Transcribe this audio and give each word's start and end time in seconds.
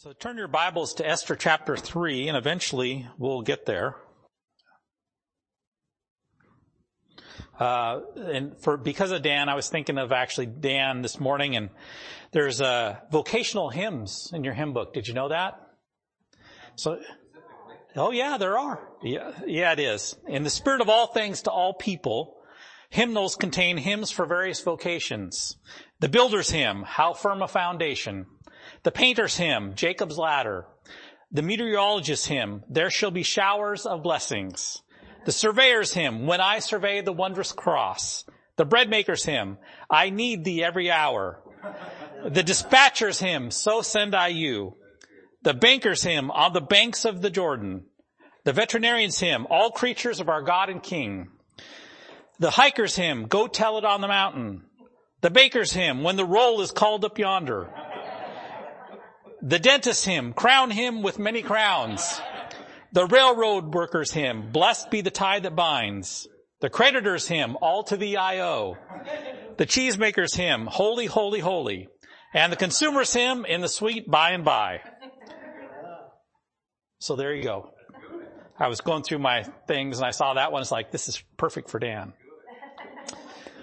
So 0.00 0.12
turn 0.12 0.38
your 0.38 0.46
Bibles 0.46 0.94
to 0.94 1.08
Esther 1.08 1.34
chapter 1.34 1.76
3 1.76 2.28
and 2.28 2.36
eventually 2.36 3.08
we'll 3.18 3.42
get 3.42 3.66
there. 3.66 3.96
Uh, 7.58 8.02
and 8.14 8.56
for, 8.60 8.76
because 8.76 9.10
of 9.10 9.22
Dan, 9.22 9.48
I 9.48 9.56
was 9.56 9.68
thinking 9.68 9.98
of 9.98 10.12
actually 10.12 10.46
Dan 10.46 11.02
this 11.02 11.18
morning 11.18 11.56
and 11.56 11.70
there's, 12.30 12.60
uh, 12.60 12.98
vocational 13.10 13.70
hymns 13.70 14.30
in 14.32 14.44
your 14.44 14.54
hymn 14.54 14.72
book. 14.72 14.94
Did 14.94 15.08
you 15.08 15.14
know 15.14 15.30
that? 15.30 15.60
So, 16.76 17.00
oh 17.96 18.12
yeah, 18.12 18.38
there 18.38 18.56
are. 18.56 18.88
Yeah, 19.02 19.32
yeah, 19.48 19.72
it 19.72 19.80
is. 19.80 20.14
In 20.28 20.44
the 20.44 20.50
spirit 20.50 20.80
of 20.80 20.88
all 20.88 21.08
things 21.08 21.42
to 21.42 21.50
all 21.50 21.74
people, 21.74 22.36
hymnals 22.88 23.34
contain 23.34 23.76
hymns 23.76 24.12
for 24.12 24.26
various 24.26 24.60
vocations. 24.60 25.56
The 25.98 26.08
builder's 26.08 26.50
hymn, 26.50 26.84
how 26.84 27.14
firm 27.14 27.42
a 27.42 27.48
foundation. 27.48 28.26
The 28.82 28.92
painter's 28.92 29.36
hymn, 29.36 29.74
Jacob's 29.74 30.18
ladder. 30.18 30.66
The 31.30 31.42
meteorologist's 31.42 32.26
hymn, 32.26 32.62
there 32.68 32.90
shall 32.90 33.10
be 33.10 33.22
showers 33.22 33.84
of 33.84 34.02
blessings. 34.02 34.82
The 35.26 35.32
surveyor's 35.32 35.92
hymn, 35.92 36.26
when 36.26 36.40
I 36.40 36.60
survey 36.60 37.02
the 37.02 37.12
wondrous 37.12 37.52
cross. 37.52 38.24
The 38.56 38.64
breadmaker's 38.64 39.24
hymn, 39.24 39.58
I 39.90 40.10
need 40.10 40.44
thee 40.44 40.64
every 40.64 40.90
hour. 40.90 41.42
The 42.24 42.42
dispatcher's 42.42 43.20
hymn, 43.20 43.50
so 43.50 43.82
send 43.82 44.14
I 44.14 44.28
you. 44.28 44.76
The 45.42 45.54
banker's 45.54 46.02
hymn, 46.02 46.30
on 46.30 46.52
the 46.52 46.60
banks 46.60 47.04
of 47.04 47.20
the 47.20 47.30
Jordan. 47.30 47.84
The 48.44 48.52
veterinarian's 48.52 49.20
hymn, 49.20 49.46
all 49.50 49.70
creatures 49.70 50.20
of 50.20 50.28
our 50.28 50.42
God 50.42 50.70
and 50.70 50.82
King. 50.82 51.28
The 52.38 52.50
hiker's 52.50 52.96
hymn, 52.96 53.26
go 53.26 53.46
tell 53.46 53.78
it 53.78 53.84
on 53.84 54.00
the 54.00 54.08
mountain. 54.08 54.62
The 55.20 55.30
baker's 55.30 55.72
hymn, 55.72 56.02
when 56.02 56.16
the 56.16 56.24
roll 56.24 56.60
is 56.60 56.70
called 56.70 57.04
up 57.04 57.18
yonder. 57.18 57.68
The 59.40 59.58
dentist's 59.58 60.04
hymn, 60.04 60.32
crown 60.32 60.70
him 60.70 61.02
with 61.02 61.18
many 61.18 61.42
crowns. 61.42 62.20
The 62.92 63.06
railroad 63.06 63.74
worker's 63.74 64.12
hymn, 64.12 64.50
blessed 64.50 64.90
be 64.90 65.00
the 65.00 65.10
tie 65.10 65.40
that 65.40 65.54
binds. 65.54 66.26
The 66.60 66.70
creditor's 66.70 67.28
hymn, 67.28 67.56
all 67.60 67.84
to 67.84 67.96
the 67.96 68.16
IO. 68.16 68.76
The 69.56 69.66
cheesemaker's 69.66 70.34
hymn, 70.34 70.66
holy, 70.66 71.06
holy, 71.06 71.40
holy. 71.40 71.88
And 72.34 72.52
the 72.52 72.56
consumer's 72.56 73.12
hymn, 73.12 73.44
in 73.44 73.60
the 73.60 73.68
sweet 73.68 74.10
by 74.10 74.30
and 74.30 74.44
by. 74.44 74.80
So 76.98 77.14
there 77.14 77.32
you 77.34 77.44
go. 77.44 77.70
I 78.58 78.66
was 78.66 78.80
going 78.80 79.04
through 79.04 79.20
my 79.20 79.44
things 79.68 79.98
and 79.98 80.06
I 80.06 80.10
saw 80.10 80.34
that 80.34 80.50
one. 80.50 80.62
It's 80.62 80.72
like, 80.72 80.90
this 80.90 81.08
is 81.08 81.22
perfect 81.36 81.70
for 81.70 81.78
Dan. 81.78 82.12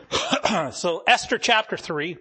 so 0.72 1.04
Esther 1.06 1.38
chapter 1.38 1.76
three. 1.76 2.18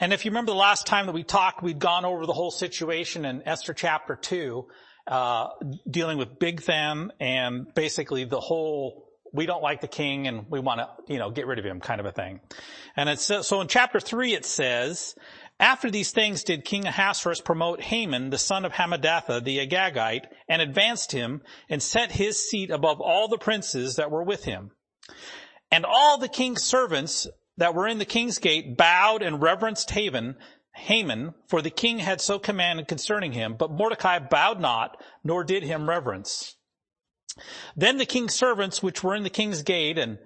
And 0.00 0.12
if 0.12 0.24
you 0.24 0.30
remember 0.30 0.52
the 0.52 0.58
last 0.58 0.86
time 0.86 1.06
that 1.06 1.12
we 1.12 1.22
talked, 1.22 1.62
we'd 1.62 1.78
gone 1.78 2.04
over 2.04 2.26
the 2.26 2.32
whole 2.32 2.50
situation 2.50 3.24
in 3.24 3.46
Esther 3.46 3.74
chapter 3.74 4.16
2, 4.16 4.66
uh, 5.06 5.48
dealing 5.88 6.18
with 6.18 6.38
Bigthan 6.38 7.10
and 7.20 7.72
basically 7.74 8.24
the 8.24 8.40
whole, 8.40 9.08
we 9.32 9.46
don't 9.46 9.62
like 9.62 9.80
the 9.80 9.88
king 9.88 10.26
and 10.26 10.46
we 10.50 10.60
want 10.60 10.80
to, 10.80 11.12
you 11.12 11.18
know, 11.18 11.30
get 11.30 11.46
rid 11.46 11.58
of 11.58 11.64
him 11.64 11.80
kind 11.80 12.00
of 12.00 12.06
a 12.06 12.12
thing. 12.12 12.40
And 12.96 13.08
it's, 13.08 13.24
so 13.24 13.60
in 13.60 13.68
chapter 13.68 14.00
3 14.00 14.34
it 14.34 14.44
says, 14.44 15.14
after 15.60 15.90
these 15.90 16.10
things 16.10 16.42
did 16.42 16.64
King 16.64 16.86
Ahasuerus 16.86 17.40
promote 17.40 17.80
Haman, 17.80 18.30
the 18.30 18.38
son 18.38 18.64
of 18.64 18.72
Hammedatha, 18.72 19.42
the 19.44 19.64
Agagite, 19.64 20.26
and 20.48 20.60
advanced 20.60 21.12
him 21.12 21.42
and 21.68 21.82
set 21.82 22.10
his 22.10 22.48
seat 22.48 22.70
above 22.70 23.00
all 23.00 23.28
the 23.28 23.38
princes 23.38 23.96
that 23.96 24.10
were 24.10 24.24
with 24.24 24.44
him. 24.44 24.72
And 25.70 25.84
all 25.84 26.18
the 26.18 26.28
king's 26.28 26.62
servants 26.62 27.28
that 27.56 27.74
were 27.74 27.86
in 27.86 27.98
the 27.98 28.04
king's 28.04 28.38
gate 28.38 28.76
bowed 28.76 29.22
and 29.22 29.40
reverenced 29.40 29.90
Haman, 29.90 30.36
Haman, 30.74 31.34
for 31.46 31.62
the 31.62 31.70
king 31.70 32.00
had 32.00 32.20
so 32.20 32.38
commanded 32.38 32.88
concerning 32.88 33.32
him, 33.32 33.54
but 33.56 33.70
Mordecai 33.70 34.18
bowed 34.18 34.60
not, 34.60 35.00
nor 35.22 35.44
did 35.44 35.62
him 35.62 35.88
reverence. 35.88 36.56
Then 37.76 37.96
the 37.96 38.06
king's 38.06 38.34
servants 38.34 38.82
which 38.82 39.02
were 39.02 39.14
in 39.14 39.22
the 39.22 39.30
king's 39.30 39.62
gate 39.62 39.98
and 39.98 40.18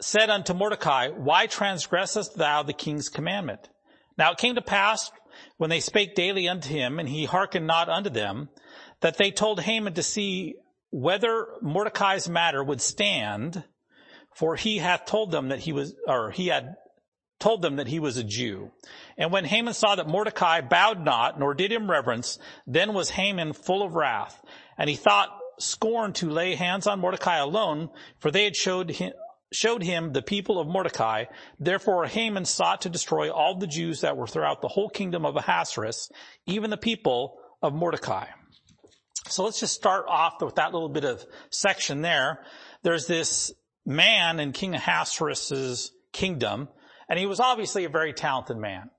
said 0.00 0.30
unto 0.30 0.54
Mordecai, 0.54 1.08
why 1.08 1.46
transgressest 1.46 2.36
thou 2.36 2.62
the 2.62 2.72
king's 2.72 3.08
commandment? 3.08 3.68
Now 4.16 4.32
it 4.32 4.38
came 4.38 4.54
to 4.54 4.62
pass 4.62 5.10
when 5.56 5.70
they 5.70 5.80
spake 5.80 6.14
daily 6.14 6.48
unto 6.48 6.68
him 6.68 6.98
and 6.98 7.08
he 7.08 7.24
hearkened 7.24 7.66
not 7.66 7.88
unto 7.88 8.10
them, 8.10 8.48
that 9.00 9.16
they 9.16 9.30
told 9.30 9.60
Haman 9.60 9.94
to 9.94 10.02
see 10.02 10.54
whether 10.90 11.46
Mordecai's 11.62 12.28
matter 12.28 12.62
would 12.62 12.80
stand 12.80 13.64
for 14.38 14.54
he 14.54 14.78
hath 14.78 15.04
told 15.04 15.32
them 15.32 15.48
that 15.48 15.58
he 15.58 15.72
was, 15.72 15.94
or 16.06 16.30
he 16.30 16.46
had 16.46 16.76
told 17.40 17.60
them 17.60 17.76
that 17.76 17.88
he 17.88 17.98
was 17.98 18.16
a 18.16 18.24
Jew. 18.24 18.70
And 19.16 19.32
when 19.32 19.44
Haman 19.44 19.74
saw 19.74 19.96
that 19.96 20.06
Mordecai 20.06 20.60
bowed 20.60 21.04
not, 21.04 21.40
nor 21.40 21.54
did 21.54 21.72
him 21.72 21.90
reverence, 21.90 22.38
then 22.64 22.94
was 22.94 23.10
Haman 23.10 23.52
full 23.52 23.82
of 23.82 23.96
wrath. 23.96 24.40
And 24.78 24.88
he 24.88 24.94
thought 24.94 25.28
scorn 25.58 26.12
to 26.14 26.30
lay 26.30 26.54
hands 26.54 26.86
on 26.86 27.00
Mordecai 27.00 27.38
alone, 27.38 27.90
for 28.20 28.30
they 28.30 28.44
had 28.44 28.54
showed 28.54 28.90
him, 28.90 29.12
showed 29.52 29.82
him 29.82 30.12
the 30.12 30.22
people 30.22 30.60
of 30.60 30.68
Mordecai. 30.68 31.24
Therefore 31.58 32.06
Haman 32.06 32.44
sought 32.44 32.82
to 32.82 32.90
destroy 32.90 33.32
all 33.32 33.58
the 33.58 33.66
Jews 33.66 34.02
that 34.02 34.16
were 34.16 34.28
throughout 34.28 34.62
the 34.62 34.68
whole 34.68 34.88
kingdom 34.88 35.26
of 35.26 35.34
Ahasuerus, 35.34 36.12
even 36.46 36.70
the 36.70 36.76
people 36.76 37.38
of 37.60 37.74
Mordecai. 37.74 38.26
So 39.26 39.44
let's 39.44 39.58
just 39.58 39.74
start 39.74 40.04
off 40.08 40.34
with 40.40 40.54
that 40.54 40.72
little 40.72 40.88
bit 40.88 41.04
of 41.04 41.26
section 41.50 42.02
there. 42.02 42.44
There's 42.82 43.06
this 43.06 43.52
man 43.88 44.38
in 44.38 44.52
King 44.52 44.74
Ahasuerus' 44.74 45.90
kingdom, 46.12 46.68
and 47.08 47.18
he 47.18 47.26
was 47.26 47.40
obviously 47.40 47.84
a 47.84 47.88
very 47.88 48.12
talented 48.12 48.58
man. 48.58 48.90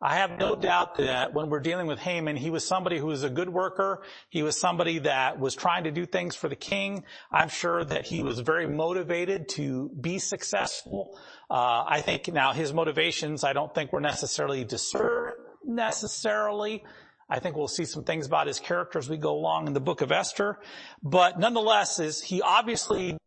I 0.00 0.16
have 0.16 0.38
no 0.38 0.54
doubt 0.54 0.96
that 0.98 1.34
when 1.34 1.50
we're 1.50 1.58
dealing 1.58 1.88
with 1.88 1.98
Haman, 1.98 2.36
he 2.36 2.50
was 2.50 2.64
somebody 2.64 2.98
who 2.98 3.06
was 3.06 3.24
a 3.24 3.28
good 3.30 3.48
worker. 3.48 4.02
He 4.28 4.44
was 4.44 4.58
somebody 4.58 5.00
that 5.00 5.40
was 5.40 5.56
trying 5.56 5.84
to 5.84 5.90
do 5.90 6.06
things 6.06 6.36
for 6.36 6.48
the 6.48 6.56
king. 6.56 7.02
I'm 7.32 7.48
sure 7.48 7.84
that 7.84 8.06
he 8.06 8.22
was 8.22 8.38
very 8.38 8.68
motivated 8.68 9.48
to 9.50 9.90
be 10.00 10.20
successful. 10.20 11.18
Uh, 11.50 11.84
I 11.86 12.00
think 12.00 12.28
now 12.28 12.52
his 12.52 12.72
motivations, 12.72 13.42
I 13.42 13.52
don't 13.52 13.74
think 13.74 13.92
were 13.92 14.00
necessarily 14.00 14.62
discerned 14.64 15.34
necessarily. 15.64 16.84
I 17.28 17.40
think 17.40 17.56
we'll 17.56 17.68
see 17.68 17.84
some 17.84 18.04
things 18.04 18.26
about 18.26 18.46
his 18.46 18.60
character 18.60 18.98
as 18.98 19.10
we 19.10 19.16
go 19.16 19.32
along 19.34 19.66
in 19.66 19.74
the 19.74 19.80
book 19.80 20.00
of 20.00 20.12
Esther. 20.12 20.60
But 21.02 21.40
nonetheless, 21.40 21.98
is 21.98 22.22
he 22.22 22.40
obviously 22.40 23.18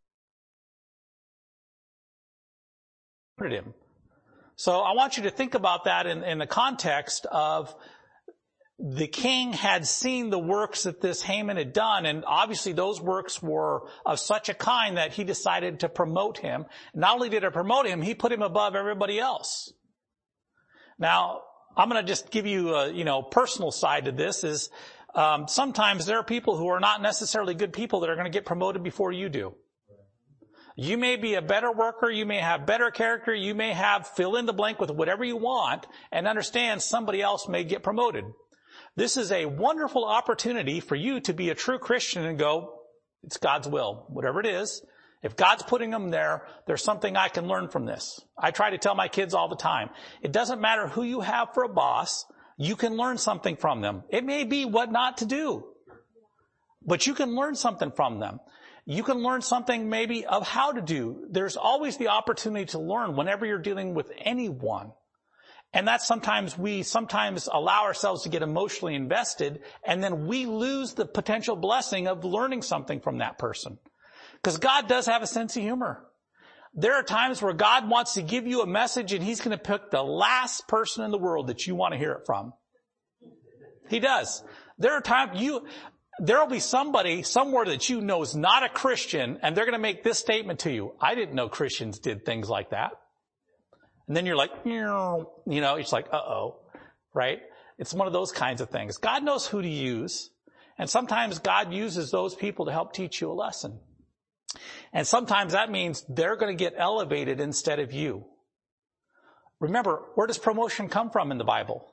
him. 3.49 3.73
So 4.55 4.81
I 4.81 4.93
want 4.93 5.17
you 5.17 5.23
to 5.23 5.31
think 5.31 5.55
about 5.55 5.85
that 5.85 6.05
in, 6.05 6.23
in 6.23 6.37
the 6.37 6.45
context 6.45 7.25
of 7.25 7.73
the 8.77 9.07
king 9.07 9.53
had 9.53 9.85
seen 9.85 10.29
the 10.29 10.39
works 10.39 10.83
that 10.83 11.01
this 11.01 11.21
Haman 11.21 11.57
had 11.57 11.71
done, 11.71 12.05
and 12.05 12.23
obviously 12.25 12.73
those 12.73 12.99
works 12.99 13.41
were 13.41 13.87
of 14.05 14.19
such 14.19 14.49
a 14.49 14.53
kind 14.53 14.97
that 14.97 15.13
he 15.13 15.23
decided 15.23 15.81
to 15.81 15.89
promote 15.89 16.39
him. 16.39 16.65
Not 16.93 17.15
only 17.15 17.29
did 17.29 17.43
he 17.43 17.49
promote 17.49 17.85
him, 17.85 18.01
he 18.01 18.15
put 18.15 18.31
him 18.31 18.41
above 18.41 18.75
everybody 18.75 19.19
else. 19.19 19.71
Now, 20.97 21.41
I'm 21.77 21.89
going 21.89 22.03
to 22.03 22.07
just 22.07 22.31
give 22.31 22.47
you 22.47 22.75
a, 22.75 22.91
you 22.91 23.03
know, 23.03 23.21
personal 23.21 23.71
side 23.71 24.05
to 24.05 24.11
this 24.11 24.43
is, 24.43 24.69
um, 25.13 25.47
sometimes 25.47 26.05
there 26.05 26.17
are 26.17 26.23
people 26.23 26.57
who 26.57 26.67
are 26.67 26.79
not 26.79 27.01
necessarily 27.01 27.53
good 27.53 27.73
people 27.73 27.99
that 28.01 28.09
are 28.09 28.15
going 28.15 28.25
to 28.25 28.31
get 28.31 28.45
promoted 28.45 28.83
before 28.83 29.11
you 29.11 29.29
do. 29.29 29.55
You 30.81 30.97
may 30.97 31.15
be 31.15 31.35
a 31.35 31.43
better 31.43 31.71
worker, 31.71 32.09
you 32.09 32.25
may 32.25 32.39
have 32.39 32.65
better 32.65 32.89
character, 32.89 33.35
you 33.35 33.53
may 33.53 33.71
have 33.71 34.07
fill 34.07 34.35
in 34.35 34.47
the 34.47 34.51
blank 34.51 34.79
with 34.79 34.89
whatever 34.89 35.23
you 35.23 35.37
want 35.37 35.85
and 36.11 36.27
understand 36.27 36.81
somebody 36.81 37.21
else 37.21 37.47
may 37.47 37.63
get 37.63 37.83
promoted. 37.83 38.25
This 38.95 39.15
is 39.15 39.31
a 39.31 39.45
wonderful 39.45 40.03
opportunity 40.03 40.79
for 40.79 40.95
you 40.95 41.19
to 41.19 41.35
be 41.35 41.51
a 41.51 41.55
true 41.55 41.77
Christian 41.77 42.25
and 42.25 42.39
go, 42.39 42.79
it's 43.21 43.37
God's 43.37 43.67
will, 43.67 44.07
whatever 44.09 44.39
it 44.39 44.47
is. 44.47 44.83
If 45.21 45.35
God's 45.35 45.61
putting 45.61 45.91
them 45.91 46.09
there, 46.09 46.47
there's 46.65 46.83
something 46.83 47.15
I 47.15 47.27
can 47.27 47.47
learn 47.47 47.69
from 47.69 47.85
this. 47.85 48.19
I 48.35 48.49
try 48.49 48.71
to 48.71 48.79
tell 48.79 48.95
my 48.95 49.07
kids 49.07 49.35
all 49.35 49.49
the 49.49 49.55
time, 49.55 49.91
it 50.23 50.31
doesn't 50.31 50.59
matter 50.59 50.87
who 50.87 51.03
you 51.03 51.21
have 51.21 51.53
for 51.53 51.61
a 51.61 51.69
boss, 51.69 52.25
you 52.57 52.75
can 52.75 52.97
learn 52.97 53.19
something 53.19 53.55
from 53.55 53.81
them. 53.81 54.01
It 54.09 54.25
may 54.25 54.45
be 54.45 54.65
what 54.65 54.91
not 54.91 55.17
to 55.17 55.25
do, 55.25 55.63
but 56.83 57.05
you 57.05 57.13
can 57.13 57.35
learn 57.35 57.53
something 57.53 57.91
from 57.91 58.19
them 58.19 58.39
you 58.93 59.03
can 59.03 59.17
learn 59.23 59.41
something 59.41 59.89
maybe 59.89 60.25
of 60.25 60.47
how 60.47 60.71
to 60.71 60.81
do. 60.81 61.27
There's 61.29 61.57
always 61.57 61.97
the 61.97 62.09
opportunity 62.09 62.65
to 62.67 62.79
learn 62.79 63.15
whenever 63.15 63.45
you're 63.45 63.59
dealing 63.59 63.93
with 63.93 64.11
anyone. 64.17 64.91
And 65.73 65.87
that's 65.87 66.05
sometimes 66.05 66.57
we 66.57 66.83
sometimes 66.83 67.47
allow 67.51 67.83
ourselves 67.83 68.23
to 68.23 68.29
get 68.29 68.41
emotionally 68.41 68.95
invested 68.95 69.61
and 69.85 70.03
then 70.03 70.27
we 70.27 70.45
lose 70.45 70.93
the 70.93 71.05
potential 71.05 71.55
blessing 71.55 72.07
of 72.07 72.25
learning 72.25 72.61
something 72.61 72.99
from 72.99 73.19
that 73.19 73.37
person. 73.37 73.77
Because 74.35 74.57
God 74.57 74.87
does 74.87 75.05
have 75.05 75.21
a 75.21 75.27
sense 75.27 75.55
of 75.55 75.63
humor. 75.63 76.05
There 76.73 76.95
are 76.95 77.03
times 77.03 77.41
where 77.41 77.53
God 77.53 77.89
wants 77.89 78.15
to 78.15 78.21
give 78.21 78.47
you 78.47 78.61
a 78.61 78.67
message 78.67 79.13
and 79.13 79.23
he's 79.23 79.41
going 79.41 79.57
to 79.57 79.63
pick 79.63 79.91
the 79.91 80.03
last 80.03 80.67
person 80.67 81.03
in 81.05 81.11
the 81.11 81.17
world 81.17 81.47
that 81.47 81.67
you 81.67 81.75
want 81.75 81.93
to 81.93 81.97
hear 81.97 82.13
it 82.13 82.25
from. 82.25 82.53
He 83.89 83.99
does. 83.99 84.43
There 84.77 84.93
are 84.93 85.01
times 85.01 85.39
you, 85.39 85.67
there'll 86.21 86.47
be 86.47 86.59
somebody 86.59 87.23
somewhere 87.23 87.65
that 87.65 87.89
you 87.89 87.99
know 87.99 88.21
is 88.21 88.35
not 88.35 88.63
a 88.63 88.69
Christian 88.69 89.39
and 89.41 89.57
they're 89.57 89.65
going 89.65 89.73
to 89.73 89.79
make 89.79 90.03
this 90.03 90.19
statement 90.19 90.59
to 90.59 90.71
you. 90.71 90.93
I 91.01 91.15
didn't 91.15 91.33
know 91.33 91.49
Christians 91.49 91.99
did 91.99 92.25
things 92.25 92.47
like 92.47 92.69
that. 92.69 92.91
And 94.07 94.15
then 94.15 94.25
you're 94.25 94.35
like, 94.35 94.51
you 94.63 94.81
know, 94.81 95.31
it's 95.45 95.91
like, 95.91 96.07
uh-oh, 96.11 96.59
right? 97.13 97.39
It's 97.79 97.93
one 97.93 98.07
of 98.07 98.13
those 98.13 98.31
kinds 98.31 98.61
of 98.61 98.69
things. 98.69 98.97
God 98.97 99.23
knows 99.23 99.47
who 99.47 99.61
to 99.61 99.67
use. 99.67 100.29
And 100.77 100.89
sometimes 100.89 101.39
God 101.39 101.73
uses 101.73 102.11
those 102.11 102.35
people 102.35 102.65
to 102.65 102.71
help 102.71 102.93
teach 102.93 103.19
you 103.21 103.31
a 103.31 103.33
lesson. 103.33 103.79
And 104.93 105.07
sometimes 105.07 105.53
that 105.53 105.71
means 105.71 106.05
they're 106.07 106.35
going 106.35 106.55
to 106.55 106.63
get 106.63 106.73
elevated 106.77 107.39
instead 107.39 107.79
of 107.79 107.93
you. 107.93 108.25
Remember, 109.59 110.03
where 110.15 110.27
does 110.27 110.37
promotion 110.37 110.89
come 110.89 111.09
from 111.09 111.31
in 111.31 111.37
the 111.37 111.43
Bible? 111.43 111.87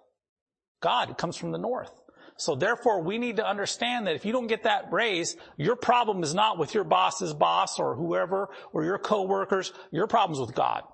God. 0.80 1.16
Comes 1.18 1.36
from 1.36 1.52
the 1.52 1.58
north. 1.58 1.92
So 2.38 2.54
therefore, 2.54 3.02
we 3.02 3.18
need 3.18 3.36
to 3.36 3.46
understand 3.46 4.06
that 4.06 4.14
if 4.14 4.24
you 4.24 4.32
don't 4.32 4.46
get 4.46 4.62
that 4.62 4.92
raise, 4.92 5.36
your 5.56 5.74
problem 5.74 6.22
is 6.22 6.34
not 6.34 6.56
with 6.56 6.72
your 6.72 6.84
boss's 6.84 7.34
boss 7.34 7.80
or 7.80 7.96
whoever 7.96 8.48
or 8.72 8.84
your 8.84 8.98
coworkers. 8.98 9.72
Your 9.90 10.06
problem's 10.06 10.38
with 10.40 10.54
God. 10.54 10.84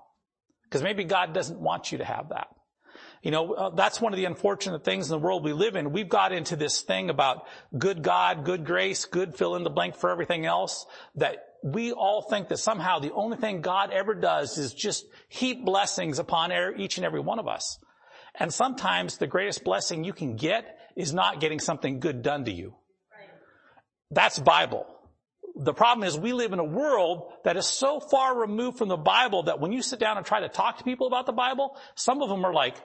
Because 0.63 0.81
maybe 0.81 1.03
God 1.03 1.33
doesn't 1.33 1.59
want 1.59 1.91
you 1.91 1.99
to 1.99 2.03
have 2.03 2.29
that. 2.29 2.47
You 3.21 3.29
know, 3.29 3.53
uh, 3.53 3.69
that's 3.69 4.01
one 4.01 4.11
of 4.11 4.17
the 4.17 4.25
unfortunate 4.25 4.83
things 4.83 5.07
in 5.07 5.11
the 5.11 5.23
world 5.23 5.43
we 5.43 5.53
live 5.53 5.75
in. 5.75 5.91
We've 5.91 6.09
got 6.09 6.31
into 6.31 6.55
this 6.55 6.81
thing 6.81 7.11
about 7.11 7.45
good 7.77 8.01
God, 8.01 8.43
good 8.43 8.65
grace, 8.65 9.05
good 9.05 9.35
fill 9.35 9.55
in 9.55 9.63
the 9.63 9.69
blank 9.69 9.95
for 9.95 10.09
everything 10.09 10.47
else 10.47 10.87
that 11.15 11.37
we 11.63 11.91
all 11.91 12.23
think 12.23 12.47
that 12.47 12.57
somehow 12.57 12.97
the 12.97 13.13
only 13.13 13.37
thing 13.37 13.61
God 13.61 13.91
ever 13.91 14.15
does 14.15 14.57
is 14.57 14.73
just 14.73 15.05
heap 15.27 15.63
blessings 15.63 16.17
upon 16.17 16.51
each 16.77 16.97
and 16.97 17.05
every 17.05 17.19
one 17.19 17.37
of 17.37 17.47
us. 17.47 17.77
And 18.33 18.53
sometimes 18.53 19.17
the 19.17 19.27
greatest 19.27 19.63
blessing 19.63 20.03
you 20.03 20.13
can 20.13 20.35
get 20.35 20.77
is 20.95 21.13
not 21.13 21.39
getting 21.39 21.59
something 21.59 21.99
good 21.99 22.21
done 22.21 22.45
to 22.45 22.51
you. 22.51 22.75
That's 24.11 24.39
Bible. 24.39 24.85
The 25.55 25.73
problem 25.73 26.07
is 26.07 26.17
we 26.17 26.33
live 26.33 26.53
in 26.53 26.59
a 26.59 26.65
world 26.65 27.31
that 27.43 27.55
is 27.55 27.65
so 27.65 27.99
far 27.99 28.37
removed 28.37 28.77
from 28.77 28.89
the 28.89 28.97
Bible 28.97 29.43
that 29.43 29.59
when 29.59 29.71
you 29.71 29.81
sit 29.81 29.99
down 29.99 30.17
and 30.17 30.25
try 30.25 30.41
to 30.41 30.49
talk 30.49 30.77
to 30.77 30.83
people 30.83 31.07
about 31.07 31.25
the 31.25 31.31
Bible, 31.31 31.77
some 31.95 32.21
of 32.21 32.29
them 32.29 32.45
are 32.45 32.53
like, 32.53 32.75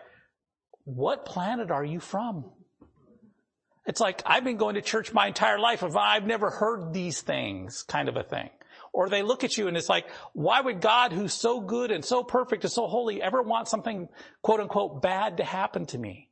what 0.85 1.25
planet 1.25 1.71
are 1.71 1.85
you 1.85 2.01
from? 2.01 2.45
It's 3.87 4.01
like, 4.01 4.23
I've 4.25 4.45
been 4.45 4.57
going 4.57 4.77
to 4.77 4.83
church 4.83 5.13
my 5.13 5.27
entire 5.27 5.59
life 5.59 5.83
if 5.83 5.97
I've 5.97 6.27
never 6.27 6.51
heard 6.51 6.93
these 6.93 7.21
things 7.21 7.83
kind 7.83 8.09
of 8.09 8.17
a 8.17 8.23
thing. 8.23 8.51
Or 8.93 9.09
they 9.09 9.23
look 9.23 9.45
at 9.45 9.57
you 9.57 9.69
and 9.69 9.77
it's 9.77 9.89
like, 9.89 10.07
why 10.33 10.61
would 10.61 10.81
God 10.81 11.13
who's 11.13 11.33
so 11.33 11.61
good 11.61 11.91
and 11.91 12.05
so 12.05 12.23
perfect 12.23 12.65
and 12.65 12.73
so 12.73 12.87
holy 12.87 13.21
ever 13.21 13.43
want 13.43 13.69
something 13.69 14.09
quote 14.43 14.61
unquote 14.61 15.03
bad 15.03 15.39
to 15.39 15.45
happen 15.45 15.87
to 15.87 15.99
me? 15.99 16.30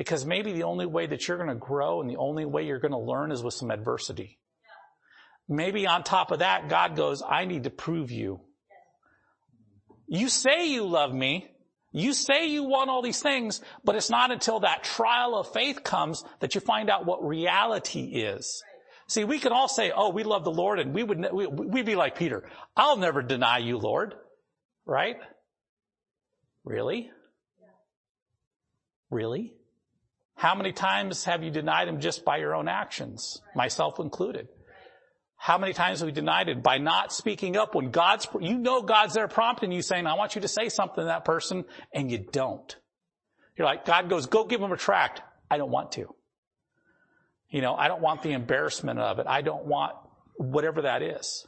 Because 0.00 0.24
maybe 0.24 0.52
the 0.54 0.62
only 0.62 0.86
way 0.86 1.06
that 1.06 1.28
you're 1.28 1.36
going 1.36 1.50
to 1.50 1.54
grow 1.54 2.00
and 2.00 2.08
the 2.08 2.16
only 2.16 2.46
way 2.46 2.62
you're 2.62 2.78
going 2.80 2.92
to 2.92 2.98
learn 2.98 3.30
is 3.30 3.42
with 3.42 3.52
some 3.52 3.70
adversity. 3.70 4.38
Maybe 5.46 5.86
on 5.86 6.04
top 6.04 6.30
of 6.30 6.38
that, 6.38 6.70
God 6.70 6.96
goes, 6.96 7.22
I 7.22 7.44
need 7.44 7.64
to 7.64 7.70
prove 7.70 8.10
you. 8.10 8.40
You 10.08 10.30
say 10.30 10.68
you 10.68 10.86
love 10.86 11.12
me. 11.12 11.50
You 11.92 12.14
say 12.14 12.46
you 12.46 12.64
want 12.64 12.88
all 12.88 13.02
these 13.02 13.20
things, 13.20 13.60
but 13.84 13.94
it's 13.94 14.08
not 14.08 14.30
until 14.30 14.60
that 14.60 14.84
trial 14.84 15.38
of 15.38 15.52
faith 15.52 15.84
comes 15.84 16.24
that 16.38 16.54
you 16.54 16.62
find 16.62 16.88
out 16.88 17.04
what 17.04 17.22
reality 17.22 18.04
is. 18.04 18.62
See, 19.06 19.24
we 19.24 19.38
can 19.38 19.52
all 19.52 19.68
say, 19.68 19.92
oh, 19.94 20.08
we 20.08 20.24
love 20.24 20.44
the 20.44 20.50
Lord 20.50 20.78
and 20.78 20.94
we 20.94 21.02
would, 21.02 21.26
we'd 21.30 21.84
be 21.84 21.96
like 21.96 22.16
Peter. 22.16 22.48
I'll 22.74 22.96
never 22.96 23.20
deny 23.20 23.58
you, 23.58 23.76
Lord. 23.76 24.14
Right? 24.86 25.16
Really? 26.64 27.10
Really? 29.10 29.52
How 30.40 30.54
many 30.54 30.72
times 30.72 31.24
have 31.24 31.44
you 31.44 31.50
denied 31.50 31.86
him 31.86 32.00
just 32.00 32.24
by 32.24 32.38
your 32.38 32.54
own 32.54 32.66
actions? 32.66 33.42
Myself 33.54 34.00
included. 34.00 34.48
How 35.36 35.58
many 35.58 35.74
times 35.74 35.98
have 35.98 36.06
we 36.06 36.12
denied 36.12 36.48
it 36.48 36.62
by 36.62 36.78
not 36.78 37.12
speaking 37.12 37.58
up 37.58 37.74
when 37.74 37.90
God's, 37.90 38.26
you 38.40 38.56
know 38.56 38.80
God's 38.80 39.12
there 39.12 39.28
prompting 39.28 39.70
you 39.70 39.82
saying, 39.82 40.06
I 40.06 40.14
want 40.14 40.36
you 40.36 40.40
to 40.40 40.48
say 40.48 40.70
something 40.70 41.02
to 41.02 41.08
that 41.08 41.26
person 41.26 41.66
and 41.92 42.10
you 42.10 42.16
don't. 42.32 42.74
You're 43.58 43.66
like, 43.66 43.84
God 43.84 44.08
goes, 44.08 44.24
go 44.24 44.46
give 44.46 44.62
him 44.62 44.72
a 44.72 44.78
tract. 44.78 45.20
I 45.50 45.58
don't 45.58 45.70
want 45.70 45.92
to. 45.92 46.06
You 47.50 47.60
know, 47.60 47.74
I 47.74 47.88
don't 47.88 48.00
want 48.00 48.22
the 48.22 48.32
embarrassment 48.32 48.98
of 48.98 49.18
it. 49.18 49.26
I 49.26 49.42
don't 49.42 49.66
want 49.66 49.92
whatever 50.38 50.80
that 50.82 51.02
is. 51.02 51.46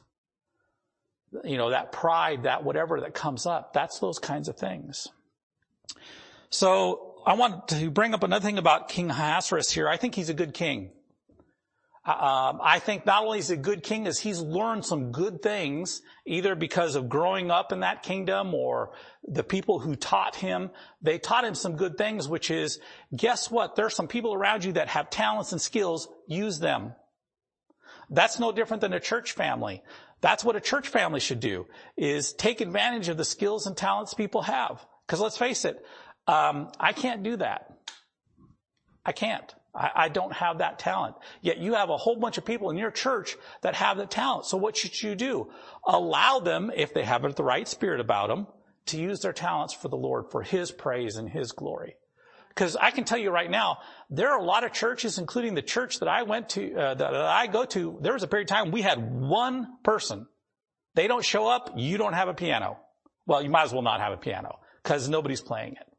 You 1.45 1.57
know, 1.57 1.71
that 1.71 1.93
pride, 1.93 2.43
that 2.43 2.63
whatever 2.63 3.01
that 3.01 3.15
comes 3.15 3.47
up, 3.47 3.73
that's 3.73 4.01
those 4.01 4.19
kinds 4.19 4.51
of 4.51 4.57
things. 4.57 5.09
So 6.51 7.12
I 7.25 7.35
want 7.35 7.69
to 7.69 7.91
bring 7.91 8.15
up 8.15 8.23
another 8.23 8.45
thing 8.45 8.59
about 8.59 8.89
King 8.89 9.11
Ahasuerus 9.11 9.71
here. 9.71 9.89
I 9.89 9.97
think 9.97 10.15
he's 10.15 10.29
a 10.29 10.35
good 10.35 10.55
king. 10.55 10.91
Um, 12.05 12.59
I 12.61 12.81
think 12.81 13.07
not 13.07 13.23
only 13.23 13.39
is 13.39 13.47
he 13.47 13.55
a 13.55 13.57
good 13.57 13.85
king, 13.85 14.09
as 14.09 14.19
he's 14.19 14.41
learned 14.41 14.85
some 14.85 15.13
good 15.13 15.41
things, 15.41 16.03
either 16.27 16.57
because 16.57 16.97
of 16.97 17.09
growing 17.09 17.53
up 17.53 17.71
in 17.71 17.81
that 17.81 18.03
kingdom 18.03 18.55
or 18.55 18.91
the 19.23 19.45
people 19.45 19.79
who 19.79 19.95
taught 19.95 20.35
him. 20.35 20.71
They 21.01 21.19
taught 21.19 21.45
him 21.45 21.55
some 21.55 21.77
good 21.77 21.97
things, 21.97 22.29
which 22.29 22.51
is, 22.51 22.81
guess 23.15 23.53
what? 23.53 23.77
There's 23.77 23.95
some 23.95 24.09
people 24.09 24.35
around 24.35 24.65
you 24.65 24.73
that 24.73 24.89
have 24.89 25.11
talents 25.11 25.53
and 25.53 25.61
skills. 25.61 26.09
Use 26.27 26.59
them. 26.59 26.93
That's 28.11 28.41
no 28.41 28.51
different 28.51 28.81
than 28.81 28.95
a 28.95 29.01
church 29.01 29.33
family. 29.33 29.83
That's 30.21 30.45
what 30.45 30.57
a 30.57 30.61
church 30.61 30.89
family 30.89 31.21
should 31.21 31.41
do, 31.41 31.67
is 31.97 32.33
take 32.33 32.61
advantage 32.61 33.09
of 33.09 33.17
the 33.17 33.25
skills 33.25 33.69
and 33.69 33.77
talents 33.77 34.13
people 34.13 34.43
have. 34.43 34.85
Because 35.07 35.21
let's 35.21 35.39
face 35.39 35.65
it, 35.65 35.85
um, 36.27 36.71
I 36.79 36.93
can't 36.93 37.23
do 37.23 37.37
that. 37.37 37.73
I 39.05 39.13
can't. 39.13 39.55
I, 39.75 39.91
I, 39.95 40.09
don't 40.09 40.33
have 40.33 40.59
that 40.59 40.79
talent. 40.79 41.17
Yet 41.41 41.59
you 41.59 41.75
have 41.75 41.91
a 41.91 41.97
whole 41.97 42.17
bunch 42.17 42.39
of 42.39 42.45
people 42.45 42.71
in 42.71 42.77
your 42.77 42.91
church 42.91 43.37
that 43.63 43.75
have 43.75 43.97
the 43.97 44.07
talent. 44.07 44.47
So 44.47 44.57
what 44.57 44.77
should 44.77 45.01
you 45.03 45.15
do? 45.15 45.51
Allow 45.87 46.41
them, 46.41 46.71
if 46.75 46.95
they 46.95 47.05
have 47.05 47.23
the 47.35 47.43
right 47.43 47.67
spirit 47.67 48.01
about 48.01 48.29
them, 48.29 48.47
to 48.87 49.01
use 49.01 49.21
their 49.21 49.33
talents 49.33 49.75
for 49.75 49.89
the 49.89 49.97
Lord, 49.97 50.27
for 50.31 50.43
His 50.43 50.71
praise 50.71 51.17
and 51.17 51.29
His 51.29 51.53
glory. 51.53 51.97
Because 52.49 52.77
I 52.77 52.91
can 52.91 53.05
tell 53.05 53.19
you 53.19 53.31
right 53.31 53.51
now, 53.51 53.79
there 54.11 54.31
are 54.31 54.39
a 54.39 54.45
lot 54.45 54.63
of 54.63 54.73
churches, 54.73 55.17
including 55.19 55.55
the 55.55 55.63
church 55.63 56.01
that 56.01 56.09
I 56.09 56.25
went 56.25 56.51
to, 56.51 56.75
uh, 56.75 56.95
that, 56.95 57.13
that 57.13 57.25
I 57.25 57.47
go 57.47 57.65
to. 57.65 57.99
There 58.03 58.13
was 58.13 58.23
a 58.23 58.29
period 58.29 58.51
of 58.51 58.57
time 58.57 58.71
we 58.73 58.83
had 58.83 58.99
one 59.11 59.79
person. 59.83 60.27
They 60.95 61.07
don't 61.09 61.25
show 61.25 61.49
up, 61.49 61.73
you 61.77 61.97
don't 61.97 62.13
have 62.13 62.29
a 62.29 62.35
piano. 62.35 62.79
Well, 63.27 63.43
you 63.43 63.49
might 63.49 63.63
as 63.63 63.73
well 63.73 63.83
not 63.83 64.01
have 64.01 64.13
a 64.13 64.19
piano 64.19 64.59
because 64.83 65.09
nobody's 65.09 65.41
playing 65.41 65.77
it. 65.81 65.92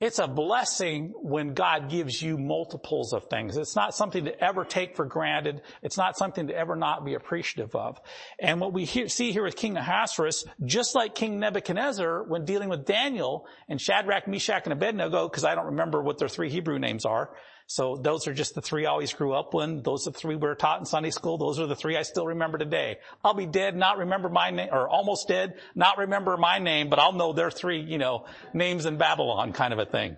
It's 0.00 0.18
a 0.18 0.26
blessing 0.26 1.12
when 1.14 1.52
God 1.52 1.90
gives 1.90 2.22
you 2.22 2.38
multiples 2.38 3.12
of 3.12 3.24
things. 3.24 3.58
It's 3.58 3.76
not 3.76 3.94
something 3.94 4.24
to 4.24 4.42
ever 4.42 4.64
take 4.64 4.96
for 4.96 5.04
granted. 5.04 5.60
It's 5.82 5.98
not 5.98 6.16
something 6.16 6.46
to 6.46 6.54
ever 6.54 6.74
not 6.74 7.04
be 7.04 7.12
appreciative 7.12 7.76
of. 7.76 8.00
And 8.38 8.62
what 8.62 8.72
we 8.72 8.86
hear, 8.86 9.08
see 9.08 9.30
here 9.30 9.42
with 9.42 9.56
King 9.56 9.76
Ahasuerus, 9.76 10.46
just 10.64 10.94
like 10.94 11.14
King 11.14 11.38
Nebuchadnezzar, 11.38 12.24
when 12.24 12.46
dealing 12.46 12.70
with 12.70 12.86
Daniel 12.86 13.46
and 13.68 13.78
Shadrach, 13.78 14.26
Meshach, 14.26 14.62
and 14.64 14.72
Abednego, 14.72 15.28
because 15.28 15.44
I 15.44 15.54
don't 15.54 15.66
remember 15.66 16.02
what 16.02 16.16
their 16.16 16.28
three 16.28 16.48
Hebrew 16.48 16.78
names 16.78 17.04
are, 17.04 17.34
so 17.70 17.94
those 17.94 18.26
are 18.26 18.34
just 18.34 18.56
the 18.56 18.60
three 18.60 18.84
I 18.84 18.90
always 18.90 19.12
grew 19.12 19.32
up 19.32 19.54
with. 19.54 19.84
Those 19.84 20.04
are 20.04 20.10
the 20.10 20.18
three 20.18 20.34
we 20.34 20.48
were 20.48 20.56
taught 20.56 20.80
in 20.80 20.84
Sunday 20.84 21.12
school. 21.12 21.38
Those 21.38 21.60
are 21.60 21.68
the 21.68 21.76
three 21.76 21.96
I 21.96 22.02
still 22.02 22.26
remember 22.26 22.58
today. 22.58 22.96
I'll 23.22 23.32
be 23.32 23.46
dead, 23.46 23.76
not 23.76 23.98
remember 23.98 24.28
my 24.28 24.50
name, 24.50 24.70
or 24.72 24.88
almost 24.88 25.28
dead, 25.28 25.54
not 25.76 25.96
remember 25.96 26.36
my 26.36 26.58
name, 26.58 26.90
but 26.90 26.98
I'll 26.98 27.12
know 27.12 27.32
their 27.32 27.48
three, 27.48 27.80
you 27.80 27.96
know, 27.96 28.26
names 28.52 28.86
in 28.86 28.96
Babylon 28.96 29.52
kind 29.52 29.72
of 29.72 29.78
a 29.78 29.86
thing. 29.86 30.16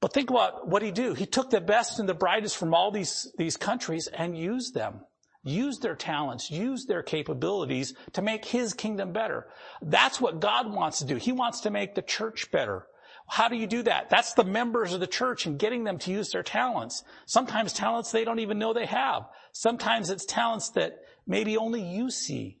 But 0.00 0.12
think 0.12 0.30
about 0.30 0.66
what 0.66 0.82
he 0.82 0.90
do. 0.90 1.14
He 1.14 1.26
took 1.26 1.48
the 1.50 1.60
best 1.60 2.00
and 2.00 2.08
the 2.08 2.14
brightest 2.14 2.56
from 2.56 2.74
all 2.74 2.90
these, 2.90 3.32
these 3.38 3.56
countries 3.56 4.08
and 4.08 4.36
used 4.36 4.74
them. 4.74 5.02
Used 5.44 5.80
their 5.80 5.94
talents, 5.94 6.50
used 6.50 6.88
their 6.88 7.04
capabilities 7.04 7.94
to 8.14 8.20
make 8.20 8.44
his 8.44 8.74
kingdom 8.74 9.12
better. 9.12 9.46
That's 9.80 10.20
what 10.20 10.40
God 10.40 10.74
wants 10.74 10.98
to 10.98 11.04
do. 11.04 11.14
He 11.14 11.30
wants 11.30 11.60
to 11.60 11.70
make 11.70 11.94
the 11.94 12.02
church 12.02 12.50
better. 12.50 12.88
How 13.28 13.48
do 13.48 13.56
you 13.56 13.66
do 13.66 13.82
that? 13.82 14.08
That's 14.08 14.32
the 14.32 14.44
members 14.44 14.94
of 14.94 15.00
the 15.00 15.06
church 15.06 15.44
and 15.44 15.58
getting 15.58 15.84
them 15.84 15.98
to 15.98 16.10
use 16.10 16.30
their 16.30 16.42
talents. 16.42 17.04
Sometimes 17.26 17.74
talents 17.74 18.10
they 18.10 18.24
don't 18.24 18.38
even 18.38 18.58
know 18.58 18.72
they 18.72 18.86
have. 18.86 19.24
Sometimes 19.52 20.08
it's 20.08 20.24
talents 20.24 20.70
that 20.70 21.02
maybe 21.26 21.56
only 21.58 21.82
you 21.82 22.10
see. 22.10 22.58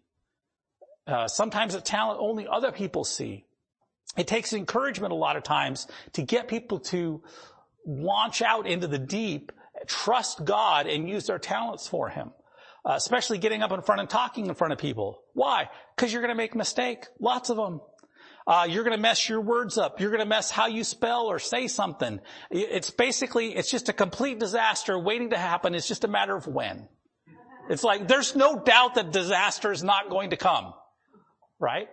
Uh, 1.06 1.26
sometimes 1.26 1.74
it's 1.74 1.88
talent 1.88 2.20
only 2.20 2.46
other 2.46 2.70
people 2.70 3.02
see. 3.02 3.46
It 4.18 4.26
takes 4.26 4.52
encouragement 4.52 5.12
a 5.12 5.16
lot 5.16 5.36
of 5.36 5.42
times 5.42 5.86
to 6.12 6.22
get 6.22 6.48
people 6.48 6.80
to 6.80 7.22
launch 7.86 8.42
out 8.42 8.66
into 8.66 8.86
the 8.86 8.98
deep, 8.98 9.52
trust 9.86 10.44
God, 10.44 10.86
and 10.86 11.08
use 11.08 11.26
their 11.26 11.38
talents 11.38 11.88
for 11.88 12.10
Him. 12.10 12.32
Uh, 12.84 12.92
especially 12.92 13.38
getting 13.38 13.62
up 13.62 13.72
in 13.72 13.82
front 13.82 14.00
and 14.00 14.08
talking 14.08 14.46
in 14.46 14.54
front 14.54 14.72
of 14.72 14.78
people. 14.78 15.22
Why? 15.32 15.68
Because 15.94 16.12
you're 16.12 16.22
going 16.22 16.32
to 16.32 16.36
make 16.36 16.54
a 16.54 16.58
mistake. 16.58 17.06
Lots 17.20 17.50
of 17.50 17.56
them. 17.56 17.80
Uh, 18.48 18.66
you're 18.66 18.82
going 18.82 18.96
to 18.96 19.02
mess 19.02 19.28
your 19.28 19.42
words 19.42 19.76
up. 19.76 20.00
You're 20.00 20.08
going 20.08 20.22
to 20.22 20.26
mess 20.26 20.50
how 20.50 20.68
you 20.68 20.82
spell 20.82 21.26
or 21.26 21.38
say 21.38 21.68
something. 21.68 22.18
It's 22.50 22.88
basically, 22.88 23.54
it's 23.54 23.70
just 23.70 23.90
a 23.90 23.92
complete 23.92 24.38
disaster 24.40 24.98
waiting 24.98 25.30
to 25.30 25.36
happen. 25.36 25.74
It's 25.74 25.86
just 25.86 26.04
a 26.04 26.08
matter 26.08 26.34
of 26.34 26.46
when. 26.46 26.88
It's 27.68 27.84
like, 27.84 28.08
there's 28.08 28.34
no 28.34 28.58
doubt 28.58 28.94
that 28.94 29.12
disaster 29.12 29.70
is 29.70 29.84
not 29.84 30.08
going 30.08 30.30
to 30.30 30.38
come. 30.38 30.72
Right? 31.60 31.88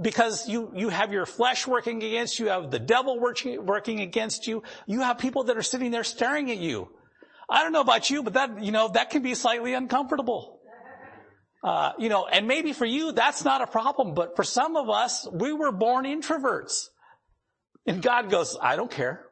Because 0.00 0.48
you, 0.48 0.70
you 0.76 0.88
have 0.88 1.12
your 1.12 1.26
flesh 1.26 1.66
working 1.66 2.04
against 2.04 2.38
you, 2.38 2.44
you 2.44 2.52
have 2.52 2.70
the 2.70 2.78
devil 2.78 3.18
working, 3.18 3.66
working 3.66 4.00
against 4.00 4.46
you, 4.46 4.62
you 4.86 5.00
have 5.00 5.18
people 5.18 5.44
that 5.44 5.56
are 5.56 5.62
sitting 5.62 5.90
there 5.90 6.04
staring 6.04 6.48
at 6.52 6.58
you. 6.58 6.88
I 7.50 7.64
don't 7.64 7.72
know 7.72 7.80
about 7.80 8.08
you, 8.08 8.22
but 8.22 8.34
that, 8.34 8.62
you 8.62 8.70
know, 8.70 8.88
that 8.94 9.10
can 9.10 9.22
be 9.22 9.34
slightly 9.34 9.74
uncomfortable. 9.74 10.60
Uh, 11.62 11.92
you 11.98 12.08
know, 12.08 12.26
and 12.26 12.48
maybe 12.48 12.72
for 12.72 12.84
you 12.84 13.12
that's 13.12 13.44
not 13.44 13.62
a 13.62 13.66
problem, 13.66 14.14
but 14.14 14.34
for 14.34 14.42
some 14.42 14.76
of 14.76 14.90
us, 14.90 15.28
we 15.32 15.52
were 15.52 15.70
born 15.70 16.04
introverts. 16.04 16.88
And 17.86 18.02
God 18.02 18.30
goes, 18.30 18.56
I 18.60 18.76
don't 18.76 18.90
care. 18.90 19.26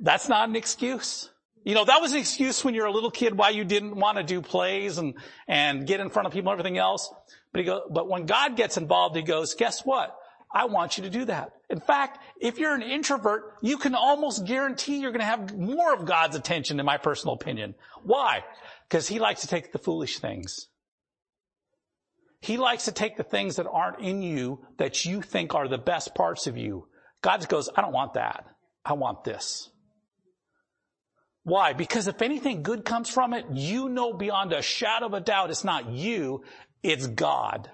That's 0.00 0.28
not 0.28 0.48
an 0.48 0.56
excuse. 0.56 1.30
You 1.64 1.74
know, 1.74 1.84
that 1.84 2.00
was 2.00 2.12
an 2.12 2.18
excuse 2.18 2.64
when 2.64 2.74
you're 2.74 2.86
a 2.86 2.92
little 2.92 3.10
kid 3.10 3.36
why 3.36 3.50
you 3.50 3.64
didn't 3.64 3.94
want 3.94 4.18
to 4.18 4.24
do 4.24 4.42
plays 4.42 4.98
and, 4.98 5.14
and 5.46 5.86
get 5.86 6.00
in 6.00 6.10
front 6.10 6.26
of 6.26 6.32
people 6.32 6.50
and 6.50 6.58
everything 6.58 6.78
else. 6.78 7.12
But 7.52 7.60
he 7.60 7.64
goes, 7.64 7.82
but 7.90 8.08
when 8.08 8.26
God 8.26 8.56
gets 8.56 8.76
involved, 8.76 9.14
he 9.14 9.22
goes, 9.22 9.54
guess 9.54 9.84
what? 9.84 10.16
I 10.54 10.66
want 10.66 10.98
you 10.98 11.04
to 11.04 11.10
do 11.10 11.24
that. 11.26 11.52
In 11.70 11.80
fact, 11.80 12.18
if 12.40 12.58
you're 12.58 12.74
an 12.74 12.82
introvert, 12.82 13.54
you 13.62 13.78
can 13.78 13.94
almost 13.94 14.44
guarantee 14.44 14.98
you're 14.98 15.10
going 15.10 15.20
to 15.20 15.26
have 15.26 15.56
more 15.56 15.94
of 15.94 16.04
God's 16.04 16.36
attention 16.36 16.78
in 16.78 16.86
my 16.86 16.98
personal 16.98 17.34
opinion. 17.34 17.74
Why? 18.02 18.44
Because 18.88 19.08
he 19.08 19.18
likes 19.18 19.40
to 19.42 19.46
take 19.46 19.72
the 19.72 19.78
foolish 19.78 20.18
things. 20.18 20.68
He 22.40 22.56
likes 22.56 22.84
to 22.86 22.92
take 22.92 23.16
the 23.16 23.22
things 23.22 23.56
that 23.56 23.68
aren't 23.70 24.00
in 24.00 24.20
you 24.20 24.66
that 24.76 25.04
you 25.04 25.22
think 25.22 25.54
are 25.54 25.68
the 25.68 25.78
best 25.78 26.14
parts 26.14 26.46
of 26.46 26.58
you. 26.58 26.88
God 27.22 27.48
goes, 27.48 27.70
I 27.74 27.80
don't 27.80 27.92
want 27.92 28.14
that. 28.14 28.44
I 28.84 28.94
want 28.94 29.24
this. 29.24 29.70
Why? 31.44 31.72
Because 31.72 32.08
if 32.08 32.20
anything 32.20 32.62
good 32.62 32.84
comes 32.84 33.08
from 33.08 33.32
it, 33.32 33.46
you 33.52 33.88
know 33.88 34.12
beyond 34.12 34.52
a 34.52 34.60
shadow 34.60 35.06
of 35.06 35.14
a 35.14 35.20
doubt 35.20 35.50
it's 35.50 35.64
not 35.64 35.88
you, 35.88 36.42
it's 36.82 37.06
God. 37.06 37.70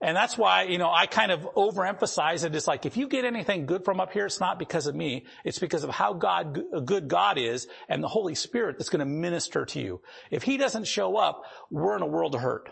And 0.00 0.16
that's 0.16 0.38
why, 0.38 0.62
you 0.62 0.78
know, 0.78 0.92
I 0.92 1.06
kind 1.06 1.32
of 1.32 1.40
overemphasize 1.56 2.44
it. 2.44 2.54
It's 2.54 2.68
like, 2.68 2.86
if 2.86 2.96
you 2.96 3.08
get 3.08 3.24
anything 3.24 3.66
good 3.66 3.84
from 3.84 3.98
up 3.98 4.12
here, 4.12 4.26
it's 4.26 4.38
not 4.38 4.58
because 4.58 4.86
of 4.86 4.94
me. 4.94 5.26
It's 5.44 5.58
because 5.58 5.82
of 5.82 5.90
how 5.90 6.12
God, 6.12 6.60
good 6.84 7.08
God 7.08 7.36
is 7.36 7.66
and 7.88 8.02
the 8.02 8.08
Holy 8.08 8.36
Spirit 8.36 8.78
that's 8.78 8.90
going 8.90 9.00
to 9.00 9.04
minister 9.04 9.64
to 9.64 9.80
you. 9.80 10.00
If 10.30 10.44
He 10.44 10.56
doesn't 10.56 10.86
show 10.86 11.16
up, 11.16 11.42
we're 11.70 11.96
in 11.96 12.02
a 12.02 12.06
world 12.06 12.36
of 12.36 12.42
hurt. 12.42 12.70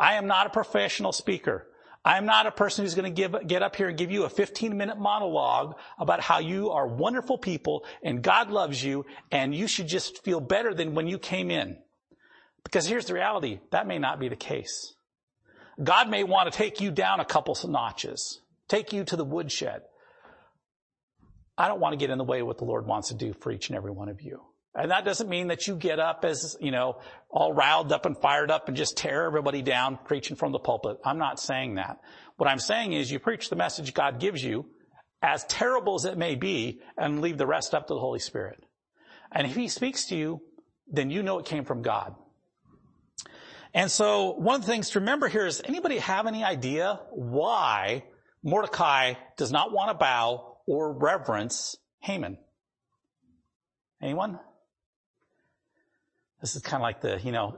I 0.00 0.14
am 0.14 0.26
not 0.26 0.46
a 0.46 0.50
professional 0.50 1.12
speaker. 1.12 1.66
I'm 2.04 2.24
not 2.24 2.46
a 2.46 2.52
person 2.52 2.84
who's 2.84 2.94
going 2.94 3.12
to 3.12 3.14
give, 3.14 3.46
get 3.46 3.62
up 3.62 3.76
here 3.76 3.88
and 3.88 3.98
give 3.98 4.10
you 4.10 4.24
a 4.24 4.30
15 4.30 4.76
minute 4.78 4.98
monologue 4.98 5.74
about 5.98 6.20
how 6.20 6.38
you 6.38 6.70
are 6.70 6.86
wonderful 6.86 7.36
people 7.36 7.84
and 8.02 8.22
God 8.22 8.50
loves 8.50 8.82
you 8.82 9.04
and 9.30 9.54
you 9.54 9.66
should 9.66 9.88
just 9.88 10.24
feel 10.24 10.40
better 10.40 10.72
than 10.72 10.94
when 10.94 11.06
you 11.06 11.18
came 11.18 11.50
in. 11.50 11.76
Because 12.64 12.86
here's 12.86 13.06
the 13.06 13.14
reality. 13.14 13.60
That 13.72 13.86
may 13.86 13.98
not 13.98 14.20
be 14.20 14.28
the 14.28 14.36
case. 14.36 14.94
God 15.82 16.10
may 16.10 16.24
want 16.24 16.50
to 16.50 16.56
take 16.56 16.80
you 16.80 16.90
down 16.90 17.20
a 17.20 17.24
couple 17.24 17.54
of 17.54 17.70
notches, 17.70 18.40
take 18.68 18.92
you 18.92 19.04
to 19.04 19.16
the 19.16 19.24
woodshed. 19.24 19.82
I 21.56 21.68
don't 21.68 21.80
want 21.80 21.92
to 21.92 21.96
get 21.96 22.10
in 22.10 22.18
the 22.18 22.24
way 22.24 22.40
of 22.40 22.46
what 22.46 22.58
the 22.58 22.64
Lord 22.64 22.86
wants 22.86 23.08
to 23.08 23.14
do 23.14 23.32
for 23.32 23.50
each 23.50 23.68
and 23.68 23.76
every 23.76 23.90
one 23.90 24.08
of 24.08 24.20
you. 24.22 24.42
And 24.74 24.92
that 24.92 25.04
doesn't 25.04 25.28
mean 25.28 25.48
that 25.48 25.66
you 25.66 25.74
get 25.74 25.98
up 25.98 26.24
as, 26.24 26.56
you 26.60 26.70
know, 26.70 27.00
all 27.30 27.52
riled 27.52 27.90
up 27.92 28.06
and 28.06 28.16
fired 28.16 28.50
up 28.50 28.68
and 28.68 28.76
just 28.76 28.96
tear 28.96 29.24
everybody 29.24 29.60
down 29.60 29.98
preaching 30.04 30.36
from 30.36 30.52
the 30.52 30.58
pulpit. 30.60 30.98
I'm 31.04 31.18
not 31.18 31.40
saying 31.40 31.76
that. 31.76 31.98
What 32.36 32.48
I'm 32.48 32.60
saying 32.60 32.92
is 32.92 33.10
you 33.10 33.18
preach 33.18 33.50
the 33.50 33.56
message 33.56 33.92
God 33.92 34.20
gives 34.20 34.42
you, 34.42 34.66
as 35.20 35.44
terrible 35.46 35.96
as 35.96 36.04
it 36.04 36.16
may 36.16 36.36
be, 36.36 36.80
and 36.96 37.20
leave 37.20 37.38
the 37.38 37.46
rest 37.46 37.74
up 37.74 37.88
to 37.88 37.94
the 37.94 38.00
Holy 38.00 38.20
Spirit. 38.20 38.62
And 39.32 39.46
if 39.48 39.56
He 39.56 39.66
speaks 39.66 40.06
to 40.06 40.16
you, 40.16 40.42
then 40.86 41.10
you 41.10 41.24
know 41.24 41.38
it 41.38 41.46
came 41.46 41.64
from 41.64 41.82
God. 41.82 42.14
And 43.78 43.92
so 43.92 44.32
one 44.32 44.56
of 44.56 44.62
the 44.62 44.66
things 44.66 44.90
to 44.90 44.98
remember 44.98 45.28
here 45.28 45.46
is 45.46 45.62
anybody 45.64 45.98
have 45.98 46.26
any 46.26 46.42
idea 46.42 46.98
why 47.12 48.02
Mordecai 48.42 49.14
does 49.36 49.52
not 49.52 49.70
want 49.70 49.90
to 49.90 49.94
bow 49.94 50.56
or 50.66 50.92
reverence 50.92 51.76
Haman? 52.00 52.38
Anyone? 54.02 54.40
This 56.40 56.56
is 56.56 56.62
kind 56.62 56.80
of 56.80 56.82
like 56.82 57.02
the, 57.02 57.20
you 57.22 57.30
know, 57.30 57.56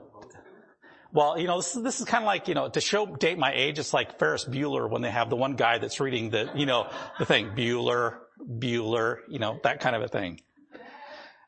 well, 1.11 1.39
you 1.39 1.47
know, 1.47 1.57
this 1.57 1.75
is, 1.75 1.81
this 1.81 1.99
is 2.01 2.05
kind 2.05 2.23
of 2.23 2.27
like, 2.27 2.47
you 2.47 2.53
know, 2.53 2.69
to 2.69 2.79
show, 2.79 3.07
date 3.07 3.39
my 3.39 3.51
age, 3.55 3.79
it's 3.79 3.91
like 3.91 4.19
Ferris 4.19 4.45
Bueller 4.45 4.87
when 4.87 5.01
they 5.01 5.09
have 5.09 5.31
the 5.31 5.35
one 5.35 5.55
guy 5.55 5.79
that's 5.79 5.99
reading 5.99 6.29
the, 6.29 6.51
you 6.53 6.67
know, 6.67 6.87
the 7.17 7.25
thing, 7.25 7.55
Bueller, 7.55 8.19
Bueller, 8.39 9.21
you 9.27 9.39
know, 9.39 9.59
that 9.63 9.79
kind 9.79 9.95
of 9.95 10.03
a 10.03 10.07
thing. 10.07 10.39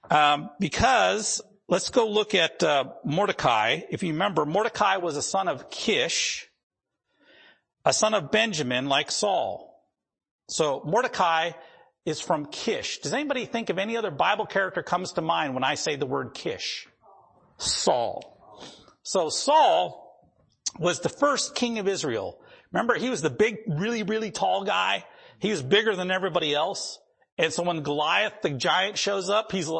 Um, 0.09 0.49
because 0.59 1.43
let's 1.73 1.89
go 1.89 2.07
look 2.07 2.35
at 2.35 2.61
uh, 2.61 2.83
Mordecai. 3.03 3.81
If 3.89 4.03
you 4.03 4.11
remember, 4.11 4.45
Mordecai 4.45 4.97
was 4.97 5.17
a 5.17 5.23
son 5.23 5.47
of 5.47 5.71
Kish, 5.71 6.47
a 7.83 7.91
son 7.91 8.13
of 8.13 8.29
Benjamin, 8.29 8.87
like 8.89 9.09
Saul. 9.09 9.83
So 10.49 10.83
Mordecai 10.85 11.53
is 12.05 12.21
from 12.21 12.45
Kish. 12.45 12.99
Does 12.99 13.11
anybody 13.11 13.47
think 13.47 13.71
of 13.71 13.79
any 13.79 13.97
other 13.97 14.11
Bible 14.11 14.45
character 14.45 14.83
comes 14.83 15.13
to 15.13 15.23
mind 15.23 15.55
when 15.55 15.63
I 15.63 15.73
say 15.73 15.95
the 15.95 16.05
word 16.05 16.35
Kish? 16.35 16.87
Saul. 17.57 18.61
So 19.01 19.29
Saul 19.29 20.15
was 20.77 20.99
the 20.99 21.09
first 21.09 21.55
king 21.55 21.79
of 21.79 21.87
Israel. 21.87 22.37
Remember, 22.71 22.93
he 22.99 23.09
was 23.09 23.23
the 23.23 23.31
big, 23.31 23.57
really, 23.67 24.03
really 24.03 24.29
tall 24.29 24.63
guy. 24.63 25.05
He 25.39 25.49
was 25.49 25.63
bigger 25.63 25.95
than 25.95 26.11
everybody 26.11 26.53
else. 26.53 26.99
And 27.39 27.51
so 27.51 27.63
when 27.63 27.81
Goliath, 27.81 28.43
the 28.43 28.51
giant, 28.51 28.99
shows 28.99 29.31
up, 29.31 29.51
he's 29.51 29.71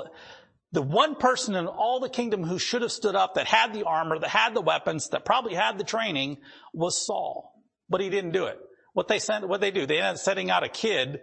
the 0.74 0.82
one 0.82 1.16
person 1.16 1.56
in 1.56 1.68
all 1.68 2.00
the 2.00 2.10
kingdom 2.10 2.44
who 2.44 2.58
should 2.58 2.82
have 2.82 2.92
stood 2.92 3.16
up, 3.16 3.36
that 3.36 3.48
had 3.48 3.74
the 3.74 3.84
armor, 3.84 4.18
that 4.18 4.30
had 4.30 4.56
the 4.56 4.62
weapons, 4.62 5.10
that 5.10 5.24
probably 5.24 5.54
had 5.54 5.78
the 5.78 5.84
training, 5.84 6.38
was 6.74 7.06
Saul. 7.06 7.54
But 7.90 8.02
he 8.02 8.10
didn't 8.10 8.32
do 8.32 8.46
it. 8.46 8.58
What 8.94 9.08
they 9.08 9.20
sent, 9.20 9.48
what 9.48 9.62
they 9.62 9.70
do, 9.70 9.86
they 9.86 10.00
ended 10.00 10.16
up 10.16 10.18
setting 10.18 10.50
out 10.50 10.64
a 10.64 10.70
kid, 10.70 11.22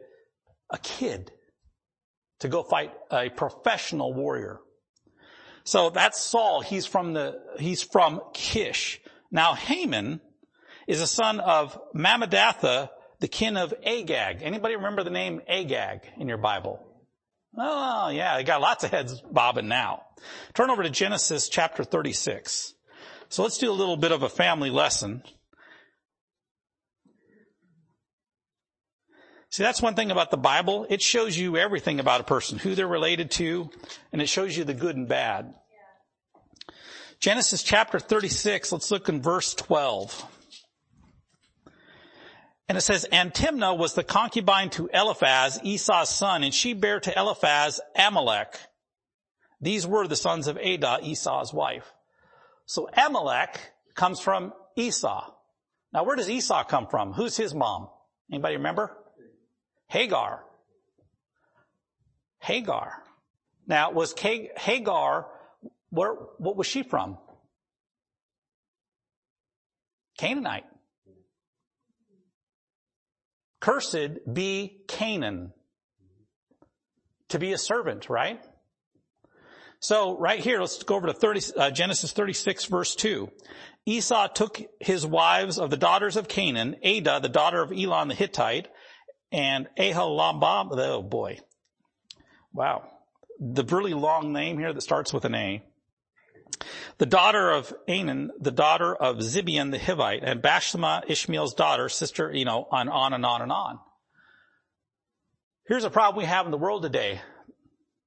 a 0.71 0.79
kid, 0.79 1.33
to 2.39 2.49
go 2.49 2.63
fight 2.63 2.93
a 3.11 3.29
professional 3.29 4.15
warrior. 4.15 4.61
So 5.65 5.91
that's 5.91 6.21
Saul. 6.21 6.61
He's 6.61 6.87
from 6.87 7.13
the, 7.13 7.41
he's 7.59 7.83
from 7.83 8.21
Kish. 8.33 9.01
Now 9.33 9.55
Haman 9.55 10.21
is 10.87 11.01
a 11.01 11.09
son 11.09 11.41
of 11.41 11.77
Hammedatha, 11.95 12.91
the 13.19 13.29
kin 13.29 13.57
of 13.57 13.75
Agag. 13.85 14.43
Anybody 14.43 14.77
remember 14.77 15.03
the 15.03 15.11
name 15.11 15.41
Agag 15.49 16.03
in 16.19 16.29
your 16.29 16.39
Bible? 16.39 16.87
Oh 17.57 18.09
yeah, 18.09 18.35
I 18.35 18.43
got 18.43 18.61
lots 18.61 18.85
of 18.85 18.91
heads 18.91 19.21
bobbing 19.21 19.69
now. 19.69 20.03
Turn 20.55 20.71
over 20.71 20.83
to 20.83 20.91
Genesis 20.91 21.49
chapter 21.49 21.85
36. 21.85 22.75
So 23.29 23.43
let's 23.43 23.59
do 23.59 23.71
a 23.71 23.73
little 23.73 23.97
bit 23.97 24.13
of 24.13 24.23
a 24.23 24.29
family 24.29 24.71
lesson. 24.71 25.23
See, 29.51 29.65
that's 29.65 29.83
one 29.83 29.95
thing 29.95 30.13
about 30.13 30.31
the 30.31 30.37
Bible. 30.37 30.87
It 30.89 31.03
shows 31.03 31.37
you 31.37 31.57
everything 31.57 31.99
about 31.99 32.21
a 32.21 32.25
person, 32.25 32.59
who 32.59 32.77
they're 32.77 32.87
related 32.87 33.33
to, 33.33 33.69
and 34.13 34.23
it 34.23 34.29
shows 34.29 34.57
you 34.57 34.63
the 34.63 34.75
good 34.75 34.97
and 34.97 35.09
bad. 35.09 35.53
Genesis 37.19 37.65
chapter 37.65 37.99
36, 37.99 38.71
let's 38.71 38.91
look 38.93 39.09
in 39.09 39.21
verse 39.21 39.55
12. 39.55 40.25
And 42.71 42.79
it 42.79 42.83
says, 42.83 43.05
and 43.11 43.35
Timnah 43.35 43.77
was 43.77 43.95
the 43.95 44.05
concubine 44.05 44.71
to 44.71 44.89
Eliphaz, 44.95 45.59
Esau's 45.65 46.09
son, 46.09 46.45
and 46.45 46.55
she 46.55 46.73
bare 46.73 47.01
to 47.01 47.19
Eliphaz 47.19 47.81
Amalek. 47.97 48.61
These 49.61 49.89
were 49.89 50.07
the 50.07 50.15
sons 50.15 50.47
of 50.47 50.57
Adah, 50.57 51.01
Esau's 51.03 51.53
wife. 51.53 51.93
So 52.67 52.89
Amalek 52.97 53.59
comes 53.97 54.21
from 54.21 54.53
Esau. 54.77 55.33
Now 55.93 56.05
where 56.05 56.15
does 56.15 56.31
Esau 56.31 56.63
come 56.63 56.87
from? 56.87 57.13
Who's 57.13 57.37
his 57.37 57.57
mom? 57.57 57.89
Anybody 58.31 58.55
remember? 58.59 58.97
Hagar. 59.89 60.45
Hagar. 62.39 63.03
Now, 63.67 63.91
was 63.91 64.15
Hagar, 64.17 65.27
where, 65.89 66.13
what 66.39 66.55
was 66.55 66.69
she 66.69 66.85
from? 66.85 67.19
Canaanite. 70.19 70.67
Cursed 73.61 74.33
be 74.33 74.83
Canaan. 74.89 75.53
To 77.29 77.39
be 77.39 77.53
a 77.53 77.59
servant, 77.59 78.09
right? 78.09 78.41
So 79.79 80.19
right 80.19 80.41
here, 80.41 80.61
let's 80.61 80.83
go 80.83 80.97
over 80.97 81.07
to 81.07 81.13
30, 81.15 81.41
uh, 81.57 81.71
Genesis 81.71 82.13
36 82.13 82.67
verse 82.67 82.95
2. 82.95 83.31
Esau 83.87 84.27
took 84.29 84.61
his 84.79 85.07
wives 85.07 85.59
of 85.59 85.71
the 85.71 85.77
daughters 85.77 86.17
of 86.17 86.29
Canaan, 86.29 86.77
Adah, 86.85 87.21
the 87.21 87.29
daughter 87.29 87.63
of 87.63 87.73
Elon 87.73 88.09
the 88.09 88.15
Hittite, 88.15 88.69
and 89.33 89.69
Aholabah, 89.79 90.69
oh 90.79 91.03
boy. 91.03 91.39
Wow. 92.53 92.91
The 93.39 93.65
really 93.65 93.95
long 93.95 94.33
name 94.33 94.59
here 94.59 94.73
that 94.73 94.83
starts 94.83 95.13
with 95.15 95.25
an 95.25 95.35
A. 95.35 95.63
The 96.99 97.07
daughter 97.07 97.51
of 97.51 97.73
Anan, 97.89 98.31
the 98.39 98.51
daughter 98.51 98.95
of 98.95 99.19
Zibeon 99.19 99.71
the 99.71 99.79
Hivite, 99.79 100.21
and 100.23 100.43
Bashma, 100.43 101.09
Ishmael's 101.09 101.55
daughter, 101.55 101.89
sister, 101.89 102.31
you 102.33 102.45
know, 102.45 102.69
on, 102.71 102.89
on 102.89 103.13
and 103.13 103.25
on 103.25 103.43
and 103.43 103.53
on. 103.53 103.79
Here's 105.67 105.85
a 105.85 105.91
problem 105.91 106.19
we 106.19 106.29
have 106.29 106.47
in 106.47 106.51
the 106.51 106.59
world 106.59 106.83
today. 106.83 107.21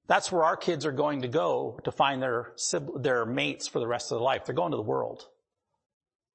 That's 0.07 0.31
where 0.31 0.43
our 0.43 0.57
kids 0.57 0.85
are 0.85 0.91
going 0.91 1.21
to 1.21 1.27
go 1.27 1.79
to 1.85 1.91
find 1.91 2.21
their, 2.21 2.51
their 2.97 3.25
mates 3.25 3.67
for 3.67 3.79
the 3.79 3.88
rest 3.88 4.12
of 4.12 4.17
their 4.17 4.23
life. 4.23 4.45
They're 4.45 4.53
going 4.53 4.71
to 4.71 4.77
the 4.77 4.83
world. 4.83 5.23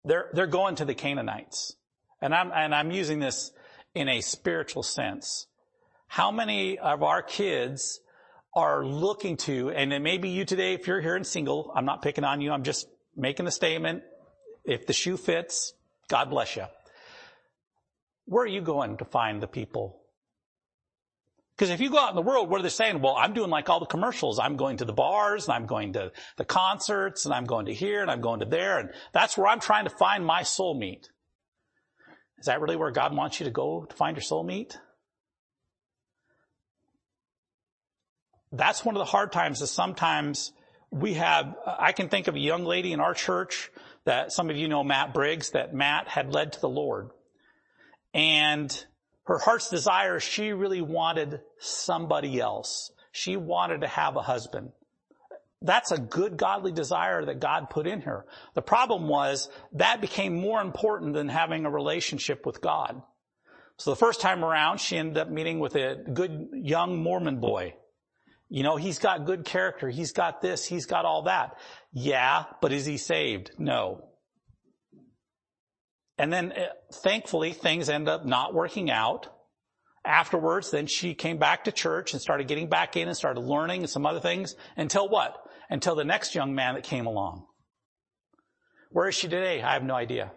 They're, 0.04 0.30
they're 0.32 0.46
going 0.46 0.76
to 0.76 0.84
the 0.84 0.94
Canaanites. 0.94 1.76
And 2.22 2.34
I'm, 2.34 2.50
and 2.52 2.74
I'm 2.74 2.90
using 2.90 3.20
this 3.20 3.52
in 3.94 4.08
a 4.08 4.20
spiritual 4.22 4.82
sense. 4.82 5.46
How 6.06 6.30
many 6.30 6.78
of 6.78 7.02
our 7.02 7.22
kids 7.22 8.00
are 8.54 8.84
looking 8.84 9.36
to, 9.36 9.70
and 9.70 9.92
it 9.92 10.00
may 10.00 10.18
be 10.18 10.30
you 10.30 10.44
today 10.44 10.74
if 10.74 10.86
you're 10.86 11.00
here 11.00 11.16
and 11.16 11.26
single, 11.26 11.72
I'm 11.74 11.84
not 11.84 12.02
picking 12.02 12.24
on 12.24 12.40
you, 12.40 12.52
I'm 12.52 12.64
just 12.64 12.88
making 13.16 13.46
a 13.46 13.50
statement. 13.50 14.02
If 14.64 14.86
the 14.86 14.92
shoe 14.92 15.16
fits, 15.16 15.74
God 16.08 16.30
bless 16.30 16.56
you. 16.56 16.64
where 18.26 18.44
are 18.44 18.48
you 18.48 18.60
going 18.60 18.98
to 18.98 19.04
find 19.04 19.42
the 19.42 19.46
people? 19.46 20.00
Because 21.56 21.70
if 21.70 21.80
you 21.80 21.90
go 21.90 21.98
out 21.98 22.10
in 22.10 22.16
the 22.16 22.22
world, 22.22 22.48
what 22.48 22.60
are 22.60 22.62
they 22.62 22.68
saying? 22.68 23.00
Well, 23.00 23.16
I'm 23.16 23.32
doing 23.32 23.50
like 23.50 23.68
all 23.68 23.80
the 23.80 23.86
commercials. 23.86 24.38
I'm 24.38 24.56
going 24.56 24.76
to 24.76 24.84
the 24.84 24.92
bars 24.92 25.46
and 25.48 25.54
I'm 25.54 25.66
going 25.66 25.94
to 25.94 26.12
the 26.36 26.44
concerts 26.44 27.24
and 27.24 27.34
I'm 27.34 27.46
going 27.46 27.66
to 27.66 27.74
here 27.74 28.00
and 28.00 28.10
I'm 28.10 28.20
going 28.20 28.40
to 28.40 28.46
there. 28.46 28.78
And 28.78 28.90
that's 29.12 29.36
where 29.36 29.48
I'm 29.48 29.58
trying 29.58 29.84
to 29.84 29.90
find 29.90 30.24
my 30.24 30.42
soulmate. 30.42 31.08
Is 32.38 32.46
that 32.46 32.60
really 32.60 32.76
where 32.76 32.92
God 32.92 33.16
wants 33.16 33.40
you 33.40 33.44
to 33.44 33.50
go 33.50 33.84
to 33.84 33.96
find 33.96 34.16
your 34.16 34.22
soulmate? 34.22 34.76
That's 38.52 38.84
one 38.84 38.94
of 38.94 39.00
the 39.00 39.04
hard 39.04 39.32
times 39.32 39.60
is 39.60 39.70
sometimes 39.70 40.52
we 40.90 41.14
have, 41.14 41.54
I 41.66 41.92
can 41.92 42.08
think 42.08 42.28
of 42.28 42.34
a 42.34 42.40
young 42.40 42.64
lady 42.64 42.92
in 42.92 43.00
our 43.00 43.14
church 43.14 43.70
that 44.04 44.32
some 44.32 44.48
of 44.48 44.56
you 44.56 44.68
know 44.68 44.82
Matt 44.82 45.12
Briggs, 45.12 45.50
that 45.50 45.74
Matt 45.74 46.08
had 46.08 46.32
led 46.32 46.52
to 46.54 46.60
the 46.60 46.68
Lord. 46.68 47.10
And 48.14 48.72
her 49.24 49.38
heart's 49.38 49.68
desire, 49.68 50.18
she 50.18 50.52
really 50.52 50.80
wanted 50.80 51.40
somebody 51.58 52.40
else. 52.40 52.90
She 53.12 53.36
wanted 53.36 53.82
to 53.82 53.86
have 53.86 54.16
a 54.16 54.22
husband. 54.22 54.72
That's 55.60 55.90
a 55.90 55.98
good 55.98 56.36
godly 56.36 56.72
desire 56.72 57.24
that 57.24 57.40
God 57.40 57.68
put 57.68 57.86
in 57.86 58.02
her. 58.02 58.24
The 58.54 58.62
problem 58.62 59.08
was 59.08 59.50
that 59.72 60.00
became 60.00 60.40
more 60.40 60.62
important 60.62 61.14
than 61.14 61.28
having 61.28 61.66
a 61.66 61.70
relationship 61.70 62.46
with 62.46 62.60
God. 62.60 63.02
So 63.76 63.90
the 63.90 63.96
first 63.96 64.20
time 64.20 64.44
around, 64.44 64.80
she 64.80 64.96
ended 64.96 65.18
up 65.18 65.28
meeting 65.28 65.58
with 65.58 65.74
a 65.74 65.96
good 65.96 66.48
young 66.52 67.02
Mormon 67.02 67.40
boy. 67.40 67.74
You 68.48 68.62
know, 68.62 68.76
he's 68.76 68.98
got 68.98 69.26
good 69.26 69.44
character. 69.44 69.88
He's 69.88 70.12
got 70.12 70.40
this. 70.40 70.64
He's 70.64 70.86
got 70.86 71.04
all 71.04 71.22
that. 71.22 71.56
Yeah, 71.92 72.44
but 72.62 72.72
is 72.72 72.86
he 72.86 72.96
saved? 72.96 73.50
No. 73.58 74.08
And 76.16 76.32
then 76.32 76.52
uh, 76.52 76.66
thankfully 76.92 77.52
things 77.52 77.88
end 77.88 78.08
up 78.08 78.24
not 78.24 78.54
working 78.54 78.90
out. 78.90 79.28
Afterwards, 80.04 80.70
then 80.70 80.86
she 80.86 81.14
came 81.14 81.36
back 81.38 81.64
to 81.64 81.72
church 81.72 82.12
and 82.12 82.22
started 82.22 82.48
getting 82.48 82.68
back 82.68 82.96
in 82.96 83.08
and 83.08 83.16
started 83.16 83.40
learning 83.40 83.82
and 83.82 83.90
some 83.90 84.06
other 84.06 84.20
things 84.20 84.56
until 84.76 85.08
what? 85.08 85.36
Until 85.68 85.94
the 85.94 86.04
next 86.04 86.34
young 86.34 86.54
man 86.54 86.74
that 86.74 86.84
came 86.84 87.06
along. 87.06 87.44
Where 88.90 89.08
is 89.08 89.14
she 89.14 89.28
today? 89.28 89.60
I 89.60 89.74
have 89.74 89.82
no 89.82 89.94
idea. 89.94 90.32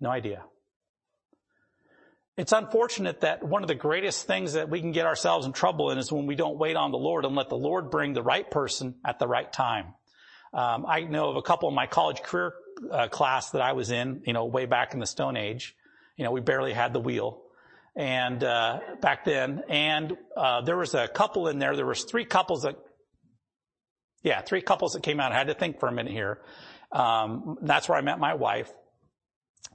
No 0.00 0.10
idea. 0.10 0.42
It's 2.36 2.52
unfortunate 2.52 3.20
that 3.20 3.42
one 3.42 3.62
of 3.62 3.68
the 3.68 3.74
greatest 3.74 4.26
things 4.26 4.54
that 4.54 4.70
we 4.70 4.80
can 4.80 4.92
get 4.92 5.04
ourselves 5.04 5.44
in 5.44 5.52
trouble 5.52 5.90
in 5.90 5.98
is 5.98 6.10
when 6.10 6.26
we 6.26 6.34
don't 6.34 6.58
wait 6.58 6.76
on 6.76 6.90
the 6.90 6.98
Lord 6.98 7.26
and 7.26 7.36
let 7.36 7.50
the 7.50 7.56
Lord 7.56 7.90
bring 7.90 8.14
the 8.14 8.22
right 8.22 8.50
person 8.50 8.94
at 9.04 9.18
the 9.18 9.28
right 9.28 9.52
time. 9.52 9.94
Um, 10.54 10.86
I 10.86 11.00
know 11.00 11.28
of 11.28 11.36
a 11.36 11.42
couple 11.42 11.68
in 11.68 11.74
my 11.74 11.86
college 11.86 12.22
career 12.22 12.54
uh, 12.90 13.08
class 13.08 13.50
that 13.50 13.60
I 13.60 13.72
was 13.72 13.90
in, 13.90 14.22
you 14.26 14.32
know, 14.32 14.46
way 14.46 14.64
back 14.64 14.94
in 14.94 15.00
the 15.00 15.06
Stone 15.06 15.36
Age. 15.36 15.76
You 16.16 16.24
know, 16.24 16.30
we 16.30 16.40
barely 16.40 16.72
had 16.72 16.92
the 16.92 17.00
wheel, 17.00 17.42
and 17.96 18.42
uh, 18.42 18.80
back 19.00 19.24
then, 19.24 19.62
and 19.68 20.16
uh, 20.36 20.62
there 20.62 20.76
was 20.76 20.94
a 20.94 21.08
couple 21.08 21.48
in 21.48 21.58
there. 21.58 21.74
There 21.74 21.86
was 21.86 22.04
three 22.04 22.24
couples 22.24 22.62
that, 22.62 22.76
yeah, 24.22 24.40
three 24.42 24.60
couples 24.62 24.92
that 24.92 25.02
came 25.02 25.20
out. 25.20 25.32
I 25.32 25.38
had 25.38 25.48
to 25.48 25.54
think 25.54 25.80
for 25.80 25.88
a 25.88 25.92
minute 25.92 26.12
here. 26.12 26.40
Um, 26.90 27.58
that's 27.62 27.88
where 27.88 27.96
I 27.96 28.02
met 28.02 28.18
my 28.18 28.34
wife, 28.34 28.70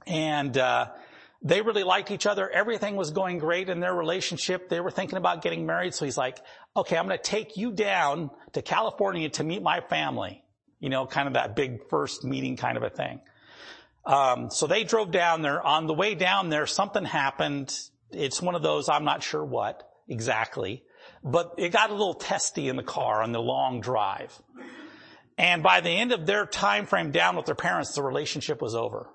and 0.06 0.56
uh, 0.56 0.90
they 1.42 1.60
really 1.62 1.84
liked 1.84 2.10
each 2.10 2.26
other. 2.26 2.50
Everything 2.50 2.96
was 2.96 3.10
going 3.10 3.38
great 3.38 3.68
in 3.68 3.80
their 3.80 3.94
relationship. 3.94 4.68
They 4.68 4.80
were 4.80 4.90
thinking 4.90 5.18
about 5.18 5.42
getting 5.42 5.66
married. 5.66 5.94
So 5.94 6.04
he's 6.04 6.18
like, 6.18 6.38
okay, 6.76 6.96
I'm 6.96 7.06
going 7.06 7.16
to 7.16 7.22
take 7.22 7.56
you 7.56 7.70
down 7.72 8.30
to 8.52 8.62
California 8.62 9.28
to 9.30 9.44
meet 9.44 9.62
my 9.62 9.80
family. 9.80 10.42
You 10.80 10.88
know, 10.88 11.06
kind 11.06 11.28
of 11.28 11.34
that 11.34 11.54
big 11.54 11.88
first 11.90 12.24
meeting 12.24 12.56
kind 12.56 12.76
of 12.76 12.82
a 12.82 12.90
thing. 12.90 13.20
Um, 14.04 14.50
so 14.50 14.66
they 14.66 14.84
drove 14.84 15.10
down 15.10 15.42
there. 15.42 15.64
On 15.64 15.86
the 15.86 15.94
way 15.94 16.14
down 16.14 16.48
there, 16.48 16.66
something 16.66 17.04
happened. 17.04 17.76
It's 18.10 18.40
one 18.40 18.54
of 18.54 18.62
those, 18.62 18.88
I'm 18.88 19.04
not 19.04 19.22
sure 19.22 19.44
what 19.44 19.88
exactly, 20.08 20.82
but 21.22 21.54
it 21.58 21.70
got 21.70 21.90
a 21.90 21.92
little 21.92 22.14
testy 22.14 22.68
in 22.68 22.76
the 22.76 22.82
car 22.82 23.22
on 23.22 23.32
the 23.32 23.40
long 23.40 23.80
drive. 23.80 24.36
And 25.36 25.62
by 25.62 25.80
the 25.82 25.90
end 25.90 26.12
of 26.12 26.26
their 26.26 26.46
time 26.46 26.86
frame 26.86 27.12
down 27.12 27.36
with 27.36 27.46
their 27.46 27.54
parents, 27.54 27.94
the 27.94 28.02
relationship 28.02 28.60
was 28.60 28.74
over. 28.74 29.08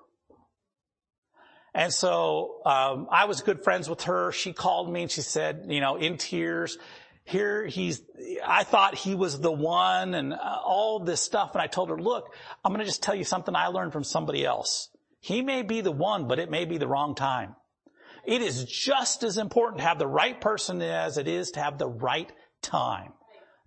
And 1.74 1.92
so 1.92 2.60
um, 2.64 3.08
I 3.10 3.24
was 3.24 3.42
good 3.42 3.64
friends 3.64 3.90
with 3.90 4.02
her. 4.02 4.30
She 4.30 4.52
called 4.52 4.92
me 4.92 5.02
and 5.02 5.10
she 5.10 5.22
said, 5.22 5.66
you 5.68 5.80
know, 5.80 5.96
in 5.96 6.18
tears, 6.18 6.78
here 7.24 7.66
he's, 7.66 8.00
I 8.46 8.62
thought 8.64 8.94
he 8.94 9.14
was 9.14 9.40
the 9.40 9.50
one 9.50 10.14
and 10.14 10.32
uh, 10.34 10.58
all 10.64 11.00
this 11.00 11.20
stuff. 11.20 11.52
And 11.54 11.62
I 11.62 11.66
told 11.66 11.88
her, 11.88 11.98
look, 11.98 12.32
I'm 12.64 12.70
going 12.70 12.80
to 12.80 12.86
just 12.86 13.02
tell 13.02 13.14
you 13.14 13.24
something 13.24 13.56
I 13.56 13.68
learned 13.68 13.92
from 13.92 14.04
somebody 14.04 14.44
else. 14.44 14.88
He 15.20 15.42
may 15.42 15.62
be 15.62 15.80
the 15.80 15.90
one, 15.90 16.28
but 16.28 16.38
it 16.38 16.50
may 16.50 16.64
be 16.64 16.78
the 16.78 16.86
wrong 16.86 17.14
time. 17.14 17.56
It 18.24 18.40
is 18.40 18.64
just 18.64 19.22
as 19.22 19.36
important 19.36 19.78
to 19.78 19.88
have 19.88 19.98
the 19.98 20.06
right 20.06 20.40
person 20.40 20.80
as 20.80 21.18
it 21.18 21.26
is 21.26 21.52
to 21.52 21.60
have 21.60 21.78
the 21.78 21.88
right 21.88 22.30
time. 22.62 23.12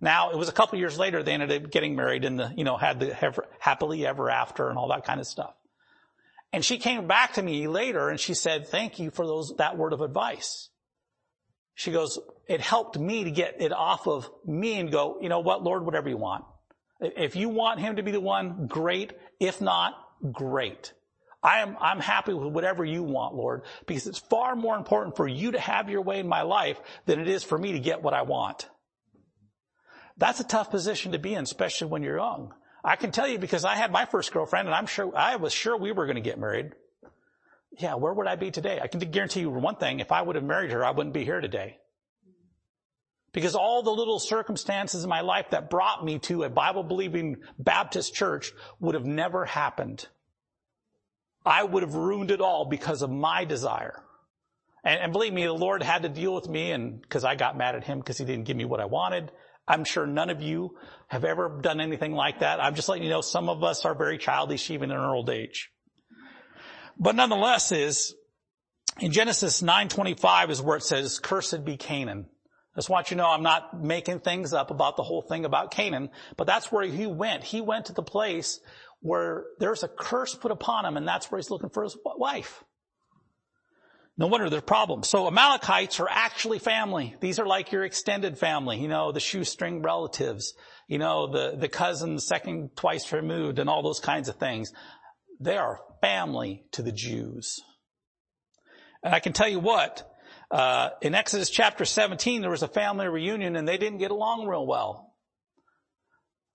Now, 0.00 0.30
it 0.30 0.36
was 0.36 0.48
a 0.48 0.52
couple 0.52 0.78
years 0.78 0.98
later 0.98 1.22
they 1.22 1.32
ended 1.32 1.50
up 1.52 1.70
getting 1.70 1.94
married 1.94 2.24
and 2.24 2.38
the, 2.38 2.52
you 2.56 2.64
know, 2.64 2.76
had 2.76 3.00
the 3.00 3.44
happily 3.58 4.06
ever 4.06 4.30
after 4.30 4.68
and 4.68 4.78
all 4.78 4.88
that 4.88 5.04
kind 5.04 5.20
of 5.20 5.26
stuff. 5.26 5.54
And 6.52 6.64
she 6.64 6.78
came 6.78 7.06
back 7.06 7.34
to 7.34 7.42
me 7.42 7.68
later 7.68 8.08
and 8.08 8.18
she 8.18 8.34
said, 8.34 8.68
thank 8.68 8.98
you 8.98 9.10
for 9.10 9.26
those, 9.26 9.54
that 9.58 9.76
word 9.76 9.92
of 9.92 10.00
advice. 10.00 10.70
She 11.74 11.92
goes, 11.92 12.18
it 12.48 12.60
helped 12.60 12.98
me 12.98 13.24
to 13.24 13.30
get 13.30 13.60
it 13.60 13.72
off 13.72 14.08
of 14.08 14.30
me 14.46 14.80
and 14.80 14.90
go, 14.90 15.18
you 15.20 15.28
know 15.28 15.40
what, 15.40 15.62
Lord, 15.62 15.84
whatever 15.84 16.08
you 16.08 16.16
want. 16.16 16.44
If 17.00 17.36
you 17.36 17.48
want 17.48 17.80
him 17.80 17.96
to 17.96 18.02
be 18.02 18.10
the 18.10 18.20
one, 18.20 18.66
great. 18.66 19.12
If 19.38 19.60
not, 19.60 19.94
great. 20.32 20.92
I 21.42 21.60
am, 21.60 21.76
I'm 21.80 22.00
happy 22.00 22.34
with 22.34 22.52
whatever 22.52 22.84
you 22.84 23.04
want, 23.04 23.34
Lord, 23.34 23.62
because 23.86 24.08
it's 24.08 24.18
far 24.18 24.56
more 24.56 24.76
important 24.76 25.16
for 25.16 25.28
you 25.28 25.52
to 25.52 25.60
have 25.60 25.88
your 25.88 26.02
way 26.02 26.18
in 26.18 26.26
my 26.26 26.42
life 26.42 26.80
than 27.06 27.20
it 27.20 27.28
is 27.28 27.44
for 27.44 27.56
me 27.56 27.72
to 27.72 27.78
get 27.78 28.02
what 28.02 28.14
I 28.14 28.22
want. 28.22 28.68
That's 30.16 30.40
a 30.40 30.44
tough 30.44 30.70
position 30.70 31.12
to 31.12 31.18
be 31.18 31.34
in, 31.34 31.44
especially 31.44 31.88
when 31.88 32.02
you're 32.02 32.18
young. 32.18 32.52
I 32.84 32.96
can 32.96 33.10
tell 33.10 33.26
you 33.26 33.38
because 33.38 33.64
I 33.64 33.74
had 33.74 33.90
my 33.90 34.04
first 34.04 34.32
girlfriend 34.32 34.68
and 34.68 34.74
I'm 34.74 34.86
sure, 34.86 35.14
I 35.16 35.36
was 35.36 35.52
sure 35.52 35.76
we 35.76 35.92
were 35.92 36.06
going 36.06 36.16
to 36.16 36.22
get 36.22 36.38
married. 36.38 36.72
Yeah, 37.78 37.94
where 37.94 38.12
would 38.12 38.26
I 38.26 38.36
be 38.36 38.50
today? 38.50 38.80
I 38.82 38.86
can 38.86 39.00
guarantee 39.00 39.40
you 39.40 39.50
one 39.50 39.76
thing. 39.76 40.00
If 40.00 40.12
I 40.12 40.22
would 40.22 40.36
have 40.36 40.44
married 40.44 40.70
her, 40.70 40.84
I 40.84 40.90
wouldn't 40.90 41.14
be 41.14 41.24
here 41.24 41.40
today. 41.40 41.78
Because 43.32 43.54
all 43.54 43.82
the 43.82 43.90
little 43.90 44.18
circumstances 44.18 45.04
in 45.04 45.10
my 45.10 45.20
life 45.20 45.50
that 45.50 45.70
brought 45.70 46.04
me 46.04 46.18
to 46.20 46.44
a 46.44 46.50
Bible 46.50 46.82
believing 46.82 47.36
Baptist 47.58 48.14
church 48.14 48.52
would 48.80 48.94
have 48.94 49.04
never 49.04 49.44
happened. 49.44 50.06
I 51.44 51.62
would 51.62 51.82
have 51.82 51.94
ruined 51.94 52.30
it 52.30 52.40
all 52.40 52.64
because 52.64 53.02
of 53.02 53.10
my 53.10 53.44
desire. 53.44 54.02
And, 54.82 55.00
and 55.00 55.12
believe 55.12 55.32
me, 55.32 55.44
the 55.44 55.52
Lord 55.52 55.82
had 55.82 56.02
to 56.02 56.08
deal 56.08 56.34
with 56.34 56.48
me 56.48 56.72
and 56.72 57.00
because 57.00 57.24
I 57.24 57.34
got 57.34 57.56
mad 57.56 57.74
at 57.74 57.84
him 57.84 57.98
because 57.98 58.18
he 58.18 58.24
didn't 58.24 58.44
give 58.44 58.56
me 58.56 58.64
what 58.64 58.80
I 58.80 58.86
wanted. 58.86 59.30
I'm 59.68 59.84
sure 59.84 60.06
none 60.06 60.30
of 60.30 60.40
you 60.40 60.76
have 61.08 61.24
ever 61.24 61.60
done 61.60 61.80
anything 61.80 62.12
like 62.12 62.40
that. 62.40 62.60
I'm 62.60 62.74
just 62.74 62.88
letting 62.88 63.04
you 63.04 63.10
know 63.10 63.20
some 63.20 63.48
of 63.48 63.62
us 63.62 63.84
are 63.84 63.94
very 63.94 64.16
childish 64.16 64.70
even 64.70 64.90
in 64.90 64.96
our 64.96 65.14
old 65.14 65.28
age. 65.28 65.70
But 66.98 67.14
nonetheless 67.14 67.70
is, 67.70 68.14
in 68.98 69.12
Genesis 69.12 69.62
9.25 69.62 70.50
is 70.50 70.62
where 70.62 70.78
it 70.78 70.82
says, 70.82 71.18
cursed 71.18 71.64
be 71.64 71.76
Canaan. 71.76 72.26
I 72.74 72.78
just 72.78 72.90
want 72.90 73.10
you 73.10 73.16
to 73.16 73.22
know 73.22 73.28
I'm 73.28 73.42
not 73.42 73.80
making 73.80 74.20
things 74.20 74.52
up 74.52 74.70
about 74.70 74.96
the 74.96 75.02
whole 75.02 75.22
thing 75.22 75.44
about 75.44 75.70
Canaan, 75.70 76.10
but 76.36 76.46
that's 76.46 76.72
where 76.72 76.84
he 76.84 77.06
went. 77.06 77.44
He 77.44 77.60
went 77.60 77.86
to 77.86 77.92
the 77.92 78.02
place 78.02 78.60
where 79.00 79.44
there's 79.58 79.82
a 79.82 79.88
curse 79.88 80.34
put 80.34 80.50
upon 80.50 80.84
him 80.84 80.96
and 80.96 81.06
that's 81.06 81.30
where 81.30 81.38
he's 81.38 81.50
looking 81.50 81.70
for 81.70 81.84
his 81.84 81.96
wife. 82.04 82.64
No 84.18 84.26
wonder 84.26 84.50
there's 84.50 84.64
problems. 84.64 85.08
So 85.08 85.28
Amalekites 85.28 86.00
are 86.00 86.08
actually 86.10 86.58
family. 86.58 87.14
These 87.20 87.38
are 87.38 87.46
like 87.46 87.70
your 87.70 87.84
extended 87.84 88.36
family, 88.36 88.80
you 88.80 88.88
know, 88.88 89.12
the 89.12 89.20
shoestring 89.20 89.80
relatives, 89.80 90.54
you 90.88 90.98
know, 90.98 91.28
the, 91.28 91.56
the 91.56 91.68
cousin 91.68 92.18
second 92.18 92.70
twice 92.74 93.12
removed 93.12 93.60
and 93.60 93.70
all 93.70 93.84
those 93.84 94.00
kinds 94.00 94.28
of 94.28 94.34
things. 94.34 94.72
They 95.38 95.56
are 95.56 95.78
family 96.00 96.64
to 96.72 96.82
the 96.82 96.90
Jews. 96.90 97.60
And 99.04 99.14
I 99.14 99.20
can 99.20 99.32
tell 99.32 99.48
you 99.48 99.60
what, 99.60 100.10
uh, 100.50 100.90
in 101.00 101.14
Exodus 101.14 101.48
chapter 101.48 101.84
17, 101.84 102.40
there 102.40 102.50
was 102.50 102.64
a 102.64 102.68
family 102.68 103.06
reunion 103.06 103.54
and 103.54 103.68
they 103.68 103.78
didn't 103.78 103.98
get 103.98 104.10
along 104.10 104.48
real 104.48 104.66
well. 104.66 105.14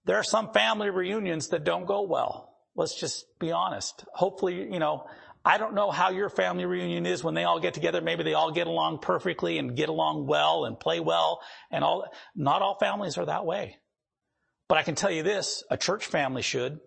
There 0.04 0.18
are 0.18 0.24
some 0.24 0.52
family 0.52 0.90
reunions 0.90 1.48
that 1.50 1.64
don't 1.64 1.86
go 1.86 2.02
well. 2.02 2.58
Let's 2.76 3.00
just 3.00 3.26
be 3.40 3.54
honest. 3.54 4.04
Hopefully, 4.14 4.68
you 4.70 4.80
know, 4.80 5.06
I 5.46 5.58
don't 5.58 5.74
know 5.74 5.92
how 5.92 6.10
your 6.10 6.30
family 6.30 6.66
reunion 6.66 7.06
is 7.06 7.24
when 7.24 7.34
they 7.34 7.44
all 7.44 7.60
get 7.60 7.74
together. 7.74 8.02
Maybe 8.02 8.24
they 8.24 8.34
all 8.34 8.52
get 8.52 8.68
along 8.68 9.00
perfectly 9.00 9.58
and 9.58 9.76
get 9.76 9.90
along 9.90 10.26
well 10.26 10.64
and 10.66 10.80
play 10.80 11.02
well 11.02 11.42
and 11.70 11.84
all. 11.84 12.06
Not 12.36 12.62
all 12.62 12.78
families 12.80 13.18
are 13.18 13.26
that 13.26 13.46
way. 13.46 13.78
But 14.70 14.78
I 14.78 14.84
can 14.84 14.96
tell 14.96 15.12
you 15.12 15.24
this, 15.24 15.64
a 15.70 15.76
church 15.76 16.06
family 16.06 16.42
should. 16.42 16.80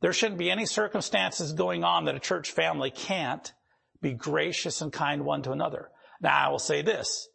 There 0.00 0.12
shouldn't 0.12 0.38
be 0.38 0.50
any 0.50 0.66
circumstances 0.66 1.52
going 1.52 1.84
on 1.84 2.06
that 2.06 2.14
a 2.14 2.20
church 2.20 2.50
family 2.50 2.90
can't 2.90 3.52
be 4.00 4.12
gracious 4.12 4.80
and 4.80 4.92
kind 4.92 5.24
one 5.24 5.42
to 5.42 5.52
another. 5.52 5.90
Now 6.20 6.46
I 6.46 6.50
will 6.50 6.58
say 6.58 6.82
this. 6.82 7.28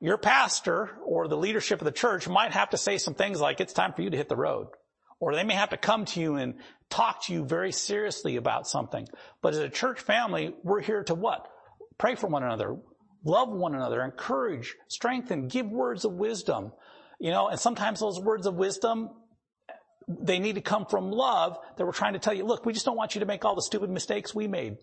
Your 0.00 0.18
pastor 0.18 0.90
or 1.04 1.28
the 1.28 1.36
leadership 1.36 1.80
of 1.80 1.84
the 1.84 1.92
church 1.92 2.28
might 2.28 2.52
have 2.52 2.70
to 2.70 2.76
say 2.76 2.98
some 2.98 3.14
things 3.14 3.40
like, 3.40 3.60
it's 3.60 3.72
time 3.72 3.92
for 3.92 4.02
you 4.02 4.10
to 4.10 4.16
hit 4.16 4.28
the 4.28 4.36
road. 4.36 4.68
Or 5.22 5.36
they 5.36 5.44
may 5.44 5.54
have 5.54 5.70
to 5.70 5.76
come 5.76 6.04
to 6.06 6.20
you 6.20 6.34
and 6.34 6.54
talk 6.90 7.26
to 7.26 7.32
you 7.32 7.44
very 7.44 7.70
seriously 7.70 8.34
about 8.34 8.66
something. 8.66 9.06
But 9.40 9.52
as 9.52 9.60
a 9.60 9.68
church 9.68 10.00
family, 10.00 10.52
we're 10.64 10.80
here 10.80 11.04
to 11.04 11.14
what? 11.14 11.46
Pray 11.96 12.16
for 12.16 12.26
one 12.26 12.42
another. 12.42 12.76
Love 13.24 13.48
one 13.48 13.76
another. 13.76 14.02
Encourage, 14.02 14.74
strengthen, 14.88 15.46
give 15.46 15.66
words 15.66 16.04
of 16.04 16.14
wisdom. 16.14 16.72
You 17.20 17.30
know, 17.30 17.46
and 17.46 17.60
sometimes 17.60 18.00
those 18.00 18.18
words 18.18 18.48
of 18.48 18.54
wisdom, 18.54 19.10
they 20.08 20.40
need 20.40 20.56
to 20.56 20.60
come 20.60 20.86
from 20.86 21.12
love 21.12 21.56
that 21.76 21.86
we're 21.86 21.92
trying 21.92 22.14
to 22.14 22.18
tell 22.18 22.34
you, 22.34 22.44
look, 22.44 22.66
we 22.66 22.72
just 22.72 22.84
don't 22.84 22.96
want 22.96 23.14
you 23.14 23.20
to 23.20 23.26
make 23.26 23.44
all 23.44 23.54
the 23.54 23.62
stupid 23.62 23.90
mistakes 23.90 24.34
we 24.34 24.48
made. 24.48 24.76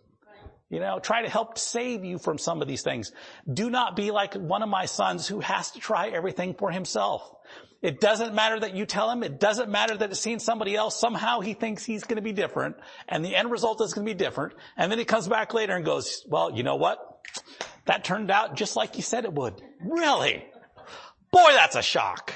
You 0.69 0.79
know, 0.79 0.99
try 0.99 1.23
to 1.23 1.29
help 1.29 1.57
save 1.57 2.05
you 2.05 2.17
from 2.17 2.37
some 2.37 2.61
of 2.61 2.67
these 2.69 2.81
things. 2.81 3.11
Do 3.51 3.69
not 3.69 3.97
be 3.97 4.11
like 4.11 4.35
one 4.35 4.63
of 4.63 4.69
my 4.69 4.85
sons 4.85 5.27
who 5.27 5.41
has 5.41 5.71
to 5.71 5.79
try 5.79 6.07
everything 6.07 6.53
for 6.53 6.71
himself. 6.71 7.29
It 7.81 8.01
doesn't 8.01 8.33
matter 8.33 8.59
that 8.59 8.75
you 8.75 8.85
tell 8.85 9.09
him. 9.09 9.23
It 9.23 9.39
doesn't 9.39 9.69
matter 9.69 9.95
that 9.95 10.11
it's 10.11 10.19
seen 10.19 10.39
somebody 10.39 10.75
else. 10.75 10.99
Somehow 10.99 11.39
he 11.39 11.53
thinks 11.53 11.85
he's 11.85 12.03
going 12.03 12.17
to 12.17 12.21
be 12.21 12.33
different 12.33 12.75
and 13.07 13.23
the 13.23 13.35
end 13.35 13.51
result 13.51 13.81
is 13.81 13.93
going 13.93 14.05
to 14.05 14.13
be 14.13 14.17
different. 14.17 14.53
And 14.75 14.91
then 14.91 14.99
he 14.99 15.05
comes 15.05 15.27
back 15.27 15.53
later 15.53 15.75
and 15.75 15.85
goes, 15.85 16.25
well, 16.27 16.51
you 16.51 16.63
know 16.63 16.75
what? 16.75 16.99
That 17.85 18.03
turned 18.03 18.31
out 18.31 18.55
just 18.55 18.75
like 18.75 18.97
you 18.97 19.01
said 19.01 19.23
it 19.23 19.33
would. 19.33 19.61
Really? 19.81 20.45
Boy, 21.31 21.51
that's 21.53 21.75
a 21.75 21.81
shock. 21.81 22.33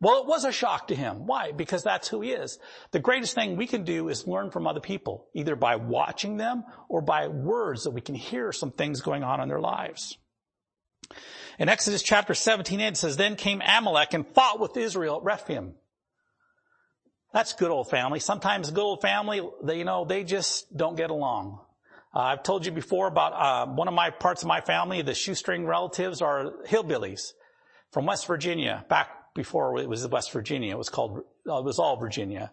Well, 0.00 0.20
it 0.20 0.26
was 0.26 0.44
a 0.44 0.52
shock 0.52 0.88
to 0.88 0.94
him. 0.94 1.26
Why? 1.26 1.50
Because 1.50 1.82
that's 1.82 2.06
who 2.08 2.20
he 2.20 2.30
is. 2.30 2.58
The 2.92 3.00
greatest 3.00 3.34
thing 3.34 3.56
we 3.56 3.66
can 3.66 3.82
do 3.82 4.08
is 4.08 4.28
learn 4.28 4.50
from 4.50 4.66
other 4.66 4.80
people, 4.80 5.26
either 5.34 5.56
by 5.56 5.76
watching 5.76 6.36
them 6.36 6.64
or 6.88 7.02
by 7.02 7.26
words 7.26 7.84
that 7.84 7.90
we 7.90 8.00
can 8.00 8.14
hear 8.14 8.52
some 8.52 8.70
things 8.70 9.00
going 9.00 9.24
on 9.24 9.40
in 9.40 9.48
their 9.48 9.60
lives. 9.60 10.16
In 11.58 11.68
Exodus 11.68 12.02
chapter 12.02 12.34
17, 12.34 12.80
it 12.80 12.96
says, 12.96 13.16
Then 13.16 13.36
came 13.36 13.60
Amalek 13.66 14.14
and 14.14 14.26
fought 14.26 14.60
with 14.60 14.76
Israel 14.76 15.16
at 15.16 15.22
Rephaim. 15.24 15.74
That's 17.32 17.52
good 17.52 17.70
old 17.70 17.90
family. 17.90 18.20
Sometimes 18.20 18.70
good 18.70 18.82
old 18.82 19.02
family, 19.02 19.42
they, 19.62 19.78
you 19.78 19.84
know, 19.84 20.04
they 20.04 20.24
just 20.24 20.74
don't 20.76 20.96
get 20.96 21.10
along. 21.10 21.60
Uh, 22.14 22.20
I've 22.20 22.42
told 22.42 22.64
you 22.64 22.72
before 22.72 23.06
about 23.06 23.32
uh, 23.32 23.70
one 23.70 23.86
of 23.86 23.94
my 23.94 24.10
parts 24.10 24.42
of 24.42 24.48
my 24.48 24.60
family, 24.60 25.02
the 25.02 25.14
shoestring 25.14 25.66
relatives 25.66 26.22
are 26.22 26.52
hillbillies 26.66 27.32
from 27.92 28.06
West 28.06 28.26
Virginia, 28.26 28.84
back 28.88 29.34
before 29.34 29.78
it 29.78 29.88
was 29.88 30.06
West 30.08 30.32
Virginia. 30.32 30.74
It 30.74 30.78
was 30.78 30.88
called, 30.88 31.20
uh, 31.46 31.58
it 31.58 31.64
was 31.64 31.78
all 31.78 31.96
Virginia. 31.96 32.50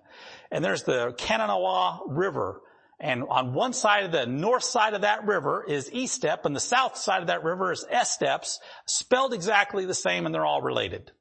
And 0.51 0.63
there's 0.63 0.83
the 0.83 1.13
Kanawha 1.17 2.01
River. 2.07 2.61
And 2.99 3.23
on 3.29 3.53
one 3.53 3.73
side 3.73 4.05
of 4.05 4.11
the 4.11 4.25
north 4.25 4.63
side 4.63 4.93
of 4.93 5.01
that 5.01 5.25
river 5.25 5.65
is 5.67 5.89
Estep 5.89 6.45
and 6.45 6.55
the 6.55 6.61
south 6.61 6.97
side 6.97 7.21
of 7.21 7.27
that 7.27 7.43
river 7.43 7.71
is 7.71 7.85
Esteps, 7.91 8.57
spelled 8.85 9.33
exactly 9.33 9.85
the 9.85 9.93
same 9.93 10.25
and 10.25 10.33
they're 10.33 10.45
all 10.45 10.61
related. 10.61 11.11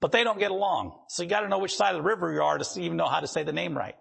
But 0.00 0.12
they 0.12 0.24
don't 0.24 0.38
get 0.38 0.50
along. 0.50 0.98
So 1.08 1.22
you 1.22 1.28
gotta 1.28 1.48
know 1.48 1.58
which 1.58 1.74
side 1.74 1.94
of 1.94 2.02
the 2.02 2.08
river 2.08 2.32
you 2.32 2.42
are 2.42 2.58
to 2.58 2.80
even 2.80 2.98
know 2.98 3.08
how 3.08 3.20
to 3.20 3.26
say 3.26 3.44
the 3.44 3.52
name 3.52 3.76
right. 3.76 3.96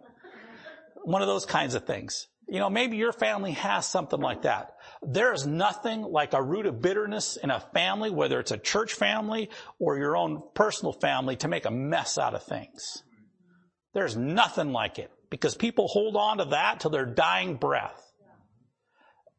One 1.04 1.21
of 1.21 1.28
those 1.28 1.45
kinds 1.45 1.73
of 1.73 1.86
things. 1.86 2.28
You 2.47 2.60
know, 2.60 2.69
maybe 2.69 2.97
your 2.97 3.13
family 3.13 3.51
has 3.51 3.88
something 3.88 4.19
like 4.19 4.43
that. 4.43 4.73
There 5.01 5.34
is 5.34 5.47
nothing 5.47 6.01
like 6.01 6.34
a 6.34 6.43
root 6.43 6.65
of 6.65 6.82
bitterness 6.82 7.38
in 7.38 7.49
a 7.49 7.60
family, 7.60 8.12
whether 8.12 8.39
it's 8.39 8.51
a 8.51 8.58
church 8.58 8.93
family 8.93 9.49
or 9.80 9.97
your 9.97 10.17
own 10.17 10.43
personal 10.54 10.93
family, 10.93 11.38
to 11.38 11.47
make 11.47 11.65
a 11.65 11.71
mess 11.71 12.17
out 12.17 12.36
of 12.36 12.43
things. 12.43 13.04
There's 13.93 14.17
nothing 14.17 14.73
like 14.73 14.99
it 14.99 15.10
because 15.29 15.55
people 15.55 15.88
hold 15.88 16.15
on 16.15 16.38
to 16.38 16.45
that 16.45 16.79
till 16.79 16.91
their 16.91 17.05
dying 17.05 17.55
breath. 17.55 18.01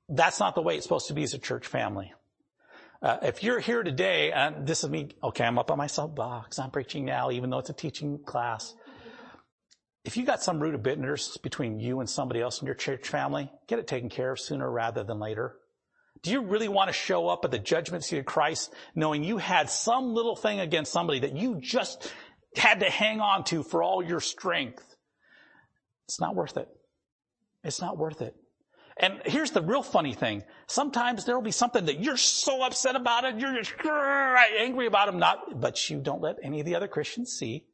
That's 0.09 0.38
not 0.38 0.55
the 0.55 0.62
way 0.62 0.77
it's 0.77 0.85
supposed 0.85 1.09
to 1.09 1.14
be 1.14 1.22
as 1.22 1.35
a 1.35 1.38
church 1.38 1.66
family. 1.66 2.12
Uh, 3.03 3.18
if 3.22 3.42
you're 3.42 3.61
here 3.61 3.83
today, 3.83 4.33
and 4.33 4.66
this 4.66 4.83
is 4.83 4.90
me, 4.90 5.09
okay, 5.22 5.44
I'm 5.44 5.59
up 5.59 5.70
on 5.70 5.79
my 5.79 5.87
soapbox, 5.87 6.59
I'm 6.59 6.70
preaching 6.70 7.05
now, 7.05 7.31
even 7.31 7.51
though 7.51 7.59
it's 7.59 7.70
a 7.70 7.75
teaching 7.75 8.18
class. 8.25 8.75
If 10.05 10.16
you 10.16 10.25
got 10.25 10.42
some 10.42 10.61
root 10.61 10.75
of 10.75 10.83
bitterness 10.83 11.37
between 11.37 11.81
you 11.81 12.01
and 12.01 12.09
somebody 12.09 12.40
else 12.40 12.61
in 12.61 12.66
your 12.66 12.75
church 12.75 13.09
family, 13.09 13.51
get 13.66 13.79
it 13.79 13.87
taken 13.87 14.09
care 14.09 14.33
of 14.33 14.40
sooner 14.40 14.70
rather 14.70 15.05
than 15.05 15.18
later. 15.18 15.57
Do 16.22 16.31
you 16.31 16.42
really 16.42 16.68
want 16.68 16.88
to 16.88 16.92
show 16.92 17.29
up 17.29 17.44
at 17.44 17.51
the 17.51 17.59
judgment 17.59 18.05
seat 18.05 18.18
of 18.18 18.25
Christ 18.25 18.72
knowing 18.94 19.22
you 19.22 19.37
had 19.37 19.68
some 19.68 20.14
little 20.14 20.37
thing 20.37 20.61
against 20.61 20.92
somebody 20.92 21.20
that 21.20 21.37
you 21.37 21.61
just 21.61 22.12
had 22.57 22.81
to 22.81 22.90
hang 22.90 23.20
on 23.20 23.44
to 23.44 23.62
for 23.62 23.83
all 23.83 24.03
your 24.03 24.20
strength? 24.20 24.96
It's 26.07 26.21
not 26.21 26.35
worth 26.35 26.57
it. 26.57 26.69
It's 27.64 27.81
not 27.81 27.99
worth 27.99 28.23
it. 28.23 28.35
And 28.99 29.21
here's 29.27 29.51
the 29.51 29.61
real 29.61 29.83
funny 29.83 30.14
thing. 30.14 30.42
Sometimes 30.69 31.25
there'll 31.25 31.42
be 31.42 31.51
something 31.51 31.85
that 31.87 32.01
you're 32.01 32.16
so 32.16 32.62
upset 32.62 32.97
about 32.97 33.25
it, 33.25 33.37
you're 33.37 33.55
just 33.55 33.75
angry 34.59 34.87
about 34.87 35.07
them, 35.07 35.19
not, 35.19 35.61
but 35.61 35.90
you 35.90 36.01
don't 36.01 36.23
let 36.23 36.37
any 36.42 36.61
of 36.61 36.66
the 36.66 36.77
other 36.77 36.88
Christians 36.88 37.33
see 37.33 37.66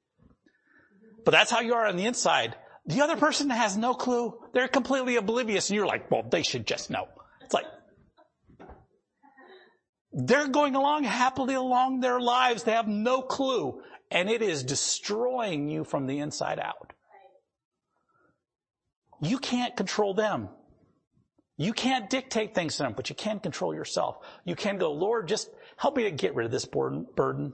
but 1.24 1.32
that's 1.32 1.50
how 1.50 1.60
you 1.60 1.74
are 1.74 1.86
on 1.86 1.96
the 1.96 2.06
inside. 2.06 2.56
The 2.86 3.02
other 3.02 3.16
person 3.16 3.50
has 3.50 3.76
no 3.76 3.94
clue. 3.94 4.38
They're 4.52 4.68
completely 4.68 5.16
oblivious 5.16 5.70
and 5.70 5.76
you're 5.76 5.86
like, 5.86 6.10
well, 6.10 6.24
they 6.28 6.42
should 6.42 6.66
just 6.66 6.90
know. 6.90 7.06
It's 7.44 7.54
like, 7.54 7.66
they're 10.12 10.48
going 10.48 10.74
along 10.74 11.04
happily 11.04 11.54
along 11.54 12.00
their 12.00 12.20
lives. 12.20 12.64
They 12.64 12.72
have 12.72 12.88
no 12.88 13.22
clue 13.22 13.80
and 14.10 14.28
it 14.28 14.42
is 14.42 14.62
destroying 14.64 15.68
you 15.68 15.84
from 15.84 16.06
the 16.06 16.18
inside 16.18 16.58
out. 16.58 16.92
You 19.22 19.38
can't 19.38 19.74
control 19.76 20.14
them. 20.14 20.48
You 21.56 21.72
can't 21.72 22.10
dictate 22.10 22.54
things 22.54 22.76
to 22.76 22.82
them, 22.82 22.94
but 22.96 23.08
you 23.08 23.14
can 23.14 23.38
control 23.38 23.72
yourself. 23.72 24.16
You 24.44 24.56
can 24.56 24.78
go, 24.78 24.92
Lord, 24.92 25.28
just 25.28 25.48
help 25.76 25.96
me 25.96 26.02
to 26.04 26.10
get 26.10 26.34
rid 26.34 26.44
of 26.44 26.50
this 26.50 26.64
burden. 26.64 27.52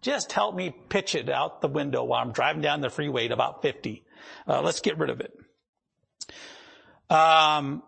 Just 0.00 0.32
help 0.32 0.54
me 0.54 0.74
pitch 0.88 1.14
it 1.14 1.28
out 1.28 1.60
the 1.60 1.68
window 1.68 2.02
while 2.02 2.22
I'm 2.22 2.32
driving 2.32 2.62
down 2.62 2.80
the 2.80 2.88
freeway 2.88 3.26
at 3.26 3.32
about 3.32 3.60
50. 3.60 4.02
Uh, 4.48 4.62
let's 4.62 4.80
get 4.80 4.98
rid 4.98 5.10
of 5.10 5.20
it. 5.20 5.36
Um, 7.10 7.82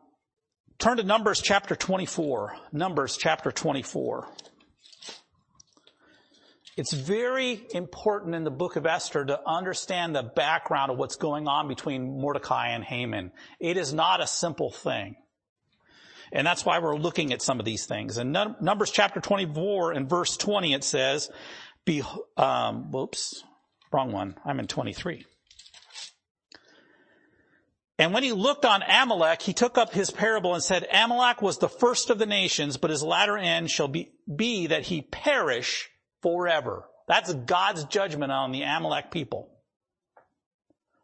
turn 0.78 0.98
to 0.98 1.02
Numbers 1.02 1.40
chapter 1.40 1.74
24. 1.74 2.56
Numbers 2.72 3.16
chapter 3.16 3.50
24. 3.50 4.28
It's 6.76 6.92
very 6.92 7.62
important 7.70 8.34
in 8.34 8.42
the 8.42 8.50
book 8.50 8.74
of 8.74 8.84
Esther 8.84 9.24
to 9.24 9.40
understand 9.46 10.16
the 10.16 10.24
background 10.24 10.90
of 10.90 10.98
what's 10.98 11.14
going 11.14 11.46
on 11.46 11.68
between 11.68 12.20
Mordecai 12.20 12.70
and 12.70 12.82
Haman. 12.82 13.30
It 13.60 13.76
is 13.76 13.94
not 13.94 14.20
a 14.20 14.26
simple 14.26 14.72
thing. 14.72 15.14
And 16.32 16.44
that's 16.44 16.64
why 16.64 16.80
we're 16.80 16.96
looking 16.96 17.32
at 17.32 17.42
some 17.42 17.60
of 17.60 17.64
these 17.64 17.86
things. 17.86 18.18
In 18.18 18.32
Numbers 18.32 18.90
chapter 18.90 19.20
24 19.20 19.92
and 19.92 20.10
verse 20.10 20.36
20 20.36 20.74
it 20.74 20.82
says, 20.82 21.30
be, 21.84 22.02
um, 22.36 22.90
whoops, 22.90 23.44
wrong 23.92 24.10
one. 24.10 24.34
I'm 24.44 24.58
in 24.58 24.66
23. 24.66 25.24
And 28.00 28.12
when 28.12 28.24
he 28.24 28.32
looked 28.32 28.64
on 28.64 28.82
Amalek, 28.82 29.42
he 29.42 29.52
took 29.52 29.78
up 29.78 29.92
his 29.92 30.10
parable 30.10 30.54
and 30.54 30.62
said, 30.64 30.88
Amalek 30.92 31.40
was 31.40 31.58
the 31.58 31.68
first 31.68 32.10
of 32.10 32.18
the 32.18 32.26
nations, 32.26 32.76
but 32.76 32.90
his 32.90 33.04
latter 33.04 33.38
end 33.38 33.70
shall 33.70 33.86
be, 33.86 34.10
be 34.34 34.66
that 34.66 34.82
he 34.82 35.02
perish 35.02 35.88
forever. 36.24 36.84
That's 37.06 37.32
God's 37.34 37.84
judgment 37.84 38.32
on 38.32 38.50
the 38.50 38.62
Amalek 38.62 39.10
people. 39.10 39.50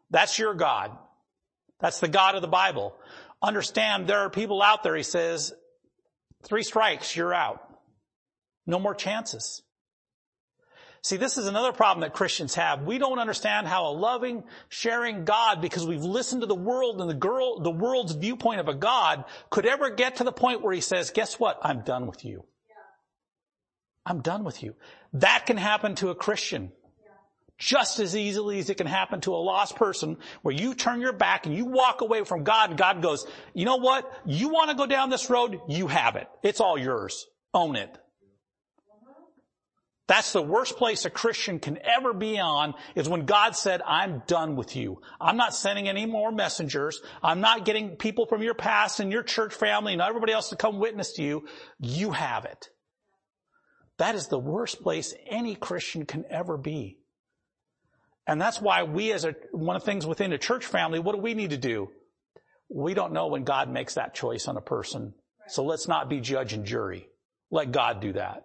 That's 0.09 0.39
your 0.39 0.55
God. 0.55 0.97
That's 1.79 1.99
the 1.99 2.07
God 2.07 2.33
of 2.33 2.41
the 2.41 2.47
Bible. 2.47 2.95
Understand 3.39 4.07
there 4.07 4.21
are 4.21 4.31
people 4.31 4.63
out 4.63 4.81
there, 4.81 4.95
he 4.95 5.03
says, 5.03 5.53
three 6.43 6.63
strikes, 6.63 7.15
you're 7.15 7.33
out. 7.33 7.61
No 8.65 8.79
more 8.79 8.95
chances. 8.95 9.61
See, 11.03 11.17
this 11.17 11.37
is 11.37 11.45
another 11.45 11.71
problem 11.71 12.01
that 12.01 12.13
Christians 12.13 12.55
have. 12.55 12.81
We 12.81 12.97
don't 12.97 13.19
understand 13.19 13.67
how 13.67 13.87
a 13.87 13.93
loving, 13.93 14.43
sharing 14.69 15.23
God, 15.23 15.61
because 15.61 15.85
we've 15.85 16.03
listened 16.03 16.41
to 16.41 16.47
the 16.47 16.55
world 16.55 16.99
and 16.99 17.09
the 17.09 17.15
girl, 17.15 17.59
the 17.59 17.71
world's 17.71 18.13
viewpoint 18.13 18.59
of 18.59 18.67
a 18.67 18.75
God, 18.75 19.25
could 19.51 19.67
ever 19.67 19.91
get 19.91 20.15
to 20.15 20.23
the 20.23 20.31
point 20.31 20.63
where 20.63 20.73
he 20.73 20.81
says, 20.81 21.11
guess 21.11 21.39
what? 21.39 21.59
I'm 21.61 21.81
done 21.81 22.07
with 22.07 22.25
you. 22.25 22.43
I'm 24.03 24.21
done 24.21 24.43
with 24.43 24.63
you. 24.63 24.75
That 25.13 25.45
can 25.45 25.57
happen 25.57 25.95
to 25.95 26.09
a 26.09 26.15
Christian. 26.15 26.71
Just 27.57 27.99
as 27.99 28.15
easily 28.15 28.57
as 28.57 28.71
it 28.71 28.77
can 28.77 28.87
happen 28.87 29.21
to 29.21 29.35
a 29.35 29.37
lost 29.37 29.75
person 29.75 30.17
where 30.41 30.53
you 30.53 30.73
turn 30.73 30.99
your 30.99 31.13
back 31.13 31.45
and 31.45 31.55
you 31.55 31.65
walk 31.65 32.01
away 32.01 32.23
from 32.23 32.43
God 32.43 32.71
and 32.71 32.79
God 32.79 33.03
goes, 33.03 33.27
you 33.53 33.65
know 33.65 33.75
what? 33.75 34.11
You 34.25 34.49
want 34.49 34.71
to 34.71 34.75
go 34.75 34.87
down 34.87 35.11
this 35.11 35.29
road? 35.29 35.59
You 35.67 35.85
have 35.87 36.15
it. 36.15 36.27
It's 36.41 36.59
all 36.59 36.75
yours. 36.75 37.27
Own 37.53 37.75
it. 37.75 37.95
That's 40.07 40.33
the 40.33 40.41
worst 40.41 40.75
place 40.75 41.05
a 41.05 41.09
Christian 41.09 41.59
can 41.59 41.77
ever 41.83 42.13
be 42.13 42.39
on 42.39 42.73
is 42.95 43.07
when 43.07 43.25
God 43.25 43.55
said, 43.55 43.81
I'm 43.85 44.23
done 44.27 44.55
with 44.55 44.75
you. 44.75 45.01
I'm 45.21 45.37
not 45.37 45.55
sending 45.55 45.87
any 45.87 46.05
more 46.05 46.31
messengers. 46.31 46.99
I'm 47.23 47.39
not 47.39 47.63
getting 47.63 47.95
people 47.95 48.25
from 48.25 48.41
your 48.41 48.55
past 48.55 48.99
and 48.99 49.11
your 49.11 49.23
church 49.23 49.53
family 49.53 49.93
and 49.93 50.01
everybody 50.01 50.33
else 50.33 50.49
to 50.49 50.57
come 50.57 50.79
witness 50.79 51.13
to 51.13 51.23
you. 51.23 51.47
You 51.79 52.11
have 52.11 52.45
it. 52.45 52.69
That 54.01 54.15
is 54.15 54.27
the 54.27 54.39
worst 54.39 54.81
place 54.81 55.13
any 55.29 55.53
Christian 55.55 56.05
can 56.05 56.25
ever 56.29 56.57
be. 56.57 56.97
And 58.25 58.41
that's 58.41 58.59
why 58.59 58.83
we 58.83 59.11
as 59.13 59.25
a, 59.25 59.35
one 59.51 59.75
of 59.75 59.83
the 59.83 59.85
things 59.85 60.07
within 60.07 60.33
a 60.33 60.37
church 60.37 60.65
family, 60.65 60.99
what 60.99 61.15
do 61.15 61.21
we 61.21 61.33
need 61.33 61.51
to 61.51 61.57
do? 61.57 61.89
We 62.67 62.93
don't 62.93 63.13
know 63.13 63.27
when 63.27 63.43
God 63.43 63.69
makes 63.69 63.95
that 63.95 64.13
choice 64.13 64.47
on 64.47 64.57
a 64.57 64.61
person. 64.61 65.13
So 65.47 65.63
let's 65.63 65.87
not 65.87 66.09
be 66.09 66.19
judge 66.19 66.53
and 66.53 66.65
jury. 66.65 67.09
Let 67.51 67.71
God 67.71 68.01
do 68.01 68.13
that 68.13 68.43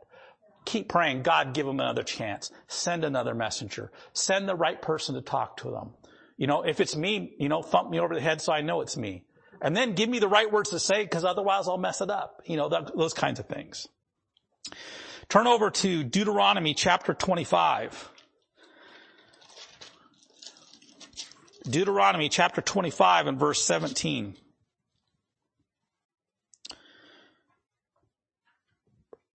keep 0.67 0.89
praying, 0.89 1.23
God, 1.23 1.55
give 1.55 1.65
them 1.65 1.81
another 1.81 2.03
chance. 2.03 2.51
Send 2.67 3.05
another 3.05 3.35
messenger. 3.35 3.91
Send 4.13 4.47
the 4.49 4.55
right 4.55 4.83
person 4.83 5.15
to 5.15 5.23
talk 5.23 5.59
to 5.59 5.71
them. 5.71 5.95
You 6.37 6.47
know, 6.47 6.63
if 6.63 6.81
it's 6.81 6.95
me, 6.95 7.35
you 7.39 7.49
know, 7.49 7.63
thump 7.63 7.89
me 7.89 7.99
over 7.99 8.15
the 8.15 8.21
head 8.21 8.43
so 8.43 8.53
I 8.53 8.61
know 8.61 8.83
it's 8.83 8.97
me. 8.97 9.23
And 9.63 9.75
then 9.75 9.95
give 9.95 10.11
me 10.11 10.19
the 10.19 10.29
right 10.29 10.53
words 10.53 10.71
to 10.71 10.79
say 10.79 11.05
because 11.05 11.25
otherwise 11.25 11.67
I'll 11.67 11.79
mess 11.79 12.03
it 12.03 12.11
up. 12.11 12.43
You 12.45 12.59
know, 12.59 12.69
that, 12.69 12.95
those 12.95 13.15
kinds 13.15 13.41
of 13.41 13.47
things. 13.47 13.87
Turn 15.29 15.47
over 15.49 15.71
to 15.71 16.05
Deuteronomy 16.05 16.73
chapter 16.73 17.13
25. 17.13 18.11
Deuteronomy 21.69 22.29
chapter 22.29 22.61
25 22.61 23.27
and 23.27 23.39
verse 23.39 23.63
17. 23.65 24.37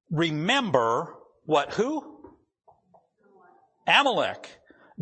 Remember 0.10 1.14
what 1.46 1.74
who? 1.74 2.20
Amalek 3.86 4.48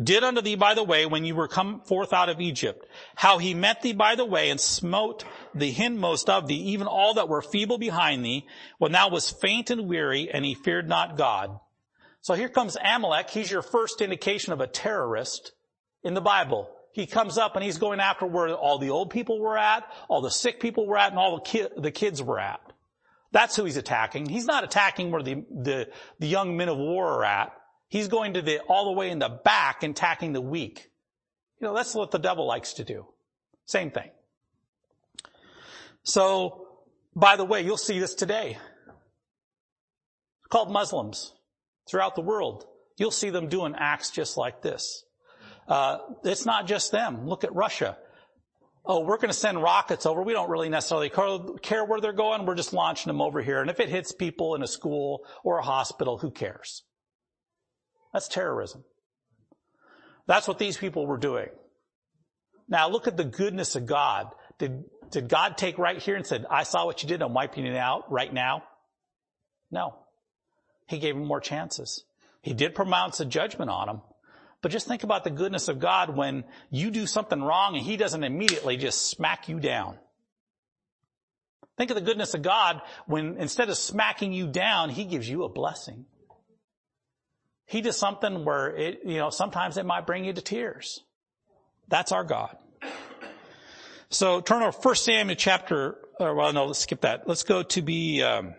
did 0.02 0.24
unto 0.24 0.40
thee 0.40 0.56
by 0.56 0.74
the 0.74 0.82
way 0.82 1.06
when 1.06 1.24
you 1.24 1.36
were 1.36 1.48
come 1.48 1.82
forth 1.82 2.12
out 2.12 2.28
of 2.28 2.40
Egypt, 2.40 2.84
how 3.14 3.38
he 3.38 3.54
met 3.54 3.82
thee 3.82 3.92
by 3.92 4.16
the 4.16 4.24
way 4.24 4.50
and 4.50 4.60
smote 4.60 5.24
the 5.54 5.72
hindmost 5.72 6.28
of 6.28 6.46
thee, 6.46 6.72
even 6.72 6.86
all 6.86 7.14
that 7.14 7.28
were 7.28 7.42
feeble 7.42 7.78
behind 7.78 8.24
thee, 8.24 8.46
when 8.78 8.92
thou 8.92 9.08
was 9.10 9.30
faint 9.30 9.70
and 9.70 9.88
weary, 9.88 10.30
and 10.30 10.44
he 10.44 10.54
feared 10.54 10.88
not 10.88 11.16
God. 11.16 11.58
So 12.20 12.34
here 12.34 12.48
comes 12.48 12.76
Amalek. 12.82 13.30
He's 13.30 13.50
your 13.50 13.62
first 13.62 14.00
indication 14.00 14.52
of 14.52 14.60
a 14.60 14.66
terrorist 14.66 15.52
in 16.02 16.14
the 16.14 16.20
Bible. 16.20 16.70
He 16.92 17.06
comes 17.06 17.38
up 17.38 17.54
and 17.54 17.64
he's 17.64 17.78
going 17.78 18.00
after 18.00 18.26
where 18.26 18.52
all 18.52 18.78
the 18.78 18.90
old 18.90 19.10
people 19.10 19.40
were 19.40 19.56
at, 19.56 19.84
all 20.08 20.20
the 20.20 20.30
sick 20.30 20.60
people 20.60 20.86
were 20.86 20.98
at, 20.98 21.10
and 21.10 21.18
all 21.18 21.36
the, 21.36 21.42
ki- 21.42 21.68
the 21.76 21.90
kids 21.90 22.22
were 22.22 22.38
at. 22.38 22.60
That's 23.32 23.54
who 23.54 23.64
he's 23.64 23.76
attacking. 23.76 24.26
He's 24.26 24.44
not 24.44 24.64
attacking 24.64 25.12
where 25.12 25.22
the, 25.22 25.44
the, 25.50 25.88
the 26.18 26.26
young 26.26 26.56
men 26.56 26.68
of 26.68 26.76
war 26.76 27.06
are 27.06 27.24
at. 27.24 27.52
He's 27.88 28.08
going 28.08 28.34
to 28.34 28.42
the, 28.42 28.60
all 28.68 28.86
the 28.86 28.98
way 28.98 29.10
in 29.10 29.20
the 29.20 29.28
back 29.28 29.82
and 29.82 29.92
attacking 29.92 30.32
the 30.32 30.40
weak. 30.40 30.90
You 31.60 31.68
know, 31.68 31.74
that's 31.74 31.94
what 31.94 32.10
the 32.10 32.18
devil 32.18 32.46
likes 32.46 32.74
to 32.74 32.84
do. 32.84 33.06
Same 33.66 33.90
thing. 33.90 34.10
So, 36.02 36.66
by 37.14 37.36
the 37.36 37.44
way, 37.44 37.62
you'll 37.62 37.76
see 37.76 37.98
this 37.98 38.14
today. 38.14 38.58
It's 38.88 40.48
called 40.48 40.70
Muslims 40.70 41.34
throughout 41.88 42.14
the 42.14 42.22
world. 42.22 42.64
You'll 42.96 43.10
see 43.10 43.30
them 43.30 43.48
doing 43.48 43.74
acts 43.76 44.10
just 44.10 44.36
like 44.36 44.62
this. 44.62 45.04
Uh, 45.68 45.98
it's 46.24 46.46
not 46.46 46.66
just 46.66 46.90
them. 46.90 47.26
Look 47.26 47.44
at 47.44 47.54
Russia. 47.54 47.96
Oh, 48.84 49.00
we're 49.00 49.18
going 49.18 49.28
to 49.28 49.34
send 49.34 49.62
rockets 49.62 50.06
over. 50.06 50.22
We 50.22 50.32
don't 50.32 50.50
really 50.50 50.68
necessarily 50.68 51.10
care 51.10 51.84
where 51.84 52.00
they're 52.00 52.12
going. 52.12 52.46
We're 52.46 52.54
just 52.54 52.72
launching 52.72 53.10
them 53.10 53.20
over 53.20 53.42
here. 53.42 53.60
And 53.60 53.70
if 53.70 53.78
it 53.78 53.88
hits 53.88 54.12
people 54.12 54.54
in 54.54 54.62
a 54.62 54.66
school 54.66 55.20
or 55.44 55.58
a 55.58 55.62
hospital, 55.62 56.18
who 56.18 56.30
cares? 56.30 56.82
That's 58.12 58.26
terrorism. 58.26 58.84
That's 60.26 60.48
what 60.48 60.58
these 60.58 60.76
people 60.76 61.06
were 61.06 61.18
doing. 61.18 61.48
Now 62.68 62.88
look 62.88 63.06
at 63.06 63.16
the 63.16 63.24
goodness 63.24 63.76
of 63.76 63.86
God. 63.86 64.28
Did, 64.58 64.84
did 65.10 65.28
God 65.28 65.56
take 65.56 65.78
right 65.78 65.98
here 65.98 66.16
and 66.16 66.26
said, 66.26 66.46
I 66.50 66.62
saw 66.62 66.86
what 66.86 67.02
you 67.02 67.08
did, 67.08 67.22
I'm 67.22 67.34
wiping 67.34 67.66
it 67.66 67.76
out 67.76 68.10
right 68.10 68.32
now? 68.32 68.64
No. 69.70 69.96
He 70.86 70.98
gave 70.98 71.16
him 71.16 71.24
more 71.24 71.40
chances. 71.40 72.04
He 72.42 72.54
did 72.54 72.74
pronounce 72.74 73.20
a 73.20 73.24
judgment 73.24 73.70
on 73.70 73.88
him. 73.88 74.00
But 74.62 74.72
just 74.72 74.86
think 74.86 75.04
about 75.04 75.24
the 75.24 75.30
goodness 75.30 75.68
of 75.68 75.78
God 75.78 76.14
when 76.16 76.44
you 76.70 76.90
do 76.90 77.06
something 77.06 77.42
wrong 77.42 77.76
and 77.76 77.84
He 77.84 77.96
doesn't 77.96 78.22
immediately 78.22 78.76
just 78.76 79.08
smack 79.08 79.48
you 79.48 79.58
down. 79.58 79.98
Think 81.78 81.90
of 81.90 81.94
the 81.94 82.02
goodness 82.02 82.34
of 82.34 82.42
God 82.42 82.82
when 83.06 83.36
instead 83.38 83.70
of 83.70 83.78
smacking 83.78 84.34
you 84.34 84.46
down, 84.46 84.90
He 84.90 85.04
gives 85.04 85.28
you 85.28 85.44
a 85.44 85.48
blessing. 85.48 86.04
He 87.64 87.80
does 87.80 87.96
something 87.96 88.44
where 88.44 88.76
it, 88.76 89.00
you 89.04 89.16
know, 89.16 89.30
sometimes 89.30 89.76
it 89.76 89.86
might 89.86 90.06
bring 90.06 90.24
you 90.24 90.32
to 90.32 90.42
tears. 90.42 91.00
That's 91.88 92.12
our 92.12 92.24
God. 92.24 92.56
So 94.10 94.40
turn 94.40 94.62
over 94.62 94.76
1 94.76 94.94
Samuel 94.96 95.36
chapter, 95.36 95.96
or 96.18 96.34
well, 96.34 96.52
no, 96.52 96.66
let's 96.66 96.80
skip 96.80 97.02
that. 97.02 97.28
Let's 97.28 97.44
go 97.44 97.62
to 97.62 97.80
be, 97.80 98.22
um, 98.22 98.54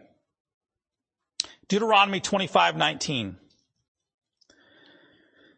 Deuteronomy 1.68 2.22
25, 2.22 2.78
19. 2.78 3.38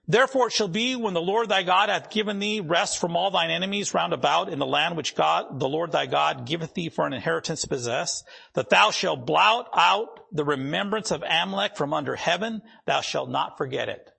Therefore 0.08 0.48
it 0.48 0.54
shall 0.54 0.68
be 0.68 0.96
when 0.96 1.14
the 1.14 1.22
Lord 1.22 1.48
thy 1.48 1.64
God 1.64 1.90
hath 1.90 2.10
given 2.10 2.40
thee 2.40 2.60
rest 2.60 3.00
from 3.00 3.16
all 3.16 3.32
thine 3.32 3.52
enemies 3.52 3.94
round 3.94 4.14
about 4.14 4.50
in 4.50 4.60
the 4.60 4.66
land 4.66 4.98
which 4.98 5.16
God, 5.16 5.60
the 5.60 5.70
Lord 5.70 5.92
thy 5.92 6.08
God 6.08 6.46
giveth 6.46 6.74
thee 6.74 6.90
for 6.90 7.08
an 7.08 7.14
inheritance 7.14 7.62
to 7.62 7.68
possess, 7.68 8.24
that 8.54 8.70
thou 8.70 8.92
shalt 8.92 9.26
blot 9.26 9.70
out 9.74 10.26
the 10.32 10.44
remembrance 10.44 11.12
of 11.12 11.24
Amalek 11.24 11.78
from 11.78 11.94
under 11.94 12.16
heaven, 12.16 12.62
thou 12.86 13.02
shalt 13.02 13.30
not 13.30 13.58
forget 13.58 13.90
it. 13.90 14.13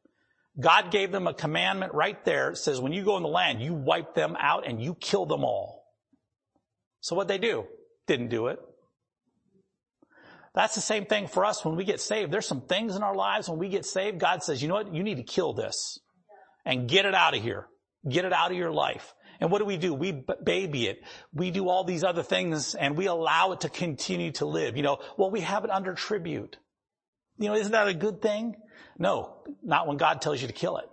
God 0.58 0.90
gave 0.90 1.10
them 1.10 1.26
a 1.26 1.34
commandment 1.34 1.94
right 1.94 2.22
there. 2.24 2.50
It 2.50 2.58
says 2.58 2.80
when 2.80 2.92
you 2.92 3.04
go 3.04 3.16
in 3.16 3.22
the 3.22 3.28
land, 3.28 3.60
you 3.60 3.74
wipe 3.74 4.14
them 4.14 4.36
out 4.38 4.66
and 4.66 4.80
you 4.80 4.94
kill 4.94 5.26
them 5.26 5.44
all. 5.44 5.84
So 7.00 7.16
what 7.16 7.28
they 7.28 7.38
do? 7.38 7.66
Didn't 8.06 8.28
do 8.28 8.46
it. 8.46 8.58
That's 10.54 10.76
the 10.76 10.80
same 10.80 11.06
thing 11.06 11.26
for 11.26 11.44
us 11.44 11.64
when 11.64 11.74
we 11.74 11.84
get 11.84 12.00
saved. 12.00 12.30
There's 12.30 12.46
some 12.46 12.62
things 12.62 12.94
in 12.94 13.02
our 13.02 13.14
lives 13.14 13.48
when 13.48 13.58
we 13.58 13.68
get 13.68 13.84
saved, 13.84 14.20
God 14.20 14.42
says, 14.44 14.62
you 14.62 14.68
know 14.68 14.74
what? 14.74 14.94
You 14.94 15.02
need 15.02 15.16
to 15.16 15.24
kill 15.24 15.52
this 15.52 15.98
and 16.64 16.88
get 16.88 17.06
it 17.06 17.14
out 17.14 17.36
of 17.36 17.42
here. 17.42 17.66
Get 18.08 18.24
it 18.24 18.32
out 18.32 18.52
of 18.52 18.56
your 18.56 18.70
life. 18.70 19.14
And 19.40 19.50
what 19.50 19.58
do 19.58 19.64
we 19.64 19.76
do? 19.76 19.92
We 19.92 20.24
baby 20.44 20.86
it. 20.86 21.00
We 21.32 21.50
do 21.50 21.68
all 21.68 21.82
these 21.82 22.04
other 22.04 22.22
things 22.22 22.76
and 22.76 22.96
we 22.96 23.06
allow 23.06 23.50
it 23.52 23.62
to 23.62 23.68
continue 23.68 24.30
to 24.32 24.46
live. 24.46 24.76
You 24.76 24.84
know, 24.84 24.98
well, 25.16 25.30
we 25.30 25.40
have 25.40 25.64
it 25.64 25.70
under 25.70 25.94
tribute. 25.94 26.56
You 27.38 27.48
know, 27.48 27.54
isn't 27.54 27.72
that 27.72 27.88
a 27.88 27.94
good 27.94 28.22
thing? 28.22 28.54
No, 28.98 29.36
not 29.62 29.86
when 29.86 29.96
God 29.96 30.20
tells 30.20 30.40
you 30.40 30.46
to 30.46 30.52
kill 30.52 30.76
it. 30.78 30.88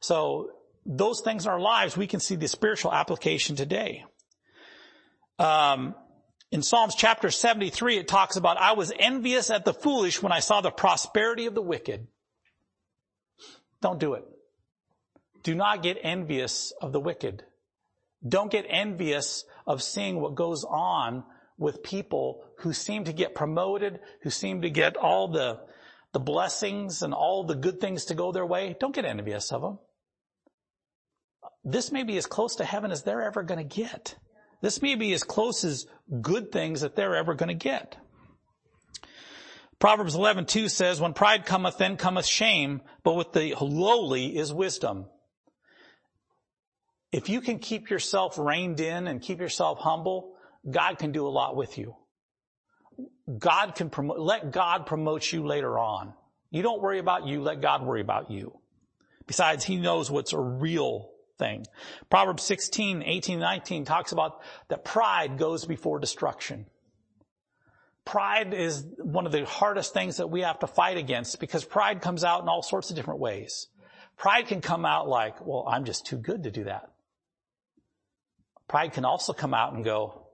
So 0.00 0.50
those 0.84 1.20
things 1.22 1.46
in 1.46 1.52
our 1.52 1.60
lives, 1.60 1.96
we 1.96 2.06
can 2.06 2.20
see 2.20 2.36
the 2.36 2.48
spiritual 2.48 2.92
application 2.92 3.56
today. 3.56 4.04
Um, 5.38 5.94
in 6.52 6.62
Psalms 6.62 6.94
chapter 6.94 7.30
73, 7.30 7.98
it 7.98 8.08
talks 8.08 8.36
about, 8.36 8.56
I 8.58 8.72
was 8.72 8.92
envious 8.98 9.50
at 9.50 9.64
the 9.64 9.74
foolish 9.74 10.22
when 10.22 10.32
I 10.32 10.40
saw 10.40 10.60
the 10.60 10.70
prosperity 10.70 11.46
of 11.46 11.54
the 11.54 11.62
wicked. 11.62 12.06
Don't 13.80 13.98
do 13.98 14.14
it. 14.14 14.24
Do 15.42 15.54
not 15.54 15.82
get 15.82 15.98
envious 16.02 16.72
of 16.80 16.92
the 16.92 17.00
wicked. 17.00 17.44
Don't 18.26 18.50
get 18.50 18.66
envious 18.68 19.44
of 19.66 19.82
seeing 19.82 20.20
what 20.20 20.34
goes 20.34 20.64
on 20.64 21.24
with 21.58 21.82
people 21.82 22.44
who 22.58 22.72
seem 22.72 23.04
to 23.04 23.12
get 23.12 23.34
promoted, 23.34 24.00
who 24.22 24.30
seem 24.30 24.62
to 24.62 24.70
get 24.70 24.96
all 24.96 25.28
the, 25.28 25.60
the 26.16 26.20
blessings 26.20 27.02
and 27.02 27.12
all 27.12 27.44
the 27.44 27.54
good 27.54 27.78
things 27.78 28.06
to 28.06 28.14
go 28.14 28.32
their 28.32 28.46
way. 28.46 28.74
Don't 28.80 28.94
get 28.94 29.04
envious 29.04 29.52
of 29.52 29.60
them. 29.60 29.78
This 31.62 31.92
may 31.92 32.04
be 32.04 32.16
as 32.16 32.24
close 32.24 32.56
to 32.56 32.64
heaven 32.64 32.90
as 32.90 33.02
they're 33.02 33.20
ever 33.20 33.42
going 33.42 33.58
to 33.58 33.76
get. 33.76 34.16
This 34.62 34.80
may 34.80 34.94
be 34.94 35.12
as 35.12 35.22
close 35.22 35.62
as 35.62 35.84
good 36.22 36.50
things 36.50 36.80
that 36.80 36.96
they're 36.96 37.14
ever 37.14 37.34
going 37.34 37.50
to 37.50 37.54
get. 37.54 37.98
Proverbs 39.78 40.16
11:2 40.16 40.70
says, 40.70 41.02
"When 41.02 41.12
pride 41.12 41.44
cometh, 41.44 41.76
then 41.76 41.98
cometh 41.98 42.24
shame, 42.24 42.80
but 43.02 43.12
with 43.12 43.32
the 43.32 43.54
lowly 43.60 44.38
is 44.38 44.54
wisdom." 44.54 45.10
If 47.12 47.28
you 47.28 47.42
can 47.42 47.58
keep 47.58 47.90
yourself 47.90 48.38
reined 48.38 48.80
in 48.80 49.06
and 49.06 49.20
keep 49.20 49.38
yourself 49.38 49.80
humble, 49.80 50.34
God 50.70 50.96
can 50.98 51.12
do 51.12 51.26
a 51.26 51.36
lot 51.40 51.56
with 51.56 51.76
you. 51.76 51.94
God 53.38 53.74
can 53.74 53.90
promote, 53.90 54.18
let 54.18 54.52
God 54.52 54.86
promote 54.86 55.30
you 55.32 55.46
later 55.46 55.78
on. 55.78 56.14
You 56.50 56.62
don't 56.62 56.80
worry 56.80 56.98
about 56.98 57.26
you, 57.26 57.42
let 57.42 57.60
God 57.60 57.84
worry 57.84 58.00
about 58.00 58.30
you. 58.30 58.58
Besides, 59.26 59.64
He 59.64 59.76
knows 59.76 60.10
what's 60.10 60.32
a 60.32 60.38
real 60.38 61.10
thing. 61.38 61.66
Proverbs 62.08 62.42
16, 62.44 63.02
18, 63.02 63.38
19 63.38 63.84
talks 63.84 64.12
about 64.12 64.40
that 64.68 64.84
pride 64.84 65.38
goes 65.38 65.64
before 65.64 65.98
destruction. 65.98 66.66
Pride 68.04 68.54
is 68.54 68.86
one 68.98 69.26
of 69.26 69.32
the 69.32 69.44
hardest 69.44 69.92
things 69.92 70.18
that 70.18 70.30
we 70.30 70.42
have 70.42 70.60
to 70.60 70.68
fight 70.68 70.96
against 70.96 71.40
because 71.40 71.64
pride 71.64 72.00
comes 72.00 72.22
out 72.22 72.42
in 72.42 72.48
all 72.48 72.62
sorts 72.62 72.90
of 72.90 72.96
different 72.96 73.18
ways. 73.18 73.66
Pride 74.16 74.46
can 74.46 74.60
come 74.60 74.86
out 74.86 75.08
like, 75.08 75.44
well, 75.44 75.66
I'm 75.68 75.84
just 75.84 76.06
too 76.06 76.16
good 76.16 76.44
to 76.44 76.50
do 76.50 76.64
that. 76.64 76.90
Pride 78.68 78.92
can 78.92 79.04
also 79.04 79.32
come 79.32 79.54
out 79.54 79.74
and 79.74 79.84
go, 79.84 80.28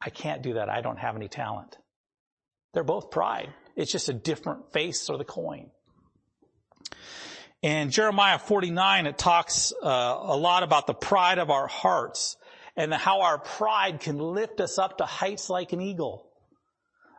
I 0.00 0.10
can't 0.10 0.42
do 0.42 0.54
that. 0.54 0.68
I 0.68 0.80
don't 0.80 0.98
have 0.98 1.14
any 1.14 1.28
talent. 1.28 1.78
They're 2.72 2.84
both 2.84 3.10
pride. 3.10 3.52
It's 3.76 3.92
just 3.92 4.08
a 4.08 4.14
different 4.14 4.72
face 4.72 5.08
of 5.08 5.18
the 5.18 5.24
coin. 5.24 5.70
In 7.62 7.90
Jeremiah 7.90 8.38
49, 8.38 9.06
it 9.06 9.18
talks 9.18 9.72
uh, 9.82 9.86
a 9.86 10.36
lot 10.36 10.62
about 10.62 10.86
the 10.86 10.94
pride 10.94 11.38
of 11.38 11.50
our 11.50 11.68
hearts 11.68 12.36
and 12.76 12.92
how 12.92 13.20
our 13.20 13.38
pride 13.38 14.00
can 14.00 14.18
lift 14.18 14.60
us 14.60 14.78
up 14.78 14.98
to 14.98 15.04
heights 15.04 15.48
like 15.48 15.72
an 15.72 15.80
eagle. 15.80 16.28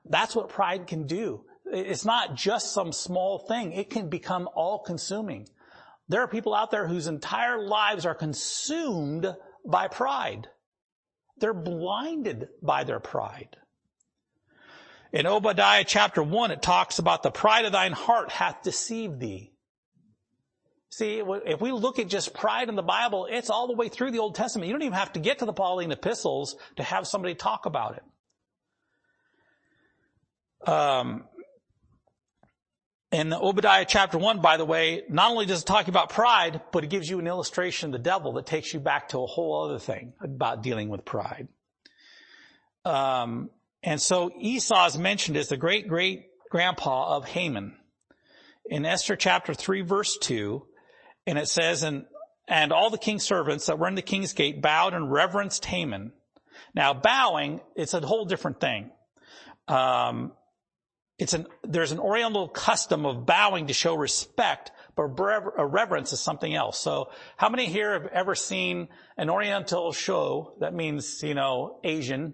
That's 0.05 0.35
what 0.35 0.49
pride 0.49 0.87
can 0.87 1.07
do. 1.07 1.45
It's 1.65 2.03
not 2.03 2.35
just 2.35 2.73
some 2.73 2.91
small 2.91 3.39
thing. 3.39 3.71
It 3.71 3.89
can 3.89 4.09
become 4.09 4.49
all 4.53 4.79
consuming. 4.79 5.47
There 6.09 6.21
are 6.21 6.27
people 6.27 6.53
out 6.53 6.71
there 6.71 6.87
whose 6.87 7.07
entire 7.07 7.65
lives 7.65 8.05
are 8.05 8.15
consumed 8.15 9.33
by 9.65 9.87
pride. 9.87 10.47
They're 11.37 11.53
blinded 11.53 12.49
by 12.61 12.83
their 12.83 12.99
pride. 12.99 13.55
In 15.13 15.27
Obadiah 15.27 15.83
chapter 15.85 16.23
1, 16.23 16.49
it 16.49 16.63
talks 16.63 16.97
about 16.97 17.21
the 17.21 17.29
pride 17.29 17.65
of 17.65 17.71
thine 17.71 17.91
heart 17.91 18.31
hath 18.31 18.63
deceived 18.63 19.19
thee. 19.19 19.51
See, 20.89 21.21
if 21.45 21.61
we 21.61 21.71
look 21.71 21.99
at 21.99 22.07
just 22.07 22.33
pride 22.33 22.67
in 22.67 22.75
the 22.75 22.81
Bible, 22.81 23.27
it's 23.29 23.51
all 23.51 23.67
the 23.67 23.73
way 23.73 23.89
through 23.89 24.09
the 24.09 24.17
Old 24.19 24.33
Testament. 24.33 24.67
You 24.67 24.73
don't 24.73 24.81
even 24.81 24.97
have 24.97 25.13
to 25.13 25.19
get 25.19 25.39
to 25.39 25.45
the 25.45 25.53
Pauline 25.53 25.91
epistles 25.91 26.55
to 26.77 26.83
have 26.83 27.07
somebody 27.07 27.35
talk 27.35 27.67
about 27.67 27.97
it. 30.65 30.69
Um, 30.69 31.25
and 33.11 33.33
Obadiah 33.33 33.85
chapter 33.87 34.17
1, 34.17 34.41
by 34.41 34.57
the 34.57 34.65
way, 34.65 35.03
not 35.09 35.29
only 35.29 35.45
does 35.45 35.61
it 35.61 35.65
talk 35.65 35.87
about 35.87 36.09
pride, 36.09 36.61
but 36.71 36.83
it 36.83 36.89
gives 36.89 37.07
you 37.07 37.19
an 37.19 37.27
illustration 37.27 37.89
of 37.89 37.91
the 37.93 37.99
devil 37.99 38.33
that 38.33 38.47
takes 38.47 38.73
you 38.73 38.79
back 38.79 39.09
to 39.09 39.19
a 39.19 39.27
whole 39.27 39.65
other 39.65 39.77
thing 39.77 40.13
about 40.21 40.63
dealing 40.63 40.89
with 40.89 41.05
pride. 41.05 41.47
Um, 42.83 43.51
and 43.83 44.01
so 44.01 44.31
Esau 44.39 44.85
is 44.85 44.97
mentioned 44.97 45.37
as 45.37 45.49
the 45.49 45.57
great 45.57 45.87
great 45.87 46.27
grandpa 46.49 47.15
of 47.15 47.25
Haman. 47.25 47.75
In 48.65 48.85
Esther 48.85 49.15
chapter 49.15 49.53
3 49.53 49.81
verse 49.81 50.17
2, 50.17 50.65
and 51.25 51.37
it 51.37 51.47
says, 51.47 51.83
and, 51.83 52.05
and 52.47 52.71
all 52.71 52.89
the 52.89 52.97
king's 52.97 53.23
servants 53.23 53.65
that 53.65 53.79
were 53.79 53.87
in 53.87 53.95
the 53.95 54.01
king's 54.01 54.33
gate 54.33 54.61
bowed 54.61 54.93
and 54.93 55.11
reverenced 55.11 55.65
Haman. 55.65 56.11
Now 56.75 56.93
bowing, 56.93 57.61
it's 57.75 57.93
a 57.93 58.01
whole 58.01 58.25
different 58.25 58.59
thing. 58.59 58.91
Um, 59.67 60.33
it's 61.17 61.33
an, 61.33 61.47
there's 61.63 61.91
an 61.91 61.99
oriental 61.99 62.47
custom 62.47 63.05
of 63.05 63.25
bowing 63.25 63.67
to 63.67 63.73
show 63.73 63.95
respect, 63.95 64.71
but 64.95 65.03
reverence 65.05 66.11
is 66.11 66.19
something 66.19 66.53
else. 66.53 66.79
So 66.79 67.11
how 67.37 67.49
many 67.49 67.67
here 67.67 67.93
have 67.93 68.07
ever 68.07 68.35
seen 68.35 68.89
an 69.17 69.29
oriental 69.29 69.93
show 69.93 70.55
that 70.59 70.73
means, 70.73 71.23
you 71.23 71.33
know, 71.33 71.79
Asian, 71.83 72.33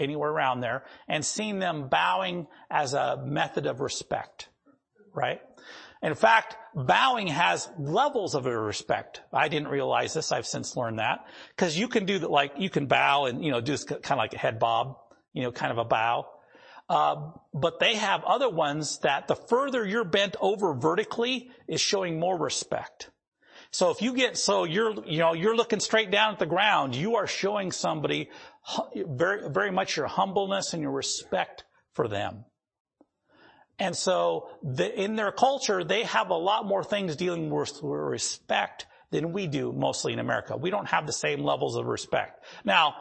anywhere 0.00 0.30
around 0.30 0.60
there, 0.60 0.84
and 1.08 1.24
seen 1.24 1.58
them 1.58 1.88
bowing 1.88 2.46
as 2.70 2.94
a 2.94 3.22
method 3.24 3.66
of 3.66 3.80
respect, 3.80 4.48
right? 5.14 5.40
In 6.02 6.14
fact, 6.14 6.56
bowing 6.74 7.26
has 7.26 7.68
levels 7.78 8.34
of 8.34 8.46
respect. 8.46 9.20
I 9.32 9.48
didn't 9.48 9.68
realize 9.68 10.14
this. 10.14 10.32
I've 10.32 10.46
since 10.46 10.76
learned 10.76 10.98
that. 10.98 11.26
Cause 11.56 11.76
you 11.76 11.88
can 11.88 12.06
do 12.06 12.18
that, 12.20 12.30
like, 12.30 12.52
you 12.56 12.70
can 12.70 12.86
bow 12.86 13.26
and, 13.26 13.44
you 13.44 13.50
know, 13.50 13.60
do 13.60 13.76
kind 13.76 14.12
of 14.12 14.18
like 14.18 14.32
a 14.32 14.38
head 14.38 14.58
bob, 14.58 14.96
you 15.34 15.42
know, 15.42 15.52
kind 15.52 15.72
of 15.72 15.78
a 15.78 15.84
bow. 15.84 16.26
Uh, 16.88 17.32
but 17.54 17.78
they 17.78 17.96
have 17.96 18.24
other 18.24 18.48
ones 18.48 18.98
that 19.00 19.28
the 19.28 19.36
further 19.36 19.86
you're 19.86 20.04
bent 20.04 20.36
over 20.40 20.74
vertically 20.74 21.50
is 21.68 21.80
showing 21.80 22.18
more 22.18 22.36
respect. 22.36 23.10
So 23.70 23.90
if 23.90 24.02
you 24.02 24.14
get, 24.14 24.36
so 24.36 24.64
you're, 24.64 25.04
you 25.06 25.18
know, 25.18 25.32
you're 25.32 25.54
looking 25.54 25.78
straight 25.78 26.10
down 26.10 26.32
at 26.32 26.40
the 26.40 26.46
ground, 26.46 26.96
you 26.96 27.16
are 27.16 27.28
showing 27.28 27.70
somebody 27.70 28.30
very, 28.94 29.48
very 29.48 29.70
much 29.70 29.96
your 29.96 30.06
humbleness 30.06 30.72
and 30.72 30.82
your 30.82 30.92
respect 30.92 31.64
for 31.92 32.08
them. 32.08 32.44
And 33.78 33.96
so 33.96 34.50
the, 34.62 35.00
in 35.00 35.16
their 35.16 35.32
culture, 35.32 35.82
they 35.82 36.04
have 36.04 36.30
a 36.30 36.34
lot 36.34 36.66
more 36.66 36.84
things 36.84 37.16
dealing 37.16 37.48
with 37.50 37.80
respect 37.82 38.86
than 39.10 39.32
we 39.32 39.46
do 39.46 39.72
mostly 39.72 40.12
in 40.12 40.18
America. 40.18 40.56
We 40.56 40.70
don't 40.70 40.88
have 40.88 41.06
the 41.06 41.12
same 41.12 41.42
levels 41.42 41.76
of 41.76 41.86
respect. 41.86 42.44
Now, 42.64 42.94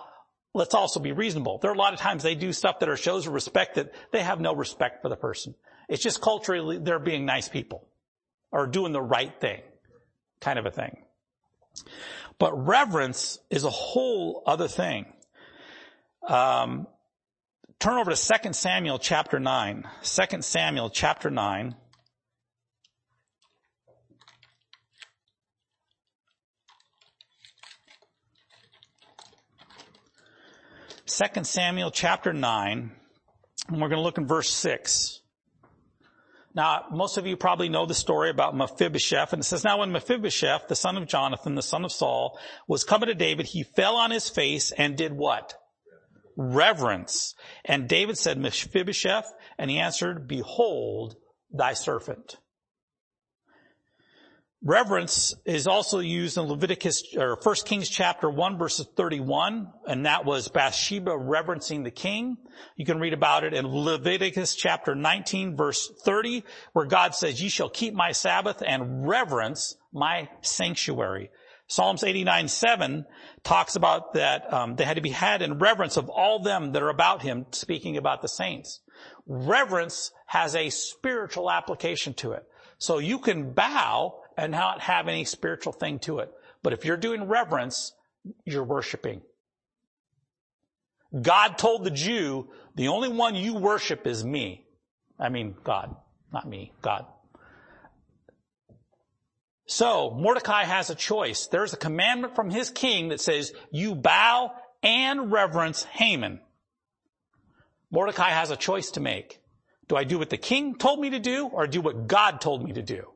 let's 0.54 0.74
also 0.74 1.00
be 1.00 1.12
reasonable. 1.12 1.60
There 1.60 1.69
are 1.69 1.76
a 1.76 1.78
lot 1.78 1.93
of 1.93 2.00
times 2.00 2.24
they 2.24 2.36
do 2.36 2.54
stuff 2.54 2.80
that 2.80 2.89
are 2.89 2.98
shows 2.98 3.28
of 3.28 3.34
respect 3.34 3.76
that 3.76 3.91
they 4.12 4.24
have 4.24 4.39
no 4.39 4.56
respect 4.56 5.02
for 5.02 5.10
the 5.10 5.17
person. 5.17 5.54
It's 5.89 6.02
just 6.02 6.22
culturally 6.22 6.80
they're 6.80 7.00
being 7.00 7.26
nice 7.26 7.50
people 7.50 7.88
or 8.52 8.65
doing 8.65 8.93
the 8.93 9.02
right 9.02 9.34
thing 9.39 9.62
kind 10.39 10.58
of 10.58 10.65
a 10.65 10.72
thing. 10.72 10.98
But 12.39 12.67
reverence 12.67 13.39
is 13.50 13.63
a 13.63 13.69
whole 13.69 14.43
other 14.45 14.67
thing. 14.67 15.06
Um, 16.27 16.88
Turn 17.79 17.97
over 17.97 18.13
to 18.13 18.39
2 18.43 18.51
Samuel 18.51 18.99
chapter 18.99 19.39
9. 19.39 19.88
2 20.03 20.41
Samuel 20.41 20.89
chapter 20.89 21.29
9. 21.29 21.75
Second 31.05 31.47
Samuel 31.47 31.89
chapter 31.89 32.34
9, 32.34 32.91
and 33.67 33.82
we're 33.82 33.88
going 33.88 33.97
to 33.97 34.03
look 34.03 34.17
in 34.17 34.27
verse 34.27 34.49
6. 34.49 35.21
Now, 36.53 36.86
most 36.91 37.17
of 37.17 37.25
you 37.25 37.38
probably 37.38 37.69
know 37.69 37.86
the 37.86 37.93
story 37.93 38.29
about 38.29 38.55
Mephibosheth, 38.55 39.32
and 39.32 39.41
it 39.41 39.45
says, 39.45 39.63
Now 39.63 39.79
when 39.79 39.91
Mephibosheth, 39.93 40.67
the 40.67 40.75
son 40.75 40.97
of 40.97 41.08
Jonathan, 41.08 41.55
the 41.55 41.62
son 41.62 41.86
of 41.86 41.93
Saul, 41.93 42.38
was 42.67 42.84
coming 42.84 43.08
to 43.08 43.15
David, 43.15 43.47
he 43.47 43.63
fell 43.63 43.95
on 43.95 44.12
his 44.12 44.29
face 44.29 44.71
and 44.71 44.97
did 44.97 45.13
what? 45.13 45.55
Reverence. 46.39 47.36
And 47.65 47.89
David 47.89 48.17
said, 48.17 48.38
Mephibosheth, 48.38 49.32
and 49.58 49.69
he 49.69 49.78
answered, 49.78 50.28
behold 50.28 51.17
thy 51.52 51.73
servant. 51.73 52.38
Reverence 54.62 55.36
is 55.45 55.67
also 55.67 55.99
used 55.99 56.38
in 56.38 56.43
Leviticus 56.43 57.15
or 57.15 57.38
1 57.41 57.56
Kings 57.65 57.88
chapter 57.88 58.30
1 58.30 58.58
verses 58.58 58.88
31, 58.95 59.71
and 59.88 60.06
that 60.06 60.25
was 60.25 60.49
Bathsheba 60.49 61.17
reverencing 61.17 61.84
the 61.84 61.91
king. 61.91 62.38
You 62.75 62.86
can 62.86 62.99
read 62.99 63.13
about 63.13 63.45
it 63.45 63.54
in 63.54 63.65
Leviticus 63.65 64.56
chapter 64.56 64.95
19 64.95 65.56
verse 65.56 65.89
30, 66.04 66.43
where 66.73 66.86
God 66.86 67.15
says, 67.15 67.41
ye 67.41 67.47
shall 67.47 67.69
keep 67.69 67.93
my 67.93 68.12
Sabbath 68.12 68.62
and 68.65 69.08
reverence 69.08 69.78
my 69.93 70.30
sanctuary. 70.41 71.30
Psalms 71.69 72.03
89, 72.03 72.47
7 72.47 73.05
talks 73.43 73.75
about 73.75 74.15
that 74.15 74.51
um, 74.51 74.75
they 74.75 74.84
had 74.84 74.95
to 74.95 75.03
be 75.03 75.12
had 75.12 75.43
in 75.43 75.60
reverence 75.60 75.97
of 75.97 76.10
all 76.10 76.39
them 76.39 76.71
that 76.71 76.82
are 76.82 76.89
about 76.89 77.21
him, 77.21 77.45
speaking 77.51 77.95
about 77.95 78.23
the 78.23 78.27
saints. 78.27 78.82
Reverence 79.27 80.12
has 80.25 80.55
a 80.55 80.71
spiritual 80.71 81.49
application 81.49 82.15
to 82.15 82.32
it. 82.32 82.43
So 82.79 82.97
you 82.97 83.19
can 83.19 83.53
bow 83.53 84.19
and 84.36 84.51
not 84.51 84.82
have 84.82 85.08
any 85.08 85.25
spiritual 85.25 85.71
thing 85.71 85.99
to 85.99 86.19
it. 86.19 86.32
But 86.63 86.73
if 86.73 86.86
you're 86.86 86.97
doing 86.97 87.27
reverence, 87.27 87.93
you're 88.45 88.63
worshiping. 88.63 89.21
God 91.21 91.60
told 91.60 91.84
the 91.84 91.91
Jew, 91.91 92.49
the 92.75 92.88
only 92.88 93.10
one 93.10 93.36
you 93.36 93.53
worship 93.53 94.08
is 94.08 94.23
me. 94.23 94.65
I 95.19 95.29
mean, 95.29 95.55
God, 95.63 95.95
not 96.34 96.47
me, 96.47 96.73
God. 96.82 97.05
So 99.69 100.10
Mordecai 100.10 100.63
has 100.63 100.89
a 100.89 100.95
choice. 100.95 101.45
There's 101.45 101.73
a 101.73 101.77
commandment 101.77 102.34
from 102.34 102.49
his 102.49 102.71
king 102.71 103.10
that 103.10 103.21
says 103.21 103.53
you 103.69 103.93
bow 103.93 104.51
and 104.82 105.32
reverence 105.32 105.84
Haman. 105.84 106.39
Mordecai 107.91 108.32
has 108.32 108.49
a 108.49 108.58
choice 108.58 108.89
to 108.91 108.99
make. 108.99 109.39
Do 109.88 109.95
I 109.95 110.05
do 110.05 110.17
what 110.17 110.32
the 110.32 110.38
king 110.38 110.75
told 110.75 110.99
me 110.99 111.12
to 111.12 111.19
do 111.19 111.45
or 111.45 111.67
do 111.67 111.82
what 111.82 112.08
God 112.08 112.41
told 112.41 112.63
me 112.63 112.73
to 112.73 112.82
do? 112.82 113.12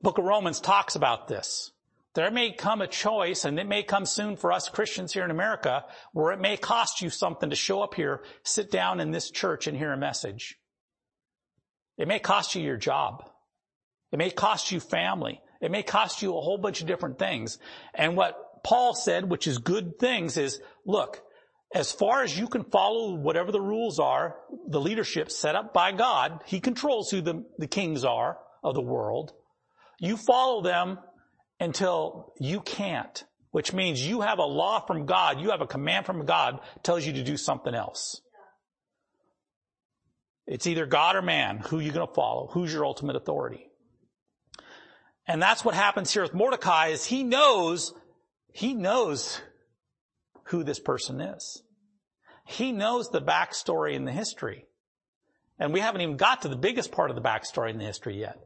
Book 0.00 0.16
of 0.16 0.24
Romans 0.24 0.58
talks 0.58 0.96
about 0.96 1.28
this. 1.28 1.72
There 2.14 2.30
may 2.30 2.52
come 2.52 2.80
a 2.80 2.86
choice 2.86 3.44
and 3.44 3.58
it 3.58 3.68
may 3.68 3.82
come 3.82 4.06
soon 4.06 4.36
for 4.36 4.52
us 4.52 4.70
Christians 4.70 5.12
here 5.12 5.24
in 5.24 5.30
America 5.30 5.84
where 6.14 6.32
it 6.32 6.40
may 6.40 6.56
cost 6.56 7.02
you 7.02 7.10
something 7.10 7.50
to 7.50 7.56
show 7.56 7.82
up 7.82 7.92
here, 7.92 8.22
sit 8.42 8.70
down 8.70 9.00
in 9.00 9.10
this 9.10 9.30
church 9.30 9.66
and 9.66 9.76
hear 9.76 9.92
a 9.92 9.98
message. 9.98 10.58
It 11.98 12.08
may 12.08 12.20
cost 12.20 12.54
you 12.54 12.62
your 12.62 12.78
job. 12.78 13.28
It 14.14 14.16
may 14.16 14.30
cost 14.30 14.70
you 14.70 14.78
family. 14.78 15.42
It 15.60 15.72
may 15.72 15.82
cost 15.82 16.22
you 16.22 16.38
a 16.38 16.40
whole 16.40 16.56
bunch 16.56 16.80
of 16.80 16.86
different 16.86 17.18
things. 17.18 17.58
And 17.92 18.16
what 18.16 18.62
Paul 18.62 18.94
said, 18.94 19.28
which 19.28 19.48
is 19.48 19.58
good 19.58 19.98
things, 19.98 20.36
is 20.36 20.60
look, 20.86 21.20
as 21.74 21.90
far 21.90 22.22
as 22.22 22.38
you 22.38 22.46
can 22.46 22.62
follow 22.62 23.16
whatever 23.16 23.50
the 23.50 23.60
rules 23.60 23.98
are, 23.98 24.36
the 24.68 24.80
leadership 24.80 25.32
set 25.32 25.56
up 25.56 25.74
by 25.74 25.90
God, 25.90 26.44
He 26.46 26.60
controls 26.60 27.10
who 27.10 27.22
the, 27.22 27.44
the 27.58 27.66
kings 27.66 28.04
are 28.04 28.38
of 28.62 28.76
the 28.76 28.80
world. 28.80 29.32
You 29.98 30.16
follow 30.16 30.62
them 30.62 31.00
until 31.58 32.34
you 32.38 32.60
can't, 32.60 33.24
which 33.50 33.72
means 33.72 34.06
you 34.06 34.20
have 34.20 34.38
a 34.38 34.44
law 34.44 34.78
from 34.78 35.06
God, 35.06 35.40
you 35.40 35.50
have 35.50 35.60
a 35.60 35.66
command 35.66 36.06
from 36.06 36.24
God 36.24 36.60
tells 36.84 37.04
you 37.04 37.14
to 37.14 37.24
do 37.24 37.36
something 37.36 37.74
else. 37.74 38.20
It's 40.46 40.68
either 40.68 40.86
God 40.86 41.16
or 41.16 41.22
man. 41.22 41.58
Who 41.58 41.80
are 41.80 41.82
you 41.82 41.90
going 41.90 42.06
to 42.06 42.14
follow? 42.14 42.48
Who's 42.52 42.72
your 42.72 42.86
ultimate 42.86 43.16
authority? 43.16 43.70
And 45.26 45.40
that's 45.40 45.64
what 45.64 45.74
happens 45.74 46.12
here 46.12 46.22
with 46.22 46.34
Mordecai 46.34 46.88
is 46.88 47.06
he 47.06 47.22
knows, 47.22 47.94
he 48.52 48.74
knows 48.74 49.40
who 50.44 50.62
this 50.62 50.78
person 50.78 51.20
is. 51.20 51.62
He 52.46 52.72
knows 52.72 53.08
the 53.08 53.22
backstory 53.22 53.96
and 53.96 54.06
the 54.06 54.12
history. 54.12 54.66
And 55.58 55.72
we 55.72 55.80
haven't 55.80 56.02
even 56.02 56.16
got 56.16 56.42
to 56.42 56.48
the 56.48 56.56
biggest 56.56 56.92
part 56.92 57.10
of 57.10 57.16
the 57.16 57.22
backstory 57.22 57.70
in 57.70 57.78
the 57.78 57.84
history 57.84 58.18
yet. 58.18 58.38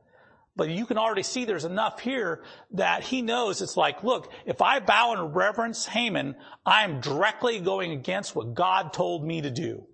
But 0.54 0.70
you 0.70 0.86
can 0.86 0.98
already 0.98 1.22
see 1.22 1.44
there's 1.44 1.64
enough 1.64 2.00
here 2.00 2.42
that 2.72 3.02
he 3.02 3.22
knows 3.22 3.62
it's 3.62 3.76
like, 3.76 4.04
look, 4.04 4.30
if 4.44 4.60
I 4.60 4.80
bow 4.80 5.12
and 5.12 5.34
reverence 5.34 5.86
Haman, 5.86 6.36
I'm 6.64 7.00
directly 7.00 7.60
going 7.60 7.92
against 7.92 8.36
what 8.36 8.54
God 8.54 8.92
told 8.92 9.24
me 9.24 9.40
to 9.40 9.50
do. 9.50 9.86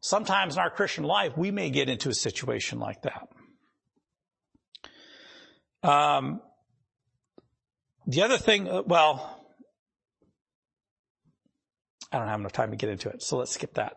Sometimes 0.00 0.54
in 0.54 0.60
our 0.60 0.70
Christian 0.70 1.04
life, 1.04 1.36
we 1.36 1.50
may 1.50 1.70
get 1.70 1.88
into 1.88 2.08
a 2.08 2.14
situation 2.14 2.78
like 2.78 3.02
that. 3.02 3.28
Um, 5.82 6.40
the 8.06 8.22
other 8.22 8.38
thing, 8.38 8.68
uh, 8.68 8.82
well, 8.86 9.44
I 12.12 12.18
don't 12.18 12.28
have 12.28 12.40
enough 12.40 12.52
time 12.52 12.70
to 12.70 12.76
get 12.76 12.90
into 12.90 13.08
it, 13.10 13.22
so 13.22 13.38
let's 13.38 13.52
skip 13.52 13.74
that. 13.74 13.96